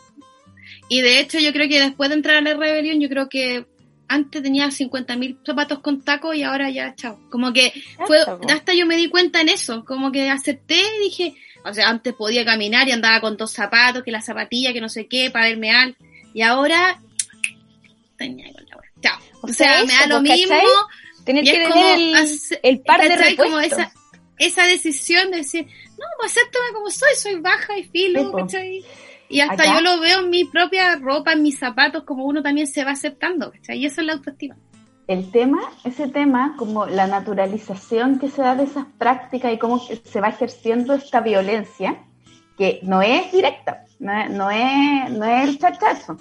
Y 0.90 1.00
de 1.00 1.20
hecho 1.22 1.40
yo 1.40 1.54
creo 1.54 1.70
que 1.70 1.80
después 1.80 2.10
de 2.10 2.16
entrar 2.18 2.36
a 2.36 2.42
la 2.42 2.56
rebelión, 2.56 3.00
yo 3.00 3.08
creo 3.08 3.30
que 3.30 3.66
antes 4.10 4.44
tenía 4.44 4.68
50.000 4.68 5.38
zapatos 5.46 5.80
con 5.80 6.02
tacos 6.02 6.36
y 6.36 6.44
ahora 6.44 6.70
ya, 6.72 6.94
chao. 6.94 7.18
Como 7.30 7.54
que 7.54 7.72
fue, 8.06 8.18
hasta 8.50 8.74
yo 8.74 8.86
me 8.86 8.98
di 8.98 9.08
cuenta 9.08 9.40
en 9.40 9.48
eso, 9.48 9.86
como 9.86 10.12
que 10.12 10.30
acepté 10.30 10.76
y 10.76 11.04
dije, 11.06 11.36
o 11.64 11.74
sea, 11.74 11.88
antes 11.88 12.14
podía 12.14 12.44
caminar 12.44 12.86
y 12.90 12.92
andaba 12.92 13.22
con 13.22 13.38
dos 13.38 13.52
zapatos, 13.52 14.04
que 14.04 14.12
la 14.12 14.22
zapatilla, 14.22 14.74
que 14.74 14.82
no 14.82 14.90
sé 14.90 15.08
qué, 15.08 15.32
para 15.32 15.46
verme 15.46 15.72
al. 15.72 15.96
Y 16.34 16.42
ahora, 16.42 17.00
tenía 18.18 18.52
con 18.52 18.66
la 18.66 18.76
wea. 18.76 18.92
Chao. 19.02 19.20
O, 19.42 19.48
O 19.48 19.54
sea, 19.54 19.86
me 19.86 19.94
da 19.94 20.08
lo 20.08 20.22
mismo. 20.22 20.58
Tener 21.24 21.46
que 21.46 21.52
tener 21.52 21.70
como 21.72 21.86
el, 22.62 22.82
par 22.82 23.02
de 23.02 23.16
repuestos. 23.16 23.46
Como 23.46 23.60
esa, 23.62 23.92
esa 24.38 24.64
decisión 24.66 25.32
de 25.32 25.38
decir, 25.38 25.66
no, 25.66 26.06
pues 26.20 26.32
acéptame 26.32 26.66
como 26.74 26.90
soy, 26.90 27.10
soy 27.16 27.40
baja 27.40 27.78
y 27.78 27.84
filo. 27.86 28.32
¿cachai? 28.32 28.84
Y 29.30 29.40
hasta 29.40 29.64
Acá- 29.64 29.74
yo 29.76 29.82
lo 29.82 30.00
veo 30.00 30.20
en 30.20 30.30
mi 30.30 30.46
propia 30.46 30.96
ropa, 30.98 31.34
en 31.34 31.42
mis 31.44 31.58
zapatos, 31.58 32.04
como 32.04 32.26
uno 32.26 32.44
también 32.44 32.68
se 32.68 32.84
va 32.84 32.92
aceptando, 32.92 33.52
¿cachai? 33.52 33.80
Y 33.80 33.86
eso 33.86 34.02
es 34.02 34.08
la 34.08 34.14
autoestima. 34.14 34.56
el 35.08 35.30
tema, 35.32 35.60
ese 35.84 36.08
tema, 36.08 36.56
como 36.58 36.86
la 36.88 37.06
naturalización 37.08 38.18
que 38.20 38.28
se 38.30 38.42
da 38.42 38.56
de 38.56 38.64
esas 38.64 38.86
prácticas 38.98 39.54
y 39.54 39.58
cómo 39.60 39.80
se 39.80 40.20
va 40.22 40.30
ejerciendo 40.30 40.96
esta 40.96 41.22
violencia, 41.22 42.04
que 42.58 42.80
no 42.84 43.02
es 43.04 43.32
directa, 43.32 43.84
no 44.00 44.12
es, 44.20 44.30
no 44.32 44.50
es, 44.50 45.12
no 45.12 45.26
es 45.26 45.50
el 45.50 45.60
chachazo. 45.60 46.18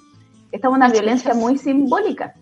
Esta 0.53 0.69
es 0.69 0.75
una 0.75 0.87
El 0.87 0.93
violencia 0.93 1.31
chachazo. 1.31 1.41
muy 1.47 1.57
simbólica 1.59 2.35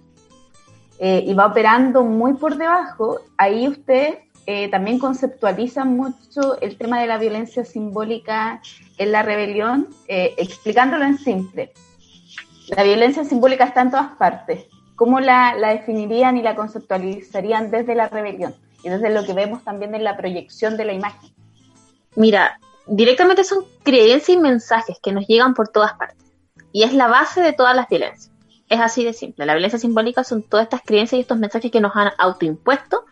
eh, 0.99 1.23
y 1.27 1.33
va 1.35 1.47
operando 1.47 2.03
muy 2.05 2.35
por 2.35 2.57
debajo. 2.57 3.21
Ahí 3.37 3.69
usted 3.69 4.19
eh, 4.47 4.69
también 4.71 4.99
conceptualiza 4.99 5.85
mucho 5.85 6.61
el 6.61 6.77
tema 6.77 7.01
de 7.01 7.07
la 7.07 7.19
violencia 7.19 7.65
simbólica 7.65 8.61
en 8.99 9.13
la 9.13 9.23
rebelión, 9.23 9.89
eh, 10.09 10.35
explicándolo 10.37 11.05
en 11.05 11.19
simple. 11.19 11.73
La 12.69 12.83
violencia 12.83 13.25
simbólica 13.25 13.65
está 13.65 13.83
en 13.83 13.91
todas 13.91 14.17
partes. 14.17 14.67
¿Cómo 14.97 15.21
la, 15.21 15.55
la 15.55 15.71
definirían 15.71 16.37
y 16.37 16.43
la 16.43 16.57
conceptualizarían 16.57 17.71
desde 17.71 17.95
la 17.95 18.09
rebelión? 18.09 18.55
Y 18.83 18.89
desde 18.89 19.11
lo 19.11 19.25
que 19.25 19.33
vemos 19.33 19.63
también 19.63 19.95
en 19.95 20.03
la 20.03 20.17
proyección 20.17 20.77
de 20.77 20.87
la 20.87 20.93
imagen. 20.93 21.31
Mira, 22.17 22.59
directamente 22.87 23.45
son 23.45 23.65
creencias 23.85 24.37
y 24.37 24.41
mensajes 24.41 24.99
que 25.01 25.13
nos 25.13 25.27
llegan 25.27 25.55
por 25.55 25.69
todas 25.69 25.95
partes. 25.95 26.27
Y 26.73 26.83
es 26.83 26.93
la 26.93 27.07
base 27.07 27.43
de 27.43 27.53
todas 27.53 27.77
las 27.77 27.89
violencias. 27.89 28.33
Es 28.69 28.81
así 28.81 29.05
de 29.05 29.13
simple. 29.13 29.47
La 29.47 29.55
violencia 29.55 29.79
simbólica 29.79 30.25
son 30.25 30.43
todas 30.43 30.65
estas 30.65 30.83
creencias 30.83 31.19
y 31.19 31.23
estos 31.23 31.39
mensajes 31.39 31.71
que 31.71 31.81
nos 31.81 31.95
han 31.95 32.11
autoimpuesto 32.19 33.05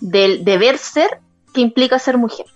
del 0.00 0.44
deber 0.44 0.78
ser 0.78 1.20
que 1.52 1.60
implica 1.60 1.98
ser 1.98 2.18
mujer. 2.18 2.46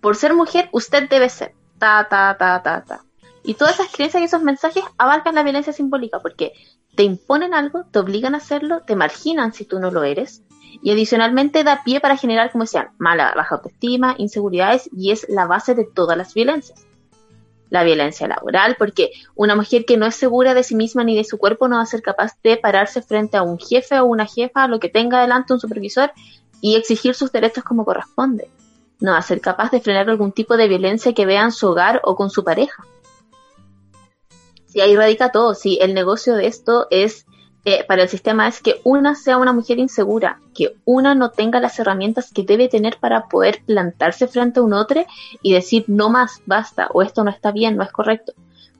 Por 0.00 0.16
ser 0.16 0.34
mujer, 0.34 0.68
usted 0.72 1.08
debe 1.08 1.28
ser. 1.28 1.54
Ta, 1.78 2.06
ta, 2.08 2.36
ta, 2.38 2.62
ta, 2.62 2.84
ta. 2.84 3.04
Y 3.44 3.54
todas 3.54 3.74
esas 3.74 3.92
creencias 3.92 4.20
y 4.20 4.26
esos 4.26 4.42
mensajes 4.42 4.84
abarcan 4.96 5.34
la 5.34 5.42
violencia 5.42 5.72
simbólica 5.72 6.20
porque 6.20 6.52
te 6.96 7.04
imponen 7.04 7.54
algo, 7.54 7.84
te 7.84 7.98
obligan 7.98 8.34
a 8.34 8.38
hacerlo, 8.38 8.82
te 8.86 8.96
marginan 8.96 9.52
si 9.52 9.64
tú 9.64 9.78
no 9.78 9.90
lo 9.90 10.02
eres 10.02 10.42
y 10.82 10.90
adicionalmente 10.90 11.64
da 11.64 11.82
pie 11.84 12.00
para 12.00 12.16
generar, 12.16 12.50
como 12.52 12.64
decían, 12.64 12.88
mala, 12.98 13.32
baja 13.34 13.56
autoestima, 13.56 14.14
inseguridades 14.18 14.88
y 14.92 15.12
es 15.12 15.26
la 15.28 15.46
base 15.46 15.74
de 15.74 15.84
todas 15.84 16.16
las 16.16 16.34
violencias. 16.34 16.86
La 17.70 17.84
violencia 17.84 18.26
laboral, 18.26 18.76
porque 18.78 19.12
una 19.34 19.54
mujer 19.54 19.84
que 19.84 19.96
no 19.96 20.06
es 20.06 20.14
segura 20.14 20.54
de 20.54 20.62
sí 20.62 20.74
misma 20.74 21.04
ni 21.04 21.16
de 21.16 21.24
su 21.24 21.38
cuerpo 21.38 21.68
no 21.68 21.76
va 21.76 21.82
a 21.82 21.86
ser 21.86 22.02
capaz 22.02 22.32
de 22.42 22.56
pararse 22.56 23.02
frente 23.02 23.36
a 23.36 23.42
un 23.42 23.58
jefe 23.58 23.98
o 24.00 24.06
una 24.06 24.26
jefa, 24.26 24.68
lo 24.68 24.80
que 24.80 24.88
tenga 24.88 25.20
delante 25.20 25.52
un 25.52 25.60
supervisor 25.60 26.12
y 26.60 26.76
exigir 26.76 27.14
sus 27.14 27.32
derechos 27.32 27.64
como 27.64 27.84
corresponde. 27.84 28.50
No 29.00 29.14
a 29.14 29.22
ser 29.22 29.40
capaz 29.40 29.70
de 29.70 29.80
frenar 29.80 30.10
algún 30.10 30.32
tipo 30.32 30.56
de 30.56 30.68
violencia 30.68 31.14
que 31.14 31.26
vea 31.26 31.44
en 31.44 31.52
su 31.52 31.68
hogar 31.68 32.00
o 32.04 32.16
con 32.16 32.30
su 32.30 32.42
pareja. 32.44 32.84
Si 34.66 34.80
ahí 34.80 34.96
radica 34.96 35.32
todo, 35.32 35.54
si 35.54 35.78
el 35.80 35.94
negocio 35.94 36.34
de 36.34 36.46
esto 36.46 36.86
es 36.90 37.26
eh, 37.64 37.84
para 37.86 38.02
el 38.02 38.08
sistema 38.08 38.48
es 38.48 38.62
que 38.62 38.80
una 38.84 39.14
sea 39.14 39.36
una 39.36 39.52
mujer 39.52 39.78
insegura, 39.78 40.40
que 40.54 40.76
una 40.84 41.14
no 41.14 41.30
tenga 41.32 41.60
las 41.60 41.78
herramientas 41.78 42.32
que 42.32 42.42
debe 42.42 42.68
tener 42.68 42.96
para 42.98 43.28
poder 43.28 43.62
plantarse 43.66 44.26
frente 44.28 44.60
a 44.60 44.62
un 44.62 44.72
otro 44.72 45.04
y 45.42 45.52
decir 45.52 45.84
no 45.86 46.08
más, 46.08 46.40
basta, 46.46 46.88
o 46.94 47.02
esto 47.02 47.24
no 47.24 47.30
está 47.30 47.50
bien, 47.52 47.76
no 47.76 47.82
es 47.82 47.92
correcto. 47.92 48.32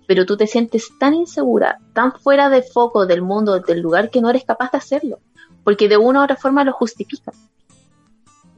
Pero 0.07 0.24
tú 0.24 0.37
te 0.37 0.47
sientes 0.47 0.89
tan 0.99 1.12
insegura, 1.14 1.81
tan 1.93 2.12
fuera 2.12 2.49
de 2.49 2.62
foco 2.62 3.05
del 3.05 3.20
mundo, 3.20 3.61
del 3.61 3.81
lugar, 3.81 4.11
que 4.11 4.22
no 4.22 4.31
eres 4.31 4.45
capaz 4.45 4.70
de 4.70 4.79
hacerlo, 4.79 5.20
porque 5.64 5.89
de 5.89 5.99
una 5.99 6.20
u 6.20 6.24
otra 6.24 6.37
forma 6.37 6.64
lo 6.64 6.72
justificas. 6.72 7.47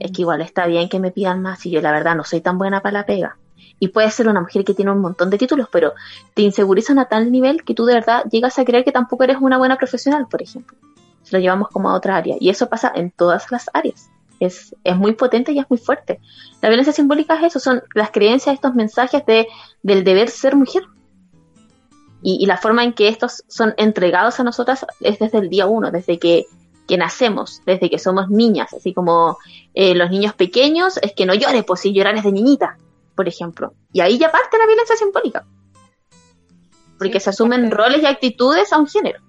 Es 0.01 0.13
que 0.13 0.23
igual 0.23 0.41
está 0.41 0.67
bien 0.67 0.89
que 0.89 0.99
me 0.99 1.13
pidan 1.13 1.43
más 1.43 1.65
y 1.67 1.71
yo 1.71 1.81
la 1.83 1.93
verdad 1.93 2.17
no 2.17 2.25
soy 2.25 2.41
tan 2.41 2.59
buena 2.59 2.81
para 2.81 3.01
la 3.01 3.07
pega. 3.07 3.37
Y 3.79 3.89
puede 3.89 4.11
ser 4.11 4.29
una 4.29 4.41
mujer 4.41 4.65
que 4.65 4.75
tiene 4.75 4.91
un 4.91 5.01
montón 5.01 5.31
de 5.31 5.39
títulos, 5.39 5.69
pero 5.71 5.93
te 6.35 6.43
insegurizan 6.43 6.99
a 6.99 7.05
tal 7.05 7.31
nivel 7.31 7.65
que 7.65 7.75
tú 7.75 7.85
de 7.85 7.95
verdad 7.95 8.25
llegas 8.31 8.59
a 8.59 8.65
creer 8.65 8.83
que 8.85 8.93
tampoco 8.93 9.25
eres 9.25 9.37
una 9.41 9.59
buena 9.59 9.77
profesional, 9.77 10.27
por 10.27 10.43
ejemplo. 10.43 10.77
Se 11.23 11.37
lo 11.37 11.43
llevamos 11.43 11.69
como 11.69 11.91
a 11.91 11.95
otra 11.95 12.17
área. 12.17 12.37
Y 12.41 12.49
eso 12.49 12.69
pasa 12.69 12.91
en 12.95 13.11
todas 13.11 13.51
las 13.53 13.69
áreas. 13.75 14.11
Es, 14.39 14.75
es 14.85 14.97
muy 14.97 15.13
potente 15.13 15.53
y 15.53 15.59
es 15.59 15.67
muy 15.69 15.79
fuerte. 15.79 16.19
La 16.63 16.71
violencia 16.71 16.95
simbólica 16.95 17.37
es 17.37 17.45
eso, 17.45 17.61
son 17.61 17.83
las 17.95 18.11
creencias, 18.11 18.55
estos 18.55 18.75
mensajes 18.75 19.25
de, 19.27 19.49
del 19.83 20.03
deber 20.03 20.31
ser 20.31 20.57
mujer. 20.57 20.83
Y, 22.23 22.39
y 22.43 22.47
la 22.47 22.57
forma 22.57 22.85
en 22.85 22.95
que 22.95 23.09
estos 23.09 23.45
son 23.49 23.75
entregados 23.77 24.41
a 24.41 24.45
nosotras 24.45 24.87
es 25.01 25.19
desde 25.19 25.39
el 25.39 25.51
día 25.51 25.67
uno, 25.67 25.91
desde 25.91 26.19
que, 26.19 26.47
que 26.91 26.99
nacemos, 26.99 27.63
desde 27.65 27.89
que 27.89 27.99
somos 27.99 28.29
niñas, 28.29 28.73
así 28.75 28.93
como 28.93 29.39
eh, 29.75 29.95
los 29.95 30.11
niños 30.11 30.35
pequeños, 30.35 30.99
es 30.99 31.13
que 31.15 31.25
no 31.25 31.33
llores, 31.35 31.65
pues 31.65 31.81
si 31.81 31.93
llorar 31.95 32.17
es 32.17 32.25
de 32.25 32.33
niñita 32.33 32.77
por 33.17 33.29
ejemplo. 33.29 33.75
Y 33.93 34.01
ahí 34.01 34.17
ya 34.19 34.31
parte 34.33 34.57
la 34.57 34.67
violencia 34.67 34.97
simbólica. 34.97 35.45
Porque 36.99 37.21
Sí, 37.21 37.25
se 37.25 37.31
asumen 37.31 37.71
roles 37.71 38.03
y 38.03 38.07
actitudes 38.07 38.73
a 38.73 38.79
un 38.79 38.87
género. 38.87 39.21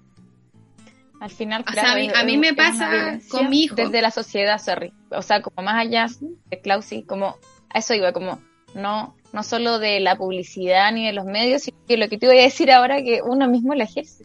Al 1.20 1.30
final, 1.30 1.64
O 1.68 1.72
sea, 1.72 1.92
a 1.92 1.96
mí- 1.96 2.06
es- 2.06 2.14
a 2.14 2.24
mí 2.24 2.32
es- 2.34 2.38
me 2.40 2.54
pasa 2.54 3.18
con 3.30 3.50
mi 3.50 3.64
hijo. 3.64 3.74
Desde 3.76 4.00
la 4.00 4.10
sociedad, 4.10 4.58
sorry. 4.58 4.92
O 5.10 5.20
sea, 5.22 5.42
como 5.42 5.62
más 5.64 5.76
allá 5.76 6.06
de 6.46 6.60
Clausi, 6.60 7.02
como 7.04 7.36
a 7.68 7.78
eso 7.78 7.92
iba, 7.94 8.12
como 8.12 8.40
no, 8.74 9.14
no 9.32 9.42
solo 9.42 9.78
de 9.78 10.00
la 10.00 10.16
publicidad 10.16 10.90
ni 10.92 11.06
de 11.06 11.12
los 11.12 11.26
medios, 11.26 11.62
sino 11.62 11.76
que 11.86 11.96
lo 11.98 12.08
que 12.08 12.16
te 12.18 12.26
voy 12.26 12.38
a 12.38 12.42
decir 12.42 12.72
ahora 12.72 12.96
que 13.02 13.20
uno 13.22 13.46
mismo 13.48 13.74
la 13.74 13.84
ejerce. 13.84 14.24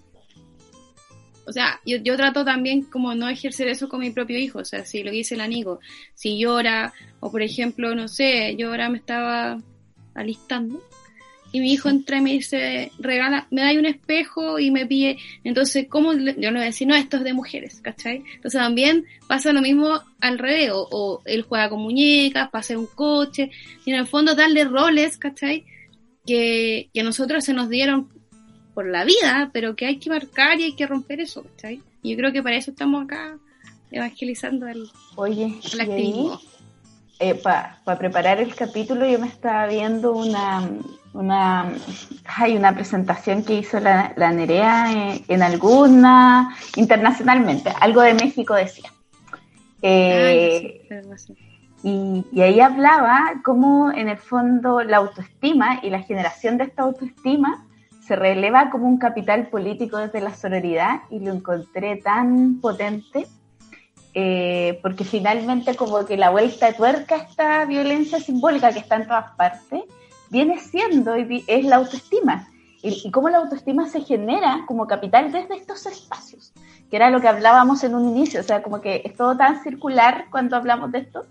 O 1.47 1.53
sea, 1.53 1.79
yo, 1.85 1.97
yo 1.97 2.15
trato 2.17 2.43
también 2.43 2.81
como 2.83 3.15
no 3.15 3.29
ejercer 3.29 3.67
eso 3.69 3.87
con 3.87 4.01
mi 4.01 4.09
propio 4.11 4.37
hijo. 4.37 4.59
O 4.59 4.65
sea, 4.65 4.85
si 4.85 5.01
lo 5.03 5.11
que 5.11 5.17
dice 5.17 5.35
el 5.35 5.41
amigo, 5.41 5.79
si 6.13 6.37
llora, 6.37 6.93
o 7.21 7.31
por 7.31 7.41
ejemplo, 7.41 7.95
no 7.95 8.07
sé, 8.07 8.55
yo 8.57 8.67
ahora 8.69 8.89
me 8.89 8.97
estaba 8.97 9.57
alistando 10.13 10.83
y 11.53 11.61
mi 11.61 11.71
hijo 11.71 11.87
entra 11.87 12.17
y 12.17 12.21
me 12.21 12.31
dice, 12.33 12.91
regala, 12.99 13.47
me 13.51 13.61
da 13.61 13.71
un 13.79 13.85
espejo 13.85 14.59
y 14.59 14.69
me 14.69 14.85
pide, 14.85 15.17
entonces, 15.45 15.87
¿cómo? 15.87 16.11
le- 16.11 16.35
Yo 16.37 16.51
no 16.51 16.57
voy 16.57 16.63
a 16.63 16.65
decir, 16.65 16.85
no, 16.87 16.93
esto 16.95 17.15
es 17.17 17.23
de 17.23 17.31
mujeres, 17.33 17.79
¿cachai? 17.81 18.17
Entonces 18.35 18.59
también 18.59 19.05
pasa 19.27 19.53
lo 19.53 19.61
mismo 19.61 20.01
al 20.19 20.39
revés, 20.39 20.71
o, 20.73 20.85
o 20.91 21.21
él 21.23 21.43
juega 21.43 21.69
con 21.69 21.81
muñecas, 21.81 22.49
pasa 22.49 22.77
un 22.77 22.87
coche, 22.87 23.49
y 23.85 23.91
en 23.91 23.95
el 23.97 24.07
fondo 24.07 24.35
darle 24.35 24.65
roles, 24.65 25.17
¿cachai? 25.17 25.65
Que, 26.25 26.89
que 26.93 26.99
a 26.99 27.03
nosotros 27.05 27.45
se 27.45 27.53
nos 27.53 27.69
dieron 27.69 28.09
por 28.77 28.85
la 28.85 29.05
vida, 29.05 29.49
pero 29.53 29.75
que 29.75 29.87
hay 29.87 29.97
que 29.97 30.11
marcar 30.11 30.59
y 30.59 30.65
hay 30.65 30.73
que 30.75 30.85
romper 30.85 31.19
eso, 31.19 31.41
¿cachai? 31.43 31.81
Y 32.03 32.11
yo 32.11 32.17
creo 32.17 32.31
que 32.31 32.43
para 32.43 32.57
eso 32.57 32.69
estamos 32.69 33.05
acá 33.05 33.35
evangelizando 33.89 34.67
el, 34.67 34.87
Oye, 35.15 35.51
el 35.73 35.81
activismo. 35.81 36.39
para 37.41 37.97
preparar 37.97 38.39
el 38.39 38.53
capítulo 38.53 39.07
yo 39.07 39.17
me 39.17 39.29
estaba 39.29 39.65
viendo 39.65 40.13
una, 40.13 40.69
una, 41.13 41.73
hay 42.27 42.55
una 42.55 42.75
presentación 42.75 43.43
que 43.43 43.55
hizo 43.55 43.79
la, 43.79 44.13
la 44.15 44.31
Nerea 44.31 44.91
en, 44.91 45.23
en 45.27 45.41
alguna, 45.41 46.55
internacionalmente, 46.75 47.73
algo 47.81 48.01
de 48.01 48.13
México 48.13 48.53
decía. 48.53 48.93
Eh, 49.81 50.87
Ah, 50.91 51.01
no 51.09 51.17
sé. 51.17 51.33
y, 51.81 52.23
y 52.31 52.41
ahí 52.41 52.59
hablaba 52.59 53.41
cómo 53.43 53.91
en 53.91 54.07
el 54.07 54.17
fondo 54.17 54.83
la 54.83 54.97
autoestima 54.97 55.79
y 55.81 55.89
la 55.89 56.03
generación 56.03 56.59
de 56.59 56.65
esta 56.65 56.83
autoestima 56.83 57.63
se 58.07 58.15
releva 58.15 58.69
como 58.69 58.87
un 58.87 58.97
capital 58.97 59.47
político 59.47 59.97
desde 59.97 60.21
la 60.21 60.33
sororidad 60.33 61.01
y 61.09 61.19
lo 61.19 61.33
encontré 61.33 61.97
tan 61.97 62.59
potente 62.61 63.27
eh, 64.13 64.79
porque 64.81 65.03
finalmente 65.03 65.75
como 65.75 66.05
que 66.05 66.17
la 66.17 66.29
vuelta 66.29 66.67
de 66.67 66.73
tuerca 66.73 67.15
a 67.15 67.17
esta 67.19 67.65
violencia 67.65 68.19
simbólica 68.19 68.71
que 68.71 68.79
está 68.79 68.95
en 68.95 69.07
todas 69.07 69.35
partes 69.35 69.83
viene 70.29 70.59
siendo 70.59 71.17
y 71.17 71.43
es 71.47 71.65
la 71.65 71.77
autoestima. 71.77 72.47
Y, 72.81 73.01
y 73.05 73.11
cómo 73.11 73.29
la 73.29 73.39
autoestima 73.39 73.87
se 73.87 74.01
genera 74.01 74.63
como 74.67 74.87
capital 74.87 75.31
desde 75.31 75.55
estos 75.55 75.85
espacios 75.85 76.53
que 76.89 76.95
era 76.95 77.09
lo 77.09 77.19
que 77.21 77.27
hablábamos 77.27 77.83
en 77.83 77.95
un 77.95 78.07
inicio, 78.07 78.39
o 78.39 78.43
sea, 78.43 78.63
como 78.63 78.81
que 78.81 79.01
es 79.03 79.15
todo 79.15 79.35
tan 79.35 79.61
circular 79.63 80.25
cuando 80.29 80.55
hablamos 80.55 80.91
de 80.91 80.99
esto, 80.99 81.25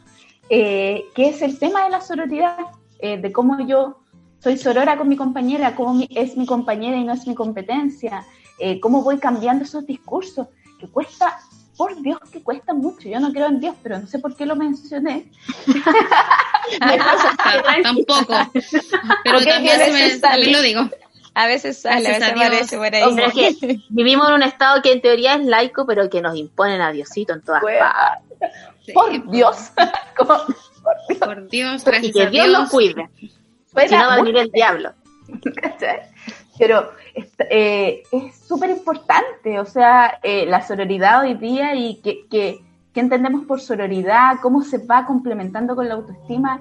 eh, 0.50 1.04
que 1.14 1.28
es 1.28 1.42
el 1.42 1.58
tema 1.58 1.84
de 1.84 1.90
la 1.90 2.00
sororidad, 2.00 2.58
eh, 2.98 3.18
de 3.18 3.32
cómo 3.32 3.66
yo 3.66 4.00
soy 4.46 4.56
sorora 4.56 4.96
con 4.96 5.08
mi 5.08 5.16
compañera, 5.16 5.74
cómo 5.74 5.92
mi- 5.94 6.08
es 6.14 6.36
mi 6.36 6.46
compañera 6.46 6.96
y 6.96 7.02
no 7.02 7.12
es 7.12 7.26
mi 7.26 7.34
competencia, 7.34 8.24
eh, 8.60 8.78
cómo 8.78 9.02
voy 9.02 9.18
cambiando 9.18 9.64
esos 9.64 9.84
discursos, 9.84 10.46
que 10.78 10.86
cuesta, 10.86 11.36
por 11.76 12.00
Dios 12.00 12.20
que 12.30 12.44
cuesta 12.44 12.72
mucho. 12.72 13.08
Yo 13.08 13.18
no 13.18 13.32
creo 13.32 13.48
en 13.48 13.58
Dios, 13.58 13.74
pero 13.82 13.98
no 13.98 14.06
sé 14.06 14.20
por 14.20 14.36
qué 14.36 14.46
lo 14.46 14.54
mencioné. 14.54 15.32
Tampoco. 17.82 18.34
Pero 19.24 19.38
también, 19.44 19.80
se 19.80 19.90
me, 19.90 20.10
también 20.20 20.52
lo 20.52 20.62
digo. 20.62 20.88
A 21.34 21.48
veces 21.48 21.82
sale, 21.82 22.06
a 22.06 22.12
veces 22.12 22.28
aparece 22.30 22.76
por 22.76 22.94
ahí. 22.94 23.02
Hombre, 23.02 23.26
es 23.26 23.58
que 23.58 23.80
vivimos 23.88 24.28
en 24.28 24.34
un 24.34 24.42
estado 24.44 24.80
que 24.80 24.92
en 24.92 25.02
teoría 25.02 25.34
es 25.34 25.44
laico, 25.44 25.86
pero 25.86 26.08
que 26.08 26.22
nos 26.22 26.36
imponen 26.36 26.80
a 26.80 26.92
Diosito 26.92 27.32
en 27.32 27.42
todas 27.42 27.62
partes. 27.80 28.94
Por 28.94 29.28
Dios. 29.28 29.72
por 31.18 31.48
Dios, 31.48 31.82
y 32.00 32.12
que 32.12 32.26
Dios, 32.28 32.46
lo 32.48 32.68
cuide. 32.68 33.10
Si 33.86 33.94
no 33.94 34.06
va 34.06 34.14
a 34.14 34.16
venir 34.16 34.36
el 34.36 34.50
diablo. 34.50 34.92
Pero 36.58 36.90
eh, 37.50 38.02
es 38.10 38.36
súper 38.36 38.70
importante, 38.70 39.58
o 39.60 39.66
sea, 39.66 40.18
eh, 40.22 40.46
la 40.46 40.66
sororidad 40.66 41.22
hoy 41.22 41.34
día 41.34 41.74
y 41.74 42.00
que, 42.00 42.26
que, 42.30 42.60
que 42.94 43.00
entendemos 43.00 43.44
por 43.44 43.60
sororidad, 43.60 44.36
cómo 44.40 44.62
se 44.62 44.78
va 44.78 45.04
complementando 45.04 45.76
con 45.76 45.88
la 45.88 45.94
autoestima, 45.94 46.60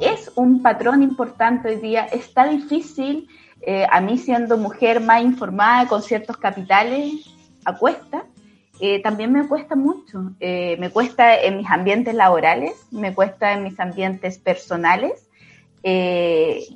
es 0.00 0.32
un 0.34 0.62
patrón 0.62 1.02
importante 1.02 1.68
hoy 1.68 1.76
día. 1.76 2.04
Está 2.06 2.46
difícil 2.46 3.28
eh, 3.62 3.86
a 3.90 4.00
mí 4.00 4.18
siendo 4.18 4.56
mujer 4.56 5.00
más 5.00 5.22
informada 5.22 5.86
con 5.88 6.02
ciertos 6.02 6.36
capitales 6.36 7.12
a 7.64 7.76
cuesta, 7.76 8.24
eh, 8.80 9.02
también 9.02 9.32
me 9.32 9.46
cuesta 9.46 9.74
mucho. 9.74 10.32
Eh, 10.38 10.76
me 10.78 10.90
cuesta 10.90 11.36
en 11.36 11.56
mis 11.56 11.68
ambientes 11.68 12.14
laborales, 12.14 12.72
me 12.92 13.14
cuesta 13.14 13.52
en 13.52 13.64
mis 13.64 13.78
ambientes 13.80 14.38
personales. 14.38 15.27
Es, 15.82 16.68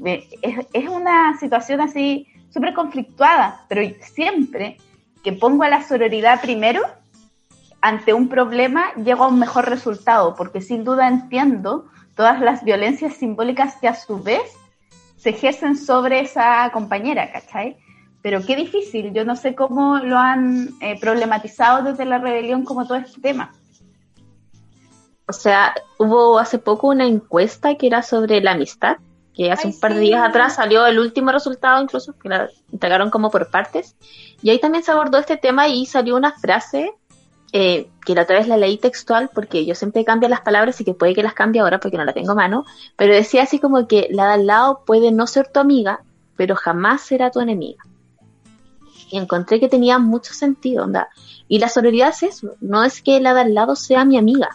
es, 0.72 0.88
una 0.88 1.38
situación 1.38 1.80
así 1.80 2.28
súper 2.50 2.74
conflictuada, 2.74 3.64
pero 3.68 3.82
siempre 4.00 4.76
que 5.22 5.32
pongo 5.32 5.64
a 5.64 5.68
la 5.68 5.82
sororidad 5.82 6.40
primero, 6.40 6.82
ante 7.80 8.12
un 8.12 8.28
problema 8.28 8.92
llego 8.94 9.24
a 9.24 9.28
un 9.28 9.38
mejor 9.38 9.68
resultado, 9.68 10.34
porque 10.36 10.60
sin 10.60 10.84
duda 10.84 11.08
entiendo 11.08 11.86
todas 12.14 12.40
las 12.40 12.64
violencias 12.64 13.14
simbólicas 13.14 13.76
que 13.76 13.88
a 13.88 13.94
su 13.94 14.22
vez 14.22 14.42
se 15.16 15.30
ejercen 15.30 15.76
sobre 15.76 16.20
esa 16.20 16.68
compañera, 16.72 17.30
¿cachai? 17.32 17.76
Pero 18.22 18.44
qué 18.44 18.54
difícil, 18.54 19.12
yo 19.12 19.24
no 19.24 19.34
sé 19.34 19.54
cómo 19.54 19.98
lo 19.98 20.18
han 20.18 20.70
eh, 20.80 20.98
problematizado 21.00 21.82
desde 21.82 22.04
la 22.04 22.18
rebelión 22.18 22.64
como 22.64 22.86
todo 22.86 22.98
este 22.98 23.20
tema. 23.20 23.52
O 25.32 25.34
sea, 25.34 25.74
hubo 25.96 26.38
hace 26.38 26.58
poco 26.58 26.88
una 26.88 27.06
encuesta 27.06 27.76
que 27.76 27.86
era 27.86 28.02
sobre 28.02 28.42
la 28.42 28.52
amistad, 28.52 28.98
que 29.34 29.50
hace 29.50 29.68
un 29.68 29.80
par 29.80 29.94
de 29.94 30.00
días 30.00 30.22
atrás 30.22 30.56
salió 30.56 30.84
el 30.84 30.98
último 30.98 31.32
resultado, 31.32 31.82
incluso, 31.82 32.12
que 32.18 32.28
la 32.28 32.50
entregaron 32.70 33.08
como 33.08 33.30
por 33.30 33.50
partes, 33.50 33.96
y 34.42 34.50
ahí 34.50 34.60
también 34.60 34.84
se 34.84 34.90
abordó 34.90 35.16
este 35.16 35.38
tema 35.38 35.68
y 35.68 35.86
salió 35.86 36.16
una 36.16 36.32
frase 36.32 36.92
eh, 37.54 37.88
que 38.04 38.14
la 38.14 38.24
otra 38.24 38.40
vez 38.40 38.46
la 38.46 38.58
leí 38.58 38.76
textual 38.76 39.30
porque 39.32 39.64
yo 39.64 39.74
siempre 39.74 40.04
cambio 40.04 40.28
las 40.28 40.42
palabras 40.42 40.78
y 40.82 40.84
que 40.84 40.92
puede 40.92 41.14
que 41.14 41.22
las 41.22 41.32
cambie 41.32 41.62
ahora 41.62 41.80
porque 41.80 41.96
no 41.96 42.04
la 42.04 42.12
tengo 42.12 42.32
a 42.32 42.34
mano, 42.34 42.66
pero 42.96 43.14
decía 43.14 43.44
así 43.44 43.58
como 43.58 43.88
que 43.88 44.08
la 44.10 44.26
de 44.26 44.32
al 44.34 44.46
lado 44.46 44.82
puede 44.84 45.12
no 45.12 45.26
ser 45.26 45.48
tu 45.48 45.60
amiga, 45.60 46.02
pero 46.36 46.56
jamás 46.56 47.00
será 47.00 47.30
tu 47.30 47.40
enemiga. 47.40 47.82
Y 49.10 49.16
encontré 49.16 49.60
que 49.60 49.70
tenía 49.70 49.98
mucho 49.98 50.34
sentido, 50.34 50.84
onda. 50.84 51.08
Y 51.48 51.58
la 51.58 51.70
sororidad 51.70 52.10
es 52.10 52.22
eso, 52.22 52.50
no 52.60 52.84
es 52.84 53.00
que 53.00 53.18
la 53.18 53.32
de 53.32 53.40
al 53.40 53.54
lado 53.54 53.76
sea 53.76 54.04
mi 54.04 54.18
amiga, 54.18 54.50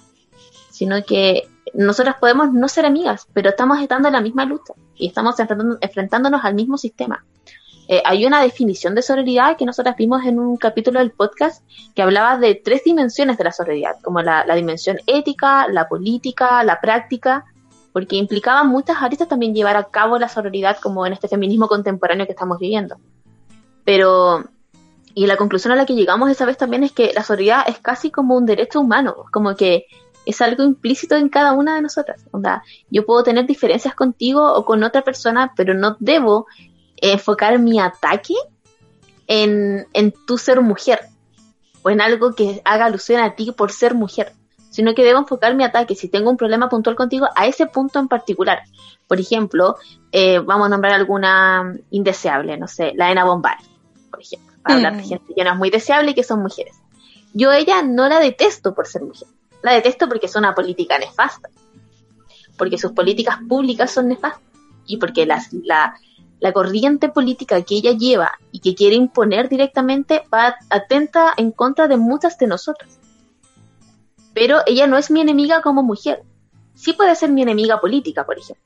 sino 0.77 1.03
que 1.03 1.49
nosotras 1.73 2.17
podemos 2.19 2.53
no 2.53 2.67
ser 2.67 2.85
amigas, 2.85 3.27
pero 3.33 3.49
estamos 3.49 3.81
estando 3.81 4.09
en 4.09 4.13
la 4.13 4.21
misma 4.21 4.45
lucha 4.45 4.73
y 4.95 5.07
estamos 5.07 5.35
enfrentándonos 5.39 6.45
al 6.45 6.53
mismo 6.53 6.77
sistema. 6.77 7.25
Eh, 7.87 8.01
hay 8.05 8.25
una 8.25 8.43
definición 8.43 8.93
de 8.93 9.01
sororidad 9.01 9.57
que 9.57 9.65
nosotros 9.65 9.95
vimos 9.97 10.23
en 10.25 10.37
un 10.39 10.57
capítulo 10.57 10.99
del 10.99 11.11
podcast 11.11 11.63
que 11.95 12.03
hablaba 12.03 12.37
de 12.37 12.53
tres 12.53 12.83
dimensiones 12.83 13.37
de 13.37 13.43
la 13.45 13.51
sororidad, 13.51 13.95
como 14.03 14.21
la, 14.21 14.43
dimensión 14.55 14.99
ética, 15.07 15.67
la 15.67 15.87
política, 15.87 16.63
la 16.63 16.79
práctica, 16.79 17.45
porque 17.91 18.17
implicaba 18.17 18.63
muchas 18.63 19.01
aristas 19.01 19.27
también 19.27 19.55
llevar 19.55 19.77
a 19.77 19.85
cabo 19.85 20.19
la 20.19 20.29
sororidad 20.29 20.77
como 20.79 21.07
en 21.07 21.13
este 21.13 21.27
feminismo 21.27 21.67
contemporáneo 21.67 22.27
que 22.27 22.33
estamos 22.33 22.59
viviendo. 22.59 22.97
Pero, 23.83 24.43
y 25.15 25.25
la 25.25 25.37
conclusión 25.37 25.71
a 25.71 25.75
la 25.75 25.87
que 25.87 25.95
llegamos 25.95 26.29
esa 26.29 26.45
vez 26.45 26.57
también 26.57 26.83
es 26.83 26.91
que 26.91 27.13
la 27.15 27.23
sororidad 27.23 27.63
es 27.67 27.79
casi 27.79 28.11
como 28.11 28.35
un 28.35 28.45
derecho 28.45 28.79
humano, 28.81 29.15
como 29.31 29.55
que 29.55 29.87
es 30.27 30.41
algo 30.41 30.63
implícito 30.63 31.15
en 31.15 31.29
cada 31.29 31.53
una 31.53 31.75
de 31.75 31.81
nosotras. 31.81 32.25
Onda, 32.31 32.63
yo 32.89 33.05
puedo 33.05 33.23
tener 33.23 33.47
diferencias 33.47 33.95
contigo 33.95 34.53
o 34.53 34.65
con 34.65 34.83
otra 34.83 35.01
persona, 35.01 35.53
pero 35.55 35.73
no 35.73 35.95
debo 35.99 36.47
enfocar 36.97 37.59
mi 37.59 37.79
ataque 37.79 38.33
en, 39.27 39.87
en 39.93 40.13
tu 40.25 40.37
ser 40.37 40.61
mujer 40.61 40.99
o 41.81 41.89
en 41.89 42.01
algo 42.01 42.35
que 42.35 42.61
haga 42.65 42.85
alusión 42.85 43.21
a 43.21 43.35
ti 43.35 43.53
por 43.53 43.71
ser 43.71 43.95
mujer, 43.95 44.33
sino 44.69 44.93
que 44.93 45.03
debo 45.03 45.19
enfocar 45.19 45.55
mi 45.55 45.63
ataque, 45.63 45.95
si 45.95 46.09
tengo 46.09 46.29
un 46.29 46.37
problema 46.37 46.67
puntual 46.67 46.97
contigo, 46.97 47.27
a 47.35 47.47
ese 47.47 47.65
punto 47.65 47.99
en 47.99 48.09
particular. 48.09 48.63
Por 49.07 49.21
ejemplo, 49.21 49.77
eh, 50.11 50.39
vamos 50.39 50.65
a 50.65 50.69
nombrar 50.69 50.93
alguna 50.93 51.73
indeseable, 51.89 52.57
no 52.57 52.67
sé, 52.67 52.91
la 52.95 53.11
Ena 53.11 53.23
Bombay, 53.23 53.55
por 54.09 54.21
ejemplo, 54.21 54.53
para 54.61 54.75
hablar 54.75 54.97
de 54.97 55.03
mm. 55.03 55.07
gente 55.07 55.33
que 55.33 55.43
no 55.45 55.51
es 55.51 55.57
muy 55.57 55.69
deseable 55.69 56.11
y 56.11 56.13
que 56.13 56.23
son 56.23 56.41
mujeres. 56.41 56.75
Yo 57.33 57.53
ella 57.53 57.81
no 57.83 58.09
la 58.09 58.19
detesto 58.19 58.73
por 58.73 58.87
ser 58.87 59.03
mujer, 59.03 59.27
detesto 59.73 60.07
porque 60.07 60.25
es 60.27 60.35
una 60.35 60.53
política 60.55 60.97
nefasta, 60.97 61.49
porque 62.57 62.77
sus 62.77 62.91
políticas 62.91 63.37
públicas 63.47 63.91
son 63.91 64.09
nefastas 64.09 64.41
y 64.85 64.97
porque 64.97 65.25
la, 65.25 65.41
la 66.39 66.53
corriente 66.53 67.09
política 67.09 67.61
que 67.61 67.75
ella 67.75 67.91
lleva 67.91 68.31
y 68.51 68.59
que 68.59 68.75
quiere 68.75 68.95
imponer 68.95 69.49
directamente 69.49 70.23
va 70.33 70.55
atenta 70.69 71.33
en 71.37 71.51
contra 71.51 71.87
de 71.87 71.97
muchas 71.97 72.37
de 72.37 72.47
nosotras. 72.47 72.99
Pero 74.33 74.59
ella 74.65 74.85
no 74.87 74.97
es 74.97 75.09
mi 75.09 75.21
enemiga 75.21 75.61
como 75.61 75.81
mujer. 75.81 76.23
Sí 76.75 76.93
puede 76.93 77.15
ser 77.15 77.31
mi 77.31 77.41
enemiga 77.41 77.81
política, 77.81 78.25
por 78.25 78.37
ejemplo. 78.37 78.63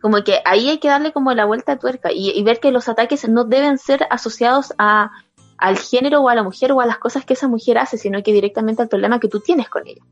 Como 0.00 0.22
que 0.24 0.40
ahí 0.44 0.68
hay 0.68 0.78
que 0.78 0.88
darle 0.88 1.12
como 1.12 1.32
la 1.32 1.44
vuelta 1.46 1.72
a 1.72 1.78
tuerca 1.78 2.10
y, 2.12 2.42
ver 2.42 2.60
que 2.60 2.72
los 2.72 2.88
ataques 2.88 3.26
no 3.28 3.44
deben 3.44 3.78
ser 3.78 4.06
asociados 4.10 4.74
a, 4.76 5.12
al 5.58 5.78
género 5.78 6.20
o 6.20 6.28
a 6.28 6.34
la 6.34 6.42
mujer 6.42 6.72
o 6.72 6.80
a 6.80 6.86
las 6.86 6.98
cosas 6.98 7.24
que 7.24 7.34
esa 7.34 7.48
mujer 7.48 7.78
hace, 7.78 7.98
sino 7.98 8.22
que 8.22 8.32
directamente 8.32 8.82
al 8.82 8.88
problema 8.88 9.20
que 9.20 9.28
tú 9.28 9.40
tienes 9.40 9.68
con 9.68 9.86
ella. 9.86 10.02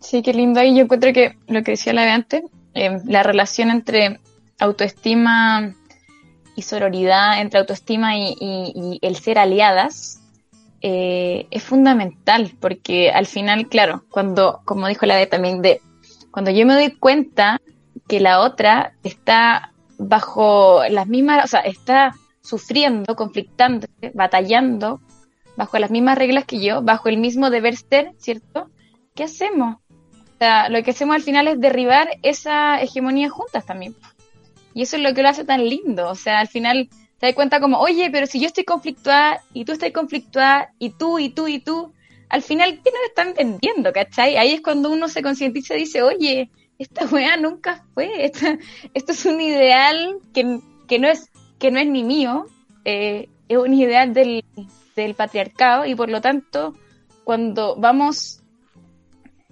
Sí, 0.00 0.22
qué 0.22 0.34
lindo. 0.34 0.62
Y 0.62 0.74
yo 0.74 0.82
encuentro 0.82 1.12
que 1.12 1.36
lo 1.46 1.62
que 1.62 1.72
decía 1.72 1.92
la 1.92 2.02
de 2.02 2.10
antes, 2.10 2.42
eh, 2.74 3.00
la 3.06 3.22
relación 3.22 3.70
entre 3.70 4.20
autoestima 4.58 5.74
y 6.56 6.62
sororidad, 6.62 7.40
entre 7.40 7.60
autoestima 7.60 8.16
y, 8.16 8.98
el 9.00 9.16
ser 9.16 9.38
aliadas, 9.38 10.20
eh, 10.80 11.46
es 11.50 11.62
fundamental, 11.62 12.52
porque 12.60 13.10
al 13.10 13.26
final, 13.26 13.68
claro, 13.68 14.04
cuando, 14.10 14.60
como 14.64 14.88
dijo 14.88 15.06
la 15.06 15.16
de 15.16 15.26
también, 15.26 15.62
de 15.62 15.80
cuando 16.30 16.50
yo 16.50 16.66
me 16.66 16.74
doy 16.74 16.90
cuenta 16.90 17.60
que 18.08 18.20
la 18.20 18.40
otra 18.40 18.94
está 19.04 19.72
bajo 19.98 20.82
las 20.90 21.06
mismas, 21.06 21.44
o 21.44 21.48
sea, 21.48 21.60
está 21.60 22.14
sufriendo, 22.42 23.16
conflictando, 23.16 23.86
batallando, 24.14 25.00
bajo 25.56 25.78
las 25.78 25.90
mismas 25.90 26.18
reglas 26.18 26.44
que 26.44 26.60
yo, 26.60 26.82
bajo 26.82 27.08
el 27.08 27.18
mismo 27.18 27.50
deber 27.50 27.76
ser, 27.76 28.12
¿cierto? 28.18 28.70
¿Qué 29.14 29.24
hacemos? 29.24 29.76
lo 30.70 30.82
que 30.82 30.90
hacemos 30.90 31.14
al 31.14 31.22
final 31.22 31.46
es 31.46 31.60
derribar 31.60 32.08
esa 32.22 32.80
hegemonía 32.82 33.30
juntas 33.30 33.64
también. 33.64 33.94
Y 34.74 34.82
eso 34.82 34.96
es 34.96 35.02
lo 35.02 35.14
que 35.14 35.22
lo 35.22 35.28
hace 35.28 35.44
tan 35.44 35.68
lindo. 35.68 36.08
O 36.08 36.14
sea, 36.14 36.40
al 36.40 36.48
final 36.48 36.88
te 37.18 37.26
das 37.26 37.34
cuenta 37.34 37.60
como, 37.60 37.78
oye, 37.78 38.10
pero 38.10 38.26
si 38.26 38.40
yo 38.40 38.46
estoy 38.46 38.64
conflictuada 38.64 39.40
y 39.52 39.64
tú 39.64 39.72
estás 39.72 39.92
conflictuada 39.92 40.72
y 40.78 40.90
tú 40.90 41.18
y 41.18 41.28
tú 41.28 41.46
y 41.46 41.60
tú, 41.60 41.92
al 42.28 42.42
final, 42.42 42.80
¿qué 42.82 42.90
nos 42.90 43.02
están 43.06 43.34
vendiendo? 43.34 43.92
¿Cachai? 43.92 44.36
Ahí 44.36 44.52
es 44.52 44.62
cuando 44.62 44.90
uno 44.90 45.06
se 45.06 45.22
concientiza 45.22 45.76
y 45.76 45.80
dice, 45.80 46.02
oye, 46.02 46.50
esta 46.78 47.06
weá 47.06 47.36
nunca 47.36 47.84
fue. 47.94 48.24
esto 48.24 49.12
es 49.12 49.24
un 49.26 49.40
ideal 49.40 50.18
que, 50.32 50.58
que, 50.88 50.98
no, 50.98 51.08
es, 51.08 51.30
que 51.62 51.70
no 51.70 51.78
es 51.78 51.86
ni 51.86 52.02
mío, 52.02 52.46
eh, 52.84 53.28
es 53.46 53.56
un 53.56 53.72
ideal 53.72 54.12
del, 54.12 54.44
del 54.96 55.14
patriarcado 55.14 55.86
y 55.86 55.94
por 55.94 56.10
lo 56.10 56.20
tanto, 56.20 56.74
cuando 57.22 57.76
vamos 57.76 58.42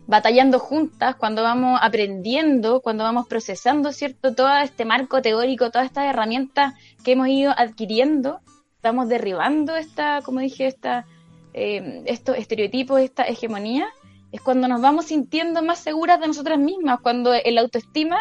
batallando 0.08 0.58
juntas, 0.58 1.14
cuando 1.14 1.44
vamos 1.44 1.78
aprendiendo, 1.80 2.80
cuando 2.80 3.04
vamos 3.04 3.28
procesando, 3.28 3.92
¿cierto? 3.92 4.34
Todo 4.34 4.50
este 4.58 4.84
marco 4.84 5.22
teórico, 5.22 5.70
todas 5.70 5.86
estas 5.86 6.06
herramientas 6.06 6.74
que 7.04 7.12
hemos 7.12 7.28
ido 7.28 7.52
adquiriendo, 7.56 8.40
estamos 8.74 9.08
derribando 9.08 9.76
esta, 9.76 10.20
como 10.22 10.40
dije, 10.40 10.66
esta, 10.66 11.06
eh, 11.54 12.02
estos 12.06 12.36
estereotipos, 12.38 13.00
esta 13.00 13.22
hegemonía, 13.22 13.86
es 14.32 14.40
cuando 14.40 14.66
nos 14.66 14.80
vamos 14.80 15.04
sintiendo 15.04 15.62
más 15.62 15.78
seguras 15.78 16.18
de 16.18 16.26
nosotras 16.26 16.58
mismas, 16.58 16.98
cuando 17.02 17.32
el 17.34 17.56
autoestima, 17.56 18.18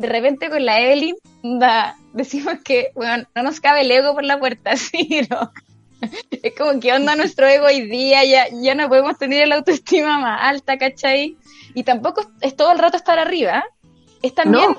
de 0.00 0.08
repente 0.08 0.48
con 0.48 0.64
la 0.64 0.80
Evelyn, 0.80 1.14
decimos 2.14 2.54
que, 2.64 2.90
bueno, 2.94 3.26
no 3.34 3.42
nos 3.42 3.60
cabe 3.60 3.82
el 3.82 3.90
ego 3.90 4.14
por 4.14 4.24
la 4.24 4.38
puerta, 4.38 4.74
¿sí? 4.76 5.20
¿no? 5.28 5.52
es 6.30 6.54
como 6.56 6.80
que 6.80 6.94
onda 6.94 7.14
nuestro 7.14 7.46
ego 7.46 7.66
hoy 7.66 7.82
día, 7.82 8.24
ya, 8.24 8.46
ya 8.50 8.74
no 8.74 8.88
podemos 8.88 9.18
tener 9.18 9.46
la 9.46 9.56
autoestima 9.56 10.18
más 10.18 10.40
alta, 10.42 10.78
¿cachai? 10.78 11.36
Y 11.74 11.82
tampoco 11.82 12.22
es 12.40 12.56
todo 12.56 12.72
el 12.72 12.78
rato 12.78 12.96
estar 12.96 13.18
arriba, 13.18 13.62
es 14.22 14.34
también, 14.34 14.74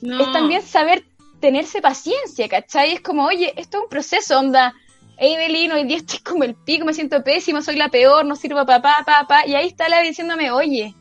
es 0.00 0.32
también 0.32 0.62
saber 0.62 1.04
tenerse 1.40 1.82
paciencia, 1.82 2.48
¿cachai? 2.48 2.92
Es 2.92 3.00
como, 3.00 3.24
oye, 3.24 3.52
esto 3.56 3.78
es 3.78 3.82
un 3.82 3.88
proceso, 3.88 4.38
onda, 4.38 4.72
Evelyn, 5.16 5.72
hoy 5.72 5.82
día 5.82 5.96
estoy 5.96 6.20
como 6.20 6.44
el 6.44 6.54
pico, 6.54 6.84
me 6.84 6.94
siento 6.94 7.24
pésimo, 7.24 7.60
soy 7.60 7.74
la 7.74 7.88
peor, 7.88 8.24
no 8.24 8.36
sirvo 8.36 8.64
para 8.64 8.80
papá, 8.80 9.04
papá. 9.04 9.46
Y 9.48 9.56
ahí 9.56 9.66
está 9.66 9.88
la 9.88 10.00
diciéndome, 10.00 10.52
oye, 10.52 10.94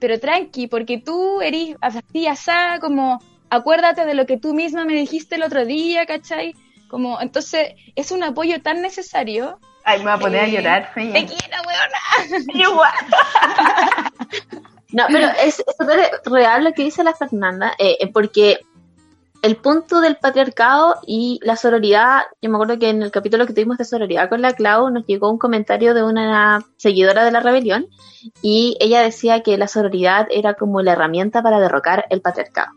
pero 0.00 0.18
tranqui, 0.18 0.66
porque 0.66 0.98
tú 0.98 1.40
eres 1.40 1.76
así, 1.80 2.26
asá, 2.26 2.78
como 2.80 3.20
acuérdate 3.50 4.04
de 4.06 4.14
lo 4.14 4.26
que 4.26 4.38
tú 4.38 4.54
misma 4.54 4.84
me 4.84 4.94
dijiste 4.94 5.36
el 5.36 5.42
otro 5.42 5.64
día, 5.66 6.06
¿cachai? 6.06 6.54
Como, 6.88 7.20
entonces, 7.20 7.74
es 7.94 8.10
un 8.10 8.24
apoyo 8.24 8.62
tan 8.62 8.82
necesario. 8.82 9.58
Ay, 9.84 9.98
me 9.98 10.04
voy 10.04 10.12
a 10.12 10.18
poner 10.18 10.40
a 10.40 10.46
Eh, 10.46 10.50
llorar, 10.50 10.90
Feña. 10.92 11.12
Te 11.12 11.26
quiero, 11.26 11.56
weona. 11.66 12.54
Igual. 12.54 12.92
No, 14.92 15.04
pero 15.06 15.28
es 15.28 15.60
es 15.60 15.76
súper 15.78 16.10
real 16.24 16.64
lo 16.64 16.72
que 16.72 16.82
dice 16.82 17.04
la 17.04 17.14
Fernanda, 17.14 17.74
eh, 17.78 17.96
eh, 18.00 18.08
porque 18.08 18.58
el 19.42 19.56
punto 19.56 20.00
del 20.00 20.16
patriarcado 20.16 20.96
y 21.06 21.40
la 21.42 21.56
sororidad, 21.56 22.22
yo 22.42 22.50
me 22.50 22.56
acuerdo 22.56 22.78
que 22.78 22.90
en 22.90 23.02
el 23.02 23.10
capítulo 23.10 23.46
que 23.46 23.54
tuvimos 23.54 23.78
de 23.78 23.84
sororidad 23.84 24.28
con 24.28 24.42
la 24.42 24.52
Clau 24.52 24.90
nos 24.90 25.06
llegó 25.06 25.30
un 25.30 25.38
comentario 25.38 25.94
de 25.94 26.02
una 26.02 26.64
seguidora 26.76 27.24
de 27.24 27.30
la 27.30 27.40
rebelión 27.40 27.86
y 28.42 28.76
ella 28.80 29.00
decía 29.00 29.42
que 29.42 29.56
la 29.56 29.66
sororidad 29.66 30.26
era 30.30 30.54
como 30.54 30.82
la 30.82 30.92
herramienta 30.92 31.42
para 31.42 31.58
derrocar 31.58 32.04
el 32.10 32.20
patriarcado. 32.20 32.72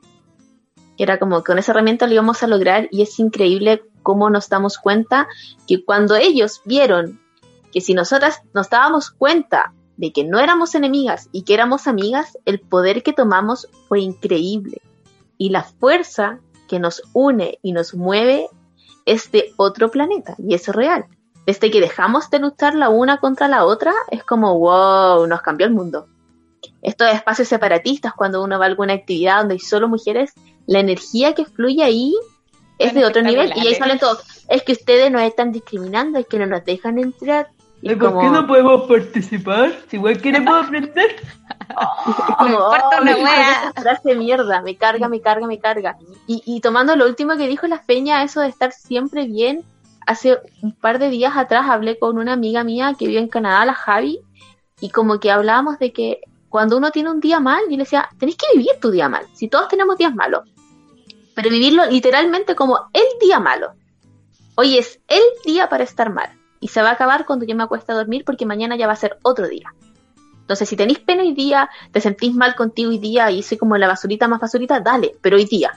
Era 0.97 1.19
como 1.19 1.37
que 1.43 1.51
con 1.51 1.59
esa 1.59 1.73
herramienta 1.73 2.07
lo 2.07 2.13
íbamos 2.13 2.43
a 2.43 2.47
lograr 2.47 2.87
y 2.91 3.01
es 3.01 3.19
increíble 3.19 3.83
cómo 4.01 4.29
nos 4.29 4.47
damos 4.47 4.77
cuenta 4.77 5.27
que 5.67 5.83
cuando 5.83 6.15
ellos 6.15 6.61
vieron 6.65 7.19
que 7.73 7.81
si 7.81 7.93
nosotras 7.93 8.41
nos 8.53 8.69
dábamos 8.69 9.09
cuenta 9.09 9.73
de 9.97 10.13
que 10.13 10.23
no 10.23 10.39
éramos 10.39 10.75
enemigas 10.75 11.27
y 11.31 11.43
que 11.43 11.55
éramos 11.55 11.87
amigas, 11.87 12.37
el 12.45 12.59
poder 12.59 13.03
que 13.03 13.13
tomamos 13.13 13.67
fue 13.87 13.99
increíble. 13.99 14.81
Y 15.37 15.49
la 15.49 15.63
fuerza 15.63 16.39
que 16.67 16.79
nos 16.79 17.01
une 17.13 17.59
y 17.61 17.73
nos 17.73 17.93
mueve 17.93 18.47
es 19.05 19.31
de 19.31 19.53
otro 19.57 19.91
planeta 19.91 20.35
y 20.37 20.53
es 20.55 20.67
real. 20.67 21.05
Desde 21.45 21.69
que 21.71 21.81
dejamos 21.81 22.29
de 22.29 22.39
luchar 22.39 22.73
la 22.73 22.89
una 22.89 23.17
contra 23.17 23.47
la 23.47 23.65
otra, 23.65 23.93
es 24.09 24.23
como, 24.23 24.57
wow, 24.59 25.27
nos 25.27 25.41
cambió 25.41 25.67
el 25.67 25.73
mundo. 25.73 26.07
Estos 26.81 27.09
espacios 27.09 27.49
separatistas, 27.49 28.13
cuando 28.13 28.41
uno 28.41 28.57
va 28.57 28.65
a 28.65 28.67
alguna 28.69 28.93
actividad 28.93 29.39
donde 29.39 29.55
hay 29.55 29.59
solo 29.59 29.89
mujeres, 29.89 30.33
la 30.65 30.79
energía 30.79 31.33
que 31.33 31.45
fluye 31.45 31.83
ahí 31.83 32.15
es 32.79 32.93
de 32.93 33.05
otro 33.05 33.21
nivel. 33.21 33.51
Y 33.55 33.67
ahí 33.67 33.75
salen 33.75 33.99
todos, 33.99 34.23
es 34.47 34.63
que 34.63 34.71
ustedes 34.71 35.11
nos 35.11 35.21
están 35.23 35.51
discriminando, 35.51 36.19
es 36.19 36.27
que 36.27 36.39
no 36.39 36.45
nos 36.45 36.63
dejan 36.63 36.97
entrar. 36.99 37.49
Y 37.83 37.91
¿Y 37.91 37.95
¿Por 37.97 38.09
como- 38.13 38.21
qué 38.21 38.29
no 38.29 38.47
podemos 38.47 38.87
participar? 38.87 39.73
Si 39.89 39.97
igual 39.97 40.21
queremos 40.21 40.65
aprender. 40.65 41.15
como, 42.37 42.43
Me 42.47 42.49
importa 42.51 42.89
"Oh, 42.97 43.01
una 43.01 43.03
me 43.03 43.11
carga 43.23 43.23
wea". 43.23 43.51
esa 43.71 43.81
frase 43.81 44.09
de 44.09 44.15
mierda, 44.15 44.61
me 44.61 44.75
carga, 44.77 45.09
me 45.09 45.19
carga, 45.21 45.47
me 45.47 45.59
carga. 45.59 45.97
Y, 46.25 46.41
y 46.45 46.61
tomando 46.61 46.95
lo 46.95 47.05
último 47.05 47.35
que 47.35 47.47
dijo 47.47 47.67
la 47.67 47.81
Peña, 47.81 48.23
eso 48.23 48.39
de 48.41 48.47
estar 48.47 48.71
siempre 48.71 49.25
bien, 49.25 49.63
hace 50.07 50.39
un 50.61 50.71
par 50.71 50.97
de 50.99 51.09
días 51.09 51.35
atrás 51.35 51.65
hablé 51.69 51.99
con 51.99 52.17
una 52.17 52.33
amiga 52.33 52.63
mía 52.63 52.93
que 52.97 53.07
vive 53.07 53.19
en 53.19 53.27
Canadá, 53.27 53.65
la 53.65 53.73
Javi, 53.73 54.19
y 54.79 54.89
como 54.89 55.19
que 55.19 55.31
hablábamos 55.31 55.77
de 55.79 55.91
que 55.91 56.21
cuando 56.49 56.77
uno 56.77 56.91
tiene 56.91 57.09
un 57.09 57.19
día 57.19 57.39
mal, 57.41 57.63
yo 57.65 57.71
le 57.71 57.77
decía, 57.83 58.07
tenés 58.17 58.35
que 58.37 58.45
vivir 58.57 58.79
tu 58.81 58.91
día 58.91 59.09
mal, 59.09 59.25
si 59.33 59.47
todos 59.49 59.67
tenemos 59.67 59.97
días 59.97 60.13
malos, 60.15 60.43
pero 61.35 61.49
vivirlo 61.49 61.85
literalmente 61.87 62.55
como 62.55 62.77
el 62.93 63.03
día 63.19 63.39
malo. 63.39 63.73
Hoy 64.55 64.77
es 64.77 64.99
el 65.07 65.21
día 65.45 65.67
para 65.67 65.83
estar 65.83 66.11
mal, 66.13 66.29
y 66.63 66.69
se 66.69 66.81
va 66.81 66.89
a 66.89 66.93
acabar 66.93 67.25
cuando 67.25 67.45
yo 67.45 67.55
me 67.55 67.63
acueste 67.63 67.91
a 67.91 67.95
dormir 67.95 68.23
porque 68.25 68.45
mañana 68.45 68.75
ya 68.75 68.87
va 68.87 68.93
a 68.93 68.95
ser 68.95 69.17
otro 69.21 69.47
día. 69.47 69.73
Entonces, 70.41 70.67
si 70.67 70.75
tenéis 70.75 70.99
pena 70.99 71.23
hoy 71.23 71.33
día, 71.33 71.69
te 71.91 72.01
sentís 72.01 72.33
mal 72.33 72.55
contigo 72.55 72.89
hoy 72.89 72.97
día 72.97 73.31
y 73.31 73.43
soy 73.43 73.57
como 73.57 73.77
la 73.77 73.87
basurita 73.87 74.27
más 74.27 74.39
basurita, 74.39 74.79
dale, 74.79 75.15
pero 75.21 75.35
hoy 75.37 75.45
día. 75.45 75.71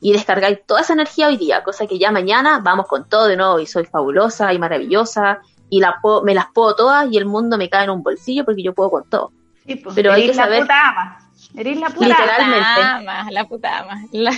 Y 0.00 0.12
descargáis 0.12 0.58
toda 0.66 0.80
esa 0.80 0.92
energía 0.94 1.28
hoy 1.28 1.36
día, 1.36 1.62
cosa 1.62 1.86
que 1.86 1.98
ya 1.98 2.10
mañana 2.10 2.60
vamos 2.62 2.86
con 2.86 3.08
todo 3.08 3.26
de 3.28 3.36
nuevo 3.36 3.60
y 3.60 3.66
soy 3.66 3.84
fabulosa 3.84 4.52
y 4.52 4.58
maravillosa 4.58 5.38
y 5.70 5.80
la 5.80 5.96
puedo- 6.02 6.22
me 6.22 6.34
las 6.34 6.46
puedo 6.52 6.74
todas 6.74 7.10
y 7.10 7.16
el 7.16 7.26
mundo 7.26 7.56
me 7.56 7.68
cae 7.70 7.84
en 7.84 7.90
un 7.90 8.02
bolsillo 8.02 8.44
porque 8.44 8.62
yo 8.62 8.74
puedo 8.74 8.90
con 8.90 9.08
todo. 9.08 9.30
Sí, 9.66 9.76
pues, 9.76 9.94
Pero 9.94 10.12
hay 10.12 10.22
que 10.22 10.34
la 10.34 10.42
saber- 10.44 10.62
puta 10.62 10.88
ama. 10.88 11.21
Eres 11.54 11.76
la 11.78 11.90
puta 11.90 12.06
Literal. 12.08 12.40
ama. 12.40 13.24
La 13.24 13.30
la 13.30 13.44
puta 13.44 13.78
ama. 13.78 14.02
La- 14.12 14.30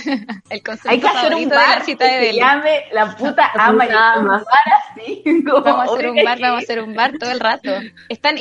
el 0.49 0.63
concepto 0.63 0.89
Hay 0.89 0.99
que 0.99 1.07
hacer 1.07 1.33
un 1.35 1.47
de 1.49 1.55
la 1.55 1.61
bar 1.61 1.85
que 1.85 1.95
de 1.95 2.17
Belén. 2.19 2.35
llame 2.35 2.83
la 2.91 3.15
puta 3.15 3.51
La 3.55 3.65
ama. 3.67 3.83
puta 3.85 4.13
así. 4.91 5.23
como, 5.45 5.61
Vamos 5.61 5.89
a 5.89 5.93
hacer 5.93 6.09
un 6.09 6.23
bar, 6.23 6.39
vamos 6.41 6.59
a 6.59 6.63
hacer 6.63 6.81
un 6.81 6.93
bar 6.95 7.11
todo 7.19 7.31
el 7.31 7.39
rato. 7.39 7.71
Están 8.09 8.37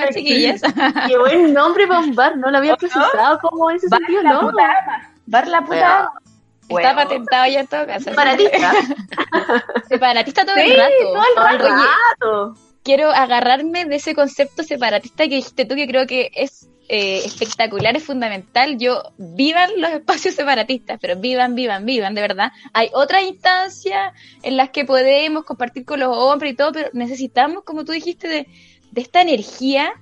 pero- 0.00 0.12
chiquillas. 0.14 0.62
Qué 1.06 1.18
buen 1.18 1.52
nombre 1.52 1.86
para 1.86 2.00
un 2.00 2.14
bar, 2.14 2.36
no 2.38 2.50
lo 2.50 2.58
había 2.58 2.76
procesado 2.76 3.38
como 3.40 3.70
ese 3.70 3.86
Bar 3.88 4.00
sentido, 4.00 4.22
la 4.22 4.32
no. 4.32 4.40
puta 4.40 4.62
ama. 4.64 5.10
Bar 5.26 5.46
la 5.48 5.60
puta 5.60 5.68
Bueno. 5.68 5.94
ama. 5.96 6.20
Está 6.68 6.94
patentado 6.96 7.46
ya 7.46 7.60
en 7.60 7.66
todo 7.68 7.86
caso. 7.86 8.04
Separatista. 8.10 8.72
Separatista 9.88 10.44
todo 10.44 10.54
Sí, 10.56 10.62
el 10.72 10.76
rato. 10.78 10.92
todo 11.12 11.16
el 11.22 11.34
Todo 11.34 11.48
el 11.48 11.62
Oye, 11.62 11.84
rato. 12.20 12.54
quiero 12.82 13.10
agarrarme 13.12 13.84
de 13.84 13.96
ese 13.96 14.14
concepto 14.14 14.62
separatista 14.62 15.24
que 15.24 15.36
dijiste 15.36 15.64
tú, 15.64 15.74
que 15.74 15.86
creo 15.86 16.06
que 16.06 16.30
es 16.34 16.68
eh, 16.88 17.22
espectacular, 17.24 17.96
es 17.96 18.04
fundamental. 18.04 18.78
Yo, 18.78 19.02
vivan 19.18 19.70
los 19.78 19.90
espacios 19.90 20.34
separatistas, 20.34 20.98
pero 21.00 21.16
vivan, 21.16 21.54
vivan, 21.54 21.84
vivan, 21.84 22.14
de 22.14 22.20
verdad. 22.20 22.52
Hay 22.72 22.90
otras 22.92 23.22
instancias 23.24 24.12
en 24.42 24.56
las 24.56 24.70
que 24.70 24.84
podemos 24.84 25.44
compartir 25.44 25.84
con 25.84 26.00
los 26.00 26.16
hombres 26.16 26.52
y 26.52 26.56
todo, 26.56 26.72
pero 26.72 26.90
necesitamos, 26.92 27.64
como 27.64 27.84
tú 27.84 27.92
dijiste, 27.92 28.28
de, 28.28 28.46
de 28.90 29.00
esta 29.00 29.20
energía 29.20 29.92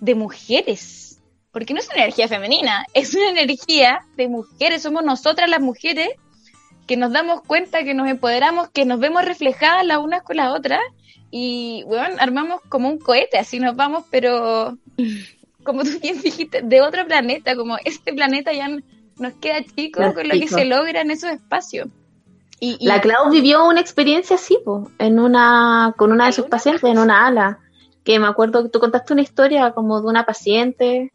de 0.00 0.14
mujeres. 0.14 1.20
Porque 1.52 1.72
no 1.72 1.80
es 1.80 1.88
una 1.88 2.02
energía 2.02 2.26
femenina, 2.26 2.84
es 2.94 3.14
una 3.14 3.30
energía 3.30 4.00
de 4.16 4.28
mujeres. 4.28 4.82
Somos 4.82 5.04
nosotras 5.04 5.48
las 5.48 5.60
mujeres 5.60 6.08
que 6.86 6.96
nos 6.96 7.12
damos 7.12 7.42
cuenta, 7.42 7.84
que 7.84 7.94
nos 7.94 8.08
empoderamos, 8.08 8.68
que 8.70 8.84
nos 8.84 8.98
vemos 8.98 9.24
reflejadas 9.24 9.86
las 9.86 9.98
unas 9.98 10.22
con 10.22 10.36
las 10.36 10.54
otras 10.54 10.80
y, 11.30 11.82
bueno, 11.86 12.16
armamos 12.18 12.60
como 12.68 12.88
un 12.88 12.98
cohete, 12.98 13.38
así 13.38 13.58
nos 13.58 13.74
vamos, 13.74 14.04
pero 14.10 14.78
como 15.64 15.82
tú 15.82 15.98
bien 16.00 16.20
dijiste, 16.20 16.62
de 16.62 16.80
otro 16.80 17.06
planeta, 17.06 17.56
como 17.56 17.76
este 17.84 18.12
planeta 18.12 18.52
ya 18.52 18.68
nos 18.68 19.32
queda 19.40 19.62
chico 19.64 20.00
Nos 20.00 20.14
con 20.14 20.28
lo 20.28 20.34
que 20.34 20.48
se 20.48 20.64
logra 20.64 21.00
en 21.00 21.10
esos 21.10 21.30
espacios. 21.30 21.88
Y, 22.60 22.76
y- 22.78 22.86
La 22.86 23.00
Clau 23.00 23.30
vivió 23.30 23.66
una 23.66 23.80
experiencia 23.80 24.36
así, 24.36 24.58
po, 24.64 24.90
en 24.98 25.18
una, 25.18 25.94
con 25.96 26.12
una 26.12 26.26
de 26.26 26.32
sus 26.32 26.46
pacientes, 26.46 26.84
en 26.84 26.98
una 26.98 27.26
ala. 27.26 27.58
Que 28.04 28.18
me 28.18 28.26
acuerdo 28.26 28.62
que 28.62 28.68
tú 28.68 28.80
contaste 28.80 29.14
una 29.14 29.22
historia 29.22 29.72
como 29.72 30.00
de 30.00 30.06
una 30.06 30.26
paciente. 30.26 31.10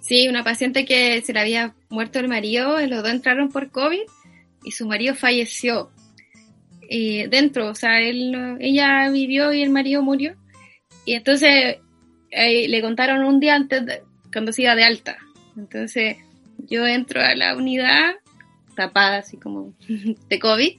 Sí, 0.00 0.28
una 0.28 0.44
paciente 0.44 0.84
que 0.84 1.20
se 1.22 1.32
le 1.32 1.40
había 1.40 1.74
muerto 1.88 2.18
el 2.20 2.28
marido, 2.28 2.80
los 2.86 3.02
dos 3.02 3.10
entraron 3.12 3.50
por 3.50 3.70
COVID 3.70 4.02
y 4.64 4.70
su 4.70 4.86
marido 4.86 5.14
falleció 5.14 5.90
eh, 6.88 7.28
dentro, 7.28 7.68
o 7.68 7.74
sea, 7.74 8.00
él, 8.00 8.56
ella 8.60 9.10
vivió 9.10 9.52
y 9.52 9.62
el 9.62 9.70
marido 9.70 10.00
murió. 10.02 10.34
Y 11.04 11.14
entonces 11.14 11.78
le 12.30 12.82
contaron 12.82 13.24
un 13.24 13.40
día 13.40 13.54
antes, 13.54 13.82
cuando 14.32 14.52
se 14.52 14.62
iba 14.62 14.74
de 14.74 14.84
alta. 14.84 15.18
Entonces 15.56 16.16
yo 16.58 16.86
entro 16.86 17.20
a 17.20 17.34
la 17.34 17.56
unidad 17.56 18.14
tapada, 18.74 19.18
así 19.18 19.36
como 19.36 19.74
de 20.28 20.38
COVID, 20.38 20.72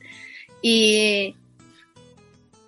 y, 0.62 1.36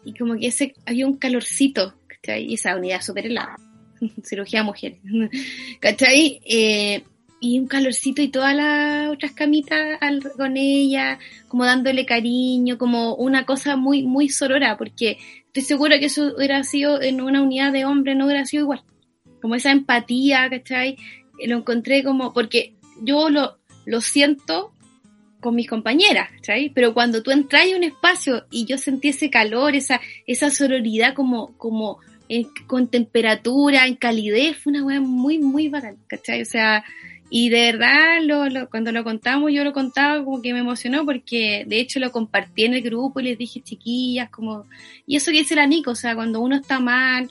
y 0.06 0.14
como 0.18 0.38
que 0.38 0.48
ese, 0.48 0.74
había 0.86 1.08
un 1.08 1.18
calorcito, 1.18 1.96
¿cachai? 2.08 2.46
Y 2.46 2.56
esa 2.56 2.76
unidad 2.76 3.02
súper 3.02 3.28
helada, 3.28 3.56
cirugía 4.24 4.64
mujeres. 4.64 5.00
¿cachai? 5.80 6.42
Eh, 6.46 7.04
y 7.44 7.60
un 7.60 7.68
calorcito 7.68 8.22
y 8.22 8.28
todas 8.28 8.56
las 8.56 9.10
otras 9.10 9.32
camitas 9.32 10.00
con 10.38 10.58
ella, 10.58 11.18
como 11.48 11.66
dándole 11.66 12.06
cariño, 12.06 12.78
como 12.78 13.16
una 13.16 13.46
cosa 13.46 13.76
muy, 13.76 14.04
muy 14.04 14.30
sorora, 14.30 14.78
porque 14.78 15.18
estoy 15.52 15.64
segura 15.64 16.00
que 16.00 16.06
eso 16.06 16.34
hubiera 16.38 16.64
sido 16.64 17.02
en 17.02 17.20
una 17.22 17.42
unidad 17.42 17.74
de 17.74 17.84
hombres, 17.84 18.16
no 18.16 18.26
hubiera 18.26 18.46
sido 18.46 18.64
igual. 18.64 18.84
Como 19.42 19.56
esa 19.56 19.72
empatía, 19.72 20.50
¿cachai? 20.50 20.96
Lo 21.46 21.58
encontré 21.58 22.04
como, 22.04 22.34
porque 22.34 22.76
yo 23.02 23.30
lo, 23.30 23.58
lo 23.86 24.00
siento 24.00 24.74
con 25.42 25.56
mis 25.56 25.68
compañeras, 25.68 26.30
¿cachai? 26.36 26.70
Pero 26.70 26.94
cuando 26.94 27.22
tú 27.22 27.32
entras 27.32 27.66
en 27.66 27.78
un 27.78 27.84
espacio 27.84 28.46
y 28.50 28.66
yo 28.66 28.78
sentí 28.78 29.10
ese 29.10 29.30
calor, 29.30 29.76
esa, 29.76 30.00
esa 30.26 30.52
sororidad 30.52 31.14
como, 31.16 31.58
como 31.58 31.98
en- 32.30 32.48
con 32.68 32.88
temperatura, 32.88 33.88
en 33.88 33.96
calidez, 33.96 34.58
fue 34.58 34.72
una 34.72 34.84
weá 34.86 35.02
muy, 35.02 35.40
muy 35.40 35.68
bacán, 35.68 35.98
¿cachai? 36.08 36.44
O 36.44 36.46
sea, 36.46 36.86
y 37.34 37.48
de 37.48 37.72
verdad, 37.72 38.22
lo, 38.24 38.50
lo- 38.50 38.70
cuando 38.70 38.92
lo 38.92 39.06
contamos, 39.06 39.54
yo 39.54 39.64
lo 39.64 39.72
contaba 39.72 40.22
como 40.24 40.42
que 40.42 40.52
me 40.52 40.60
emocionó 40.60 41.06
porque 41.06 41.64
de 41.66 41.80
hecho 41.80 42.02
lo 42.02 42.12
compartí 42.12 42.66
en 42.66 42.74
el 42.74 42.82
grupo 42.82 43.22
y 43.22 43.24
les 43.24 43.38
dije 43.38 43.62
chiquillas, 43.62 44.30
como, 44.30 44.66
y 45.08 45.16
eso 45.16 45.32
que 45.32 45.38
dice 45.38 45.56
la 45.56 45.66
Nico, 45.66 45.92
o 45.92 45.96
sea, 45.96 46.14
cuando 46.14 46.42
uno 46.42 46.58
está 46.58 46.82
mal, 46.82 47.30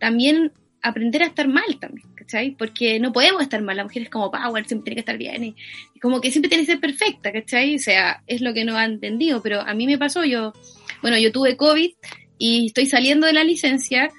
también 0.00 0.50
aprender 0.82 1.22
a 1.22 1.26
estar 1.26 1.46
mal 1.46 1.78
también, 1.80 2.08
¿cachai? 2.16 2.56
Porque 2.56 2.98
no 2.98 3.12
podemos 3.12 3.40
estar 3.42 3.62
mal, 3.62 3.76
la 3.76 3.84
mujer 3.84 4.02
es 4.02 4.10
como 4.10 4.30
power, 4.32 4.66
siempre 4.66 4.84
tiene 4.90 4.96
que 4.96 5.00
estar 5.00 5.18
bien, 5.18 5.44
y, 5.44 5.54
como 6.00 6.20
que 6.20 6.32
siempre 6.32 6.48
tiene 6.48 6.64
que 6.64 6.72
ser 6.72 6.80
perfecta, 6.80 7.30
¿cachai? 7.32 7.76
O 7.76 7.78
sea, 7.78 8.22
es 8.26 8.40
lo 8.40 8.52
que 8.52 8.64
no 8.64 8.76
ha 8.76 8.84
entendido, 8.84 9.40
pero 9.40 9.60
a 9.60 9.72
mí 9.72 9.86
me 9.86 9.98
pasó, 9.98 10.24
yo, 10.24 10.52
bueno, 11.00 11.16
yo 11.16 11.30
tuve 11.30 11.56
COVID 11.56 11.90
y 12.38 12.66
estoy 12.66 12.86
saliendo 12.86 13.28
de 13.28 13.32
la 13.34 13.44
licencia 13.44 14.10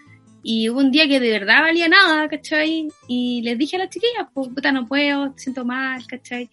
y 0.44 0.70
hubo 0.70 0.80
un 0.80 0.92
día 0.92 1.08
que 1.08 1.20
de 1.20 1.32
verdad 1.32 1.62
valía 1.62 1.88
nada, 1.88 2.28
¿cachai? 2.30 2.88
Y 3.08 3.42
les 3.42 3.58
dije 3.58 3.76
a 3.76 3.80
las 3.80 3.90
chiquillas, 3.90 4.28
pues 4.34 4.50
puta, 4.50 4.72
no 4.72 4.88
puedo, 4.88 5.34
siento 5.38 5.66
mal, 5.66 6.06
¿cachai? 6.08 6.50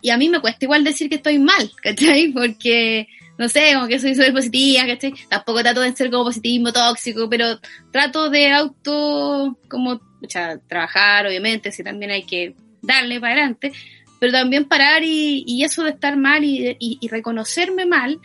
Y 0.00 0.10
a 0.10 0.16
mí 0.16 0.28
me 0.28 0.40
cuesta 0.40 0.64
igual 0.64 0.84
decir 0.84 1.08
que 1.08 1.16
estoy 1.16 1.38
mal, 1.38 1.70
¿cachai? 1.82 2.32
Porque, 2.32 3.08
no 3.38 3.48
sé, 3.48 3.72
como 3.74 3.88
que 3.88 3.98
soy 3.98 4.14
súper 4.14 4.32
positiva, 4.32 4.86
¿cachai? 4.86 5.14
Tampoco 5.28 5.62
trato 5.62 5.80
de 5.80 5.96
ser 5.96 6.10
como 6.10 6.24
positivismo 6.24 6.72
tóxico, 6.72 7.28
pero 7.28 7.58
trato 7.90 8.30
de 8.30 8.50
auto, 8.50 9.58
como, 9.68 9.92
o 9.92 10.28
sea, 10.28 10.58
trabajar, 10.58 11.26
obviamente, 11.26 11.72
si 11.72 11.82
también 11.82 12.10
hay 12.10 12.24
que 12.24 12.54
darle 12.82 13.20
para 13.20 13.34
adelante, 13.34 13.72
pero 14.18 14.32
también 14.32 14.66
parar 14.66 15.02
y, 15.02 15.44
y 15.46 15.64
eso 15.64 15.84
de 15.84 15.90
estar 15.90 16.16
mal 16.16 16.44
y, 16.44 16.76
y, 16.78 16.98
y 17.00 17.08
reconocerme 17.08 17.86
mal, 17.86 18.20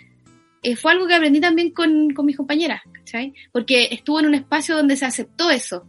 eh, 0.71 0.75
fue 0.75 0.91
algo 0.91 1.07
que 1.07 1.15
aprendí 1.15 1.39
también 1.39 1.71
con, 1.71 2.09
con 2.13 2.25
mis 2.25 2.35
compañeras, 2.37 2.81
¿cachai? 2.91 3.33
Porque 3.51 3.87
estuvo 3.91 4.19
en 4.19 4.25
un 4.27 4.33
espacio 4.35 4.75
donde 4.75 4.95
se 4.97 5.05
aceptó 5.05 5.49
eso, 5.49 5.85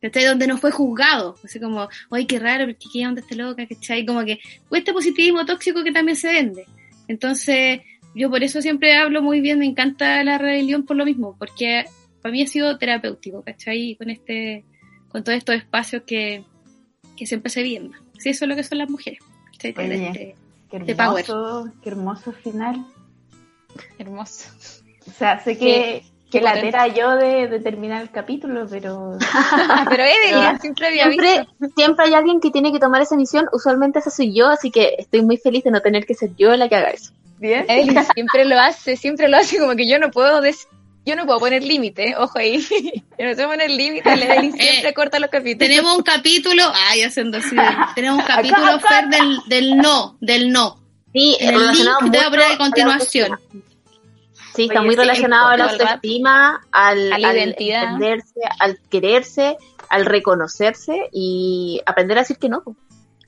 ¿cachai? 0.00 0.24
Donde 0.24 0.46
no 0.46 0.56
fue 0.58 0.70
juzgado, 0.70 1.34
así 1.44 1.58
como, 1.58 1.88
oye, 2.10 2.26
qué 2.26 2.38
raro, 2.38 2.66
¿qué, 2.66 2.76
qué 2.92 3.06
onda 3.06 3.20
está 3.20 3.34
loca? 3.34 3.66
¿cachai? 3.66 4.04
Como 4.06 4.24
que, 4.24 4.38
o 4.68 4.76
este 4.76 4.92
positivismo 4.92 5.44
tóxico 5.44 5.82
que 5.82 5.92
también 5.92 6.16
se 6.16 6.32
vende. 6.32 6.64
Entonces, 7.08 7.80
yo 8.14 8.30
por 8.30 8.42
eso 8.42 8.62
siempre 8.62 8.96
hablo 8.96 9.20
muy 9.22 9.40
bien, 9.40 9.58
me 9.58 9.66
encanta 9.66 10.22
la 10.24 10.38
rebelión 10.38 10.84
por 10.84 10.96
lo 10.96 11.04
mismo, 11.04 11.36
porque 11.38 11.84
para 12.22 12.32
mí 12.32 12.42
ha 12.42 12.46
sido 12.46 12.78
terapéutico, 12.78 13.42
¿cachai? 13.42 13.96
Con 13.96 14.10
este, 14.10 14.64
con 15.08 15.24
todos 15.24 15.38
estos 15.38 15.56
espacios 15.56 16.02
que, 16.06 16.44
que 17.16 17.26
siempre 17.26 17.50
se 17.50 17.62
vienen. 17.62 17.92
Sí, 18.18 18.30
eso 18.30 18.44
es 18.44 18.48
lo 18.48 18.56
que 18.56 18.62
son 18.64 18.78
las 18.78 18.88
mujeres, 18.88 19.18
¿cachai? 19.52 19.74
Oye, 19.76 19.88
De- 20.12 20.34
Qué 20.86 20.94
power. 20.96 21.24
hermoso, 21.28 21.72
qué 21.82 21.88
hermoso 21.90 22.32
final. 22.32 22.84
Hermoso. 23.98 24.48
O 25.08 25.12
sea, 25.18 25.38
sé 25.42 25.58
que, 25.58 26.04
que 26.30 26.40
la 26.40 26.54
era 26.58 26.86
yo 26.88 27.16
de, 27.16 27.46
de 27.48 27.60
terminar 27.60 28.02
el 28.02 28.10
capítulo, 28.10 28.66
pero 28.68 29.18
Pero 29.90 30.02
Evelyn 30.04 30.60
siempre 30.60 30.86
había 30.88 31.04
Siempre, 31.04 31.40
visto. 31.58 31.74
siempre 31.76 32.06
hay 32.06 32.14
alguien 32.14 32.40
que 32.40 32.50
tiene 32.50 32.72
que 32.72 32.78
tomar 32.78 33.02
esa 33.02 33.16
misión, 33.16 33.46
usualmente 33.52 33.98
esa 33.98 34.10
soy 34.10 34.34
yo, 34.34 34.48
así 34.48 34.70
que 34.70 34.94
estoy 34.98 35.22
muy 35.22 35.36
feliz 35.36 35.62
de 35.64 35.70
no 35.70 35.80
tener 35.80 36.06
que 36.06 36.14
ser 36.14 36.30
yo 36.36 36.56
la 36.56 36.68
que 36.68 36.76
haga 36.76 36.88
eso. 36.90 37.12
bien. 37.38 37.66
Evelyn 37.68 38.02
siempre 38.14 38.44
lo 38.46 38.58
hace, 38.58 38.96
siempre 38.96 39.28
lo 39.28 39.36
hace 39.36 39.58
como 39.58 39.76
que 39.76 39.86
yo 39.88 39.98
no 39.98 40.10
puedo 40.10 40.40
des- 40.40 40.66
yo 41.06 41.16
no 41.16 41.26
puedo 41.26 41.38
poner 41.38 41.62
límite, 41.62 42.14
ojo 42.16 42.38
ahí. 42.38 42.64
Yo 43.18 43.26
no 43.26 43.34
sé 43.34 43.44
poner 43.46 43.70
límite, 43.70 44.16
la 44.16 44.24
Evelyn 44.24 44.52
siempre 44.54 44.88
Eh, 44.88 44.94
corta 44.94 45.18
los 45.18 45.28
capítulos. 45.28 45.68
Tenemos 45.68 45.96
un 45.98 46.02
capítulo, 46.02 46.62
ay, 46.88 47.02
haciendo 47.02 47.36
así, 47.36 47.54
tenemos 47.94 48.20
un 48.20 48.24
capítulo, 48.26 48.80
Fer, 48.80 49.08
del, 49.10 49.38
del 49.46 49.76
no, 49.76 50.16
del 50.22 50.50
no. 50.50 50.80
Sí, 51.14 51.36
el 51.38 51.54
relacionado 51.54 52.00
link 52.00 52.12
te 52.12 52.18
voy 52.18 52.26
a 52.26 52.28
mucho 52.28 52.30
poner 52.30 52.44
a 52.44 52.48
la 52.50 52.58
continuación. 52.58 53.38
Sí, 54.54 54.64
está 54.64 54.80
Oye, 54.80 54.86
muy 54.86 54.96
relacionado 54.96 55.48
a 55.48 55.56
la 55.56 55.64
autoestima, 55.70 56.60
al, 56.72 57.12
A 57.12 57.18
la 57.18 57.28
al 57.30 57.38
entenderse, 57.38 58.40
al 58.58 58.78
quererse, 58.90 59.56
al 59.88 60.06
reconocerse 60.06 61.08
y 61.12 61.80
aprender 61.86 62.18
a 62.18 62.22
decir 62.22 62.38
que 62.38 62.48
no. 62.48 62.64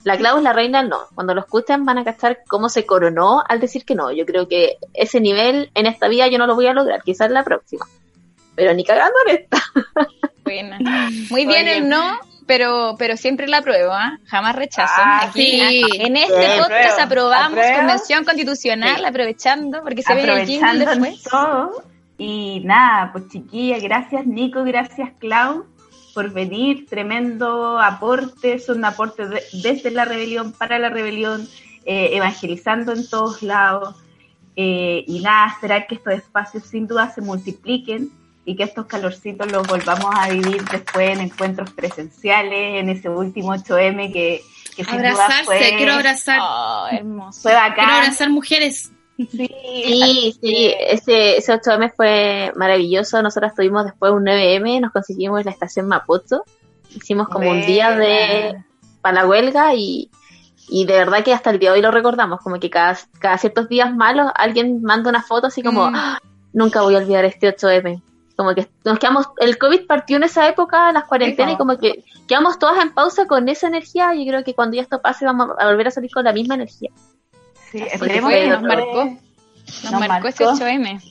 La 0.03 0.17
Clau 0.17 0.37
es 0.37 0.43
la 0.43 0.53
reina 0.53 0.79
del 0.79 0.89
no. 0.89 0.99
Cuando 1.15 1.33
lo 1.33 1.41
escuchan 1.41 1.85
van 1.85 1.97
a 1.97 2.03
cachar 2.03 2.39
cómo 2.47 2.67
se 2.67 2.85
coronó 2.85 3.41
al 3.47 3.61
decir 3.61 3.85
que 3.85 3.95
no. 3.95 4.11
Yo 4.11 4.25
creo 4.25 4.49
que 4.49 4.77
ese 4.93 5.21
nivel 5.21 5.71
en 5.73 5.85
esta 5.85 6.09
vida 6.09 6.27
yo 6.27 6.37
no 6.37 6.47
lo 6.47 6.55
voy 6.55 6.67
a 6.67 6.73
lograr, 6.73 7.03
quizás 7.03 7.31
la 7.31 7.43
próxima. 7.43 7.85
Pero 8.55 8.73
ni 8.73 8.83
cagando 8.83 9.15
en 9.27 9.35
esta. 9.37 9.63
Buena. 10.43 10.79
Muy 11.29 11.45
bien 11.45 11.67
Oye. 11.67 11.77
el 11.77 11.89
no, 11.89 12.19
pero, 12.47 12.95
pero 12.97 13.17
siempre 13.17 13.47
la 13.47 13.57
apruebo, 13.57 13.91
¿ah? 13.93 14.17
Jamás 14.25 14.55
rechazo. 14.55 14.93
Ah, 14.97 15.25
Aquí, 15.29 15.41
sí. 15.59 15.81
En 15.99 16.15
este 16.17 16.37
Bien. 16.39 16.57
podcast 16.57 16.99
Apruebo, 16.99 17.27
aprobamos 17.27 17.51
apruebo. 17.59 17.77
convención 17.77 18.23
constitucional, 18.25 18.95
Sí. 18.97 19.05
aprovechando, 19.05 19.83
porque 19.83 20.01
se 20.01 20.15
viene 20.15 20.41
el 20.41 20.47
jingle 20.47 20.85
después. 20.85 21.23
todo. 21.23 21.83
Y 22.17 22.61
nada, 22.65 23.11
pues 23.11 23.27
chiquilla, 23.29 23.77
gracias 23.79 24.25
Nico, 24.25 24.63
gracias 24.63 25.11
Clau 25.19 25.65
por 26.15 26.31
venir, 26.31 26.87
tremendo 26.87 27.79
aporte, 27.79 28.57
son 28.57 28.79
un 28.79 28.85
aporte 28.85 29.27
de- 29.27 29.43
desde 29.61 29.91
la 29.91 30.03
rebelión, 30.05 30.51
para 30.51 30.79
la 30.79 30.89
rebelión, 30.89 31.47
eh, 31.85 32.09
evangelizando 32.13 32.91
en 32.91 33.07
todos 33.07 33.43
lados. 33.43 33.95
Eh, 34.55 35.03
y 35.05 35.19
nada, 35.19 35.51
esperar 35.51 35.85
que 35.85 35.93
estos 35.93 36.13
espacios 36.13 36.63
sin 36.63 36.87
duda 36.87 37.11
se 37.13 37.21
multipliquen 37.21 38.09
y 38.47 38.55
que 38.55 38.63
estos 38.63 38.85
calorcitos 38.85 39.51
los 39.51 39.67
volvamos 39.67 40.07
a 40.15 40.29
vivir 40.29 40.63
después 40.71 41.09
en 41.11 41.19
encuentros 41.19 41.69
presenciales, 41.73 42.79
en 42.81 42.87
ese 42.89 43.09
último 43.09 43.53
8M 43.53 44.13
que, 44.13 44.41
que 44.75 44.83
sin 44.85 44.97
duda 44.97 45.09
Abrazarse, 45.11 45.43
fue, 45.45 45.73
quiero 45.77 45.93
abrazar, 45.93 46.39
Oh, 46.41 46.87
hermoso. 46.89 47.41
fue 47.41 47.53
bacán. 47.53 47.75
quiero 47.75 47.91
abrazar 47.93 48.29
mujeres. 48.29 48.91
Sí, 49.17 49.27
Sí, 49.29 50.37
sí, 50.41 50.73
ese, 50.79 51.37
ese 51.37 51.53
8M 51.53 51.91
fue 51.95 52.53
maravilloso. 52.55 53.21
Nosotros 53.21 53.51
tuvimos 53.55 53.83
después 53.83 54.11
un 54.13 54.23
9M, 54.25 54.79
nos 54.79 54.91
conseguimos 54.93 55.43
la 55.43 55.51
estación 55.51 55.87
Mapocho. 55.87 56.43
Hicimos 56.95 57.27
como 57.27 57.49
un 57.49 57.65
día 57.65 57.91
de 57.97 58.63
para 59.01 59.21
la 59.23 59.27
huelga 59.27 59.73
y, 59.75 60.09
y 60.69 60.85
de 60.85 60.93
verdad 60.93 61.23
que 61.23 61.33
hasta 61.33 61.49
el 61.49 61.59
día 61.59 61.71
de 61.71 61.77
hoy 61.77 61.81
lo 61.81 61.91
recordamos, 61.91 62.39
como 62.41 62.59
que 62.59 62.69
cada, 62.69 62.97
cada 63.19 63.37
ciertos 63.39 63.67
días 63.69 63.93
malos 63.93 64.31
alguien 64.35 64.81
manda 64.83 65.09
una 65.09 65.21
foto 65.23 65.47
así 65.47 65.61
como, 65.63 65.89
Mm. 65.91 65.95
"Ah, 65.95 66.19
nunca 66.53 66.81
voy 66.81 66.95
a 66.95 66.99
olvidar 66.99 67.25
este 67.25 67.47
8M. 67.49 68.01
Como 68.37 68.53
que 68.53 68.67
nos 68.85 68.99
quedamos, 68.99 69.25
el 69.37 69.57
COVID 69.57 69.87
partió 69.87 70.15
en 70.17 70.23
esa 70.23 70.47
época, 70.47 70.91
las 70.91 71.05
cuarentenas, 71.05 71.55
y 71.55 71.57
como 71.57 71.77
que 71.79 72.03
quedamos 72.27 72.59
todas 72.59 72.81
en 72.83 72.93
pausa 72.93 73.25
con 73.25 73.49
esa 73.49 73.67
energía. 73.67 74.13
Yo 74.13 74.23
creo 74.27 74.43
que 74.43 74.53
cuando 74.53 74.75
ya 74.75 74.83
esto 74.83 75.01
pase 75.01 75.25
vamos 75.25 75.49
a 75.57 75.65
volver 75.65 75.87
a 75.87 75.91
salir 75.91 76.11
con 76.11 76.23
la 76.23 76.33
misma 76.33 76.53
energía. 76.53 76.91
Sí, 77.71 77.79
esperemos 77.79 78.31
que 78.31 78.47
nos 78.47 78.61
no 78.61 78.67
marcó. 78.67 79.05
Nos, 79.05 79.91
nos 79.91 80.07
marcó, 80.07 80.27
ese 80.27 80.45
marcó. 80.45 80.63
8M. 80.63 81.01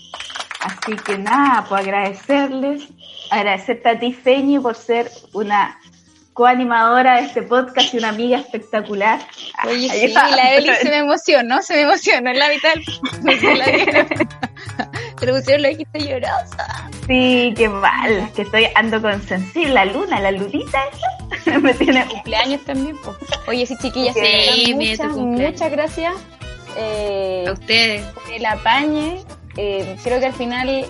Así 0.60 0.96
que 1.04 1.18
nada, 1.18 1.64
pues 1.68 1.80
agradecerles, 1.80 2.88
agradecerte 3.30 3.88
a 3.88 3.98
ti, 3.98 4.12
Feñi, 4.12 4.60
por 4.60 4.76
ser 4.76 5.10
una 5.32 5.78
coanimadora 6.32 7.16
de 7.16 7.22
este 7.22 7.42
podcast 7.42 7.92
y 7.92 7.98
una 7.98 8.10
amiga 8.10 8.38
espectacular. 8.38 9.20
Oye, 9.64 9.90
Ahí 9.90 10.00
sí, 10.00 10.06
está. 10.06 10.28
la 10.28 10.54
Evelyn 10.54 10.74
se 10.76 10.90
me 10.90 10.98
emocionó, 10.98 11.62
se 11.62 11.74
me 11.74 11.80
emocionó 11.82 12.30
en 12.30 12.38
la 12.38 12.48
mitad 12.50 12.74
del... 12.74 14.28
Se 15.18 15.26
le 15.26 15.32
pusieron 15.32 15.62
los 15.62 15.74
ojitos 15.74 16.04
llorosa. 16.04 16.90
Sí, 17.06 17.54
qué 17.56 17.68
mal, 17.68 18.30
que 18.34 18.42
estoy 18.42 18.68
ando 18.74 19.00
con 19.00 19.22
sensible, 19.22 19.72
la 19.72 19.84
luna, 19.84 20.20
la 20.20 20.30
lunita 20.30 20.84
esa, 21.32 21.58
me 21.60 21.72
tiene... 21.74 22.04
Cumpleaños 22.06 22.64
también, 22.64 22.96
po. 22.98 23.16
Oye, 23.48 23.64
sí, 23.66 23.76
chiquillas, 23.80 24.14
Sí, 24.14 24.74
muchas, 24.74 25.16
muchas 25.16 25.70
gracias 25.70 26.14
eh, 26.76 27.44
A 27.46 27.52
ustedes. 27.52 28.04
por 28.06 28.32
el 28.32 28.44
apañe. 28.44 29.24
Eh, 29.56 29.96
creo 30.02 30.20
que 30.20 30.26
al 30.26 30.34
final, 30.34 30.84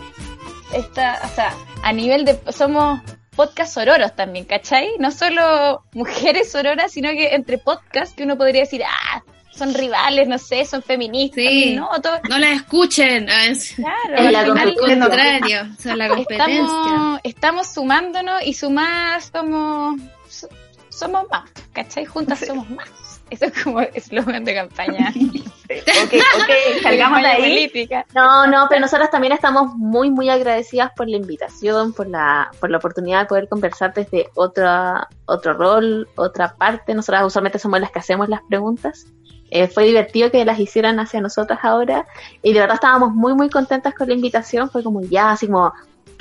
esta, 0.72 1.20
o 1.24 1.28
sea, 1.28 1.52
a 1.82 1.92
nivel 1.92 2.24
de... 2.24 2.38
Somos 2.50 3.00
podcast 3.36 3.74
sororos 3.74 4.16
también, 4.16 4.46
¿cachai? 4.46 4.88
No 4.98 5.10
solo 5.10 5.84
mujeres 5.92 6.50
sororas, 6.50 6.90
sino 6.90 7.10
que 7.10 7.34
entre 7.34 7.58
podcasts 7.58 8.14
que 8.16 8.24
uno 8.24 8.36
podría 8.36 8.62
decir, 8.62 8.82
ah, 8.84 9.22
son 9.56 9.74
rivales, 9.74 10.28
no 10.28 10.38
sé, 10.38 10.64
son 10.64 10.82
feministas. 10.82 11.44
Sí. 11.44 11.74
No, 11.76 11.88
todo, 12.02 12.18
No 12.28 12.38
la 12.38 12.52
escuchen. 12.52 13.28
Ah, 13.30 13.46
es- 13.46 13.74
claro. 13.74 14.14
Es 14.16 14.32
la 14.32 14.40
al 14.40 14.74
contrario, 14.74 15.66
o 15.78 15.80
sea, 15.82 15.96
la 15.96 16.08
competencia. 16.08 16.54
estamos, 16.60 17.20
estamos 17.24 17.66
sumándonos 17.72 18.42
y 18.44 18.54
sumadas 18.54 19.30
somos, 19.32 20.00
so- 20.28 20.48
somos 20.88 21.24
más, 21.30 21.50
¿cachai? 21.72 22.04
Juntas 22.04 22.40
somos 22.46 22.68
más. 22.70 22.88
Eso 23.28 23.46
es 23.46 23.62
como 23.64 23.80
eslogan 23.80 24.44
de 24.44 24.54
campaña. 24.54 25.12
Ok, 25.68 26.12
ok, 26.42 26.82
salgamos 26.82 27.22
de 27.22 27.26
ahí. 27.26 27.42
política. 27.42 28.06
No, 28.14 28.46
no, 28.46 28.66
pero 28.68 28.80
nosotras 28.82 29.10
también 29.10 29.32
estamos 29.32 29.74
muy, 29.74 30.10
muy 30.12 30.30
agradecidas 30.30 30.92
por 30.96 31.08
la 31.08 31.16
invitación, 31.16 31.92
por 31.92 32.06
la, 32.08 32.52
por 32.60 32.70
la 32.70 32.78
oportunidad 32.78 33.22
de 33.22 33.26
poder 33.26 33.48
conversar 33.48 33.92
desde 33.92 34.28
otra, 34.36 35.08
otro 35.24 35.54
rol, 35.54 36.08
otra 36.14 36.54
parte. 36.54 36.94
Nosotras 36.94 37.24
usualmente 37.24 37.58
somos 37.58 37.80
las 37.80 37.90
que 37.90 37.98
hacemos 37.98 38.28
las 38.28 38.42
preguntas. 38.48 39.06
Eh, 39.50 39.68
fue 39.68 39.84
divertido 39.84 40.30
que 40.30 40.44
las 40.44 40.58
hicieran 40.58 40.98
hacia 40.98 41.20
nosotras 41.20 41.60
ahora 41.62 42.04
y 42.42 42.52
de 42.52 42.60
verdad 42.60 42.74
estábamos 42.74 43.14
muy, 43.14 43.34
muy 43.34 43.48
contentas 43.48 43.94
con 43.94 44.08
la 44.08 44.14
invitación. 44.14 44.70
Fue 44.70 44.82
como 44.82 45.02
ya, 45.02 45.30
así 45.30 45.46
como 45.46 45.72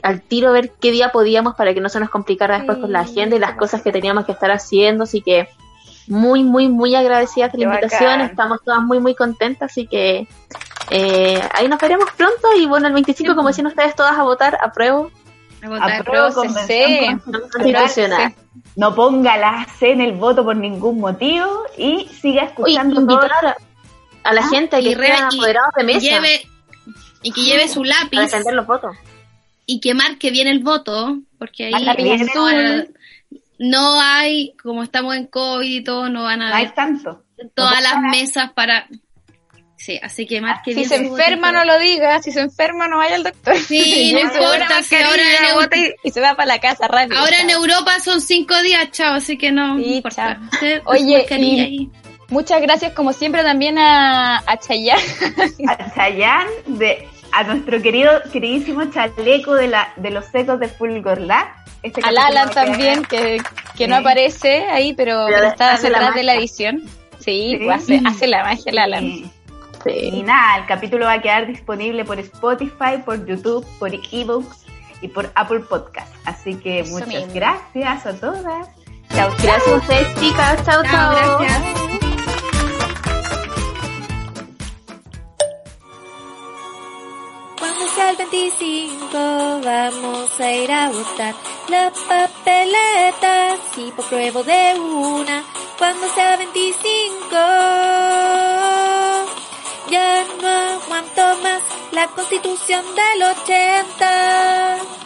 al 0.04 0.22
tiro 0.22 0.52
ver 0.52 0.72
qué 0.80 0.92
día 0.92 1.12
podíamos 1.12 1.56
para 1.56 1.74
que 1.74 1.82
no 1.82 1.90
se 1.90 2.00
nos 2.00 2.10
complicara 2.10 2.58
después 2.58 2.78
con 2.78 2.92
la 2.92 3.02
agenda 3.02 3.36
y 3.36 3.40
las 3.40 3.56
cosas 3.56 3.82
que 3.82 3.92
teníamos 3.92 4.26
que 4.26 4.34
estar 4.34 4.52
haciendo. 4.52 5.06
Así 5.06 5.22
que 5.22 5.50
muy, 6.08 6.44
muy, 6.44 6.68
muy 6.68 6.94
agradecidas 6.94 7.52
de 7.52 7.58
la 7.58 7.66
Qué 7.66 7.76
invitación. 7.76 8.12
bacán. 8.12 8.30
Estamos 8.30 8.62
todas 8.64 8.82
muy, 8.82 9.00
muy 9.00 9.16
contentas. 9.16 9.72
Así 9.72 9.88
que 9.88 10.28
eh, 10.92 11.42
ahí 11.54 11.68
nos 11.68 11.80
veremos 11.80 12.10
pronto 12.16 12.48
y 12.58 12.68
bueno, 12.68 12.88
el 12.88 12.94
25, 12.94 13.36
como 13.36 13.48
decían 13.48 13.68
ustedes 13.68 13.96
todas 13.96 14.18
a 14.18 14.24
votar, 14.24 14.58
apruebo. 14.62 15.10
Votar. 15.68 16.02
Apruebo 16.02 16.34
convención. 16.34 17.20
Constitucional. 17.20 18.34
No 18.76 18.94
ponga 18.96 19.38
la 19.38 19.66
C 19.80 19.92
en 19.92 20.02
el 20.02 20.14
voto 20.14 20.44
por 20.44 20.56
ningún 20.56 21.00
motivo 21.00 21.64
y 21.78 22.08
siga 22.22 22.44
escuchando 22.44 22.96
todo. 22.96 23.02
invitar 23.16 23.46
a, 23.46 23.58
a 24.24 24.34
la 24.34 24.48
gente 24.48 24.80
y 24.82 24.90
que 24.90 24.96
re- 24.96 25.08
sea 25.08 25.30
y 25.32 25.36
apoderados 25.38 25.74
de 25.78 25.84
mesa 25.84 26.00
Lleve, 26.00 26.48
y 27.22 27.32
que 27.32 27.42
lleve 27.42 27.68
su 27.68 27.82
para 27.84 28.04
lápiz 28.04 28.20
defender 28.20 28.54
los 28.54 28.66
votos. 28.68 28.96
y 29.66 29.80
que 29.80 29.94
marque 29.94 30.32
bien 30.32 30.48
el 30.48 30.60
voto, 30.60 31.20
porque 31.40 31.66
ahí 31.66 31.84
lápiz 31.84 32.04
no, 32.36 32.48
azul. 32.48 32.90
no 33.60 34.02
hay, 34.02 34.54
como 34.62 34.84
estamos 34.84 35.16
en 35.16 35.28
COVID 35.28 35.70
y 35.70 35.84
todo, 35.84 36.10
no 36.10 36.24
van 36.24 36.42
a 36.42 36.50
No 36.50 36.56
hay 36.56 36.68
tanto. 36.74 37.24
todas 37.54 37.82
las 37.82 38.00
mesas 38.12 38.52
para... 38.54 38.88
Sí, 39.86 40.00
así 40.02 40.26
que 40.26 40.42
marque 40.42 40.72
Si 40.72 40.78
bien 40.78 40.90
se 40.90 40.96
enferma, 40.96 41.52
no 41.52 41.64
lo 41.64 41.78
diga. 41.78 42.20
Si 42.22 42.32
se 42.32 42.40
enferma, 42.40 42.88
no 42.88 42.98
vaya 42.98 43.16
al 43.18 43.24
doctor. 43.24 43.56
Sí, 43.58 44.12
no 44.16 44.20
importa, 44.22 44.82
si 44.82 44.96
ahora 44.96 45.22
en 45.50 45.56
bota 45.56 45.78
y, 46.04 46.10
se 46.12 46.22
va 46.22 46.34
para 46.36 46.48
la 46.48 46.60
casa 46.60 46.88
rápido. 46.88 47.20
Ahora 47.20 47.40
en. 47.42 47.52
Europa 47.52 48.00
son 48.00 48.20
cinco 48.20 48.60
días, 48.64 48.90
chao, 48.92 49.14
así 49.14 49.38
que 49.38 49.52
no 49.52 49.78
Sí, 49.78 49.96
importa. 49.98 50.40
chao. 50.60 50.82
Oye, 50.86 51.20
mascarilla 51.20 51.64
y- 51.64 51.78
ahí. 51.78 51.90
Muchas 52.30 52.60
gracias 52.64 52.94
como 52.94 53.14
siempre 53.14 53.44
también 53.44 53.78
a, 53.78 54.38
a 54.40 54.58
Chayanne. 54.58 55.04
A 55.68 55.94
Chayanne, 55.94 56.50
de, 56.66 57.08
a 57.32 57.44
nuestro 57.44 57.80
querido, 57.84 58.12
queridísimo 58.34 58.86
chaleco 58.86 59.54
de, 59.54 59.68
la, 59.68 59.94
de 59.98 60.10
los 60.10 60.26
secos 60.26 60.60
de 60.60 60.68
Fulgor 60.68 61.22
Lab. 61.22 61.46
Este 61.84 62.02
a 62.02 62.06
capítulo 62.06 62.22
va 62.24 62.30
Lalan 62.32 62.48
a 62.48 62.52
quedar- 62.52 62.66
también, 62.66 63.04
que, 63.06 63.38
que 63.78 63.88
no 63.88 63.98
aparece 63.98 64.64
ahí, 64.72 64.94
pero, 64.94 65.28
está 65.28 65.78
detrás 65.78 66.16
de 66.16 66.24
la 66.24 66.34
edición. 66.34 66.82
Sí, 67.20 67.58
Sí. 67.58 67.60
pues 67.64 67.84
hace, 67.84 68.02
hace 68.06 68.26
la 68.28 68.44
magia 68.44 68.72
Lalan. 68.74 69.04
Sí. 69.04 69.32
Y 69.86 70.24
nada, 70.24 70.58
el 70.58 70.66
capítulo 70.66 71.06
va 71.06 71.14
a 71.14 71.22
quedar 71.22 71.48
disponible 71.48 72.06
por 72.06 72.20
Spotify, 72.20 72.98
por 73.06 73.26
YouTube, 73.26 73.66
por 73.80 73.92
ebooks 74.12 74.66
y 75.02 75.08
por 75.10 75.32
Apple 75.36 75.60
Podcast. 75.62 76.14
Así 76.26 76.56
que 76.56 76.80
Eso 76.80 76.92
muchas 76.94 77.08
mismo. 77.10 77.34
gracias 77.34 78.06
a 78.06 78.14
todas. 78.20 78.68
Chao, 79.10 79.30
chao. 79.30 79.36
Gracias 79.44 79.68
a 79.68 79.76
ustedes, 79.76 80.16
chicas. 80.20 80.66
Chao, 80.66 80.84
Chao, 80.84 80.92
chao. 81.16 81.40
gracias. 81.40 81.82
Cuando 87.60 87.88
sea 87.88 88.10
el 88.12 88.18
25 88.18 89.62
vamos 89.64 90.40
a 90.40 90.52
ir 90.52 90.72
a 90.72 90.90
votar 90.90 91.34
la 91.70 91.92
papeleta, 92.08 93.56
si 93.74 93.92
por 93.92 94.06
pruebo 94.06 94.44
de 94.44 94.74
una. 94.80 95.44
Cuando 95.78 96.08
sea 96.10 96.38
25 96.38 96.66
ya 99.96 100.26
no 100.42 100.48
aguanto 100.48 101.22
más 101.44 101.62
la 101.94 102.08
constitución 102.08 102.84
del 103.00 103.24
80. 103.24 105.05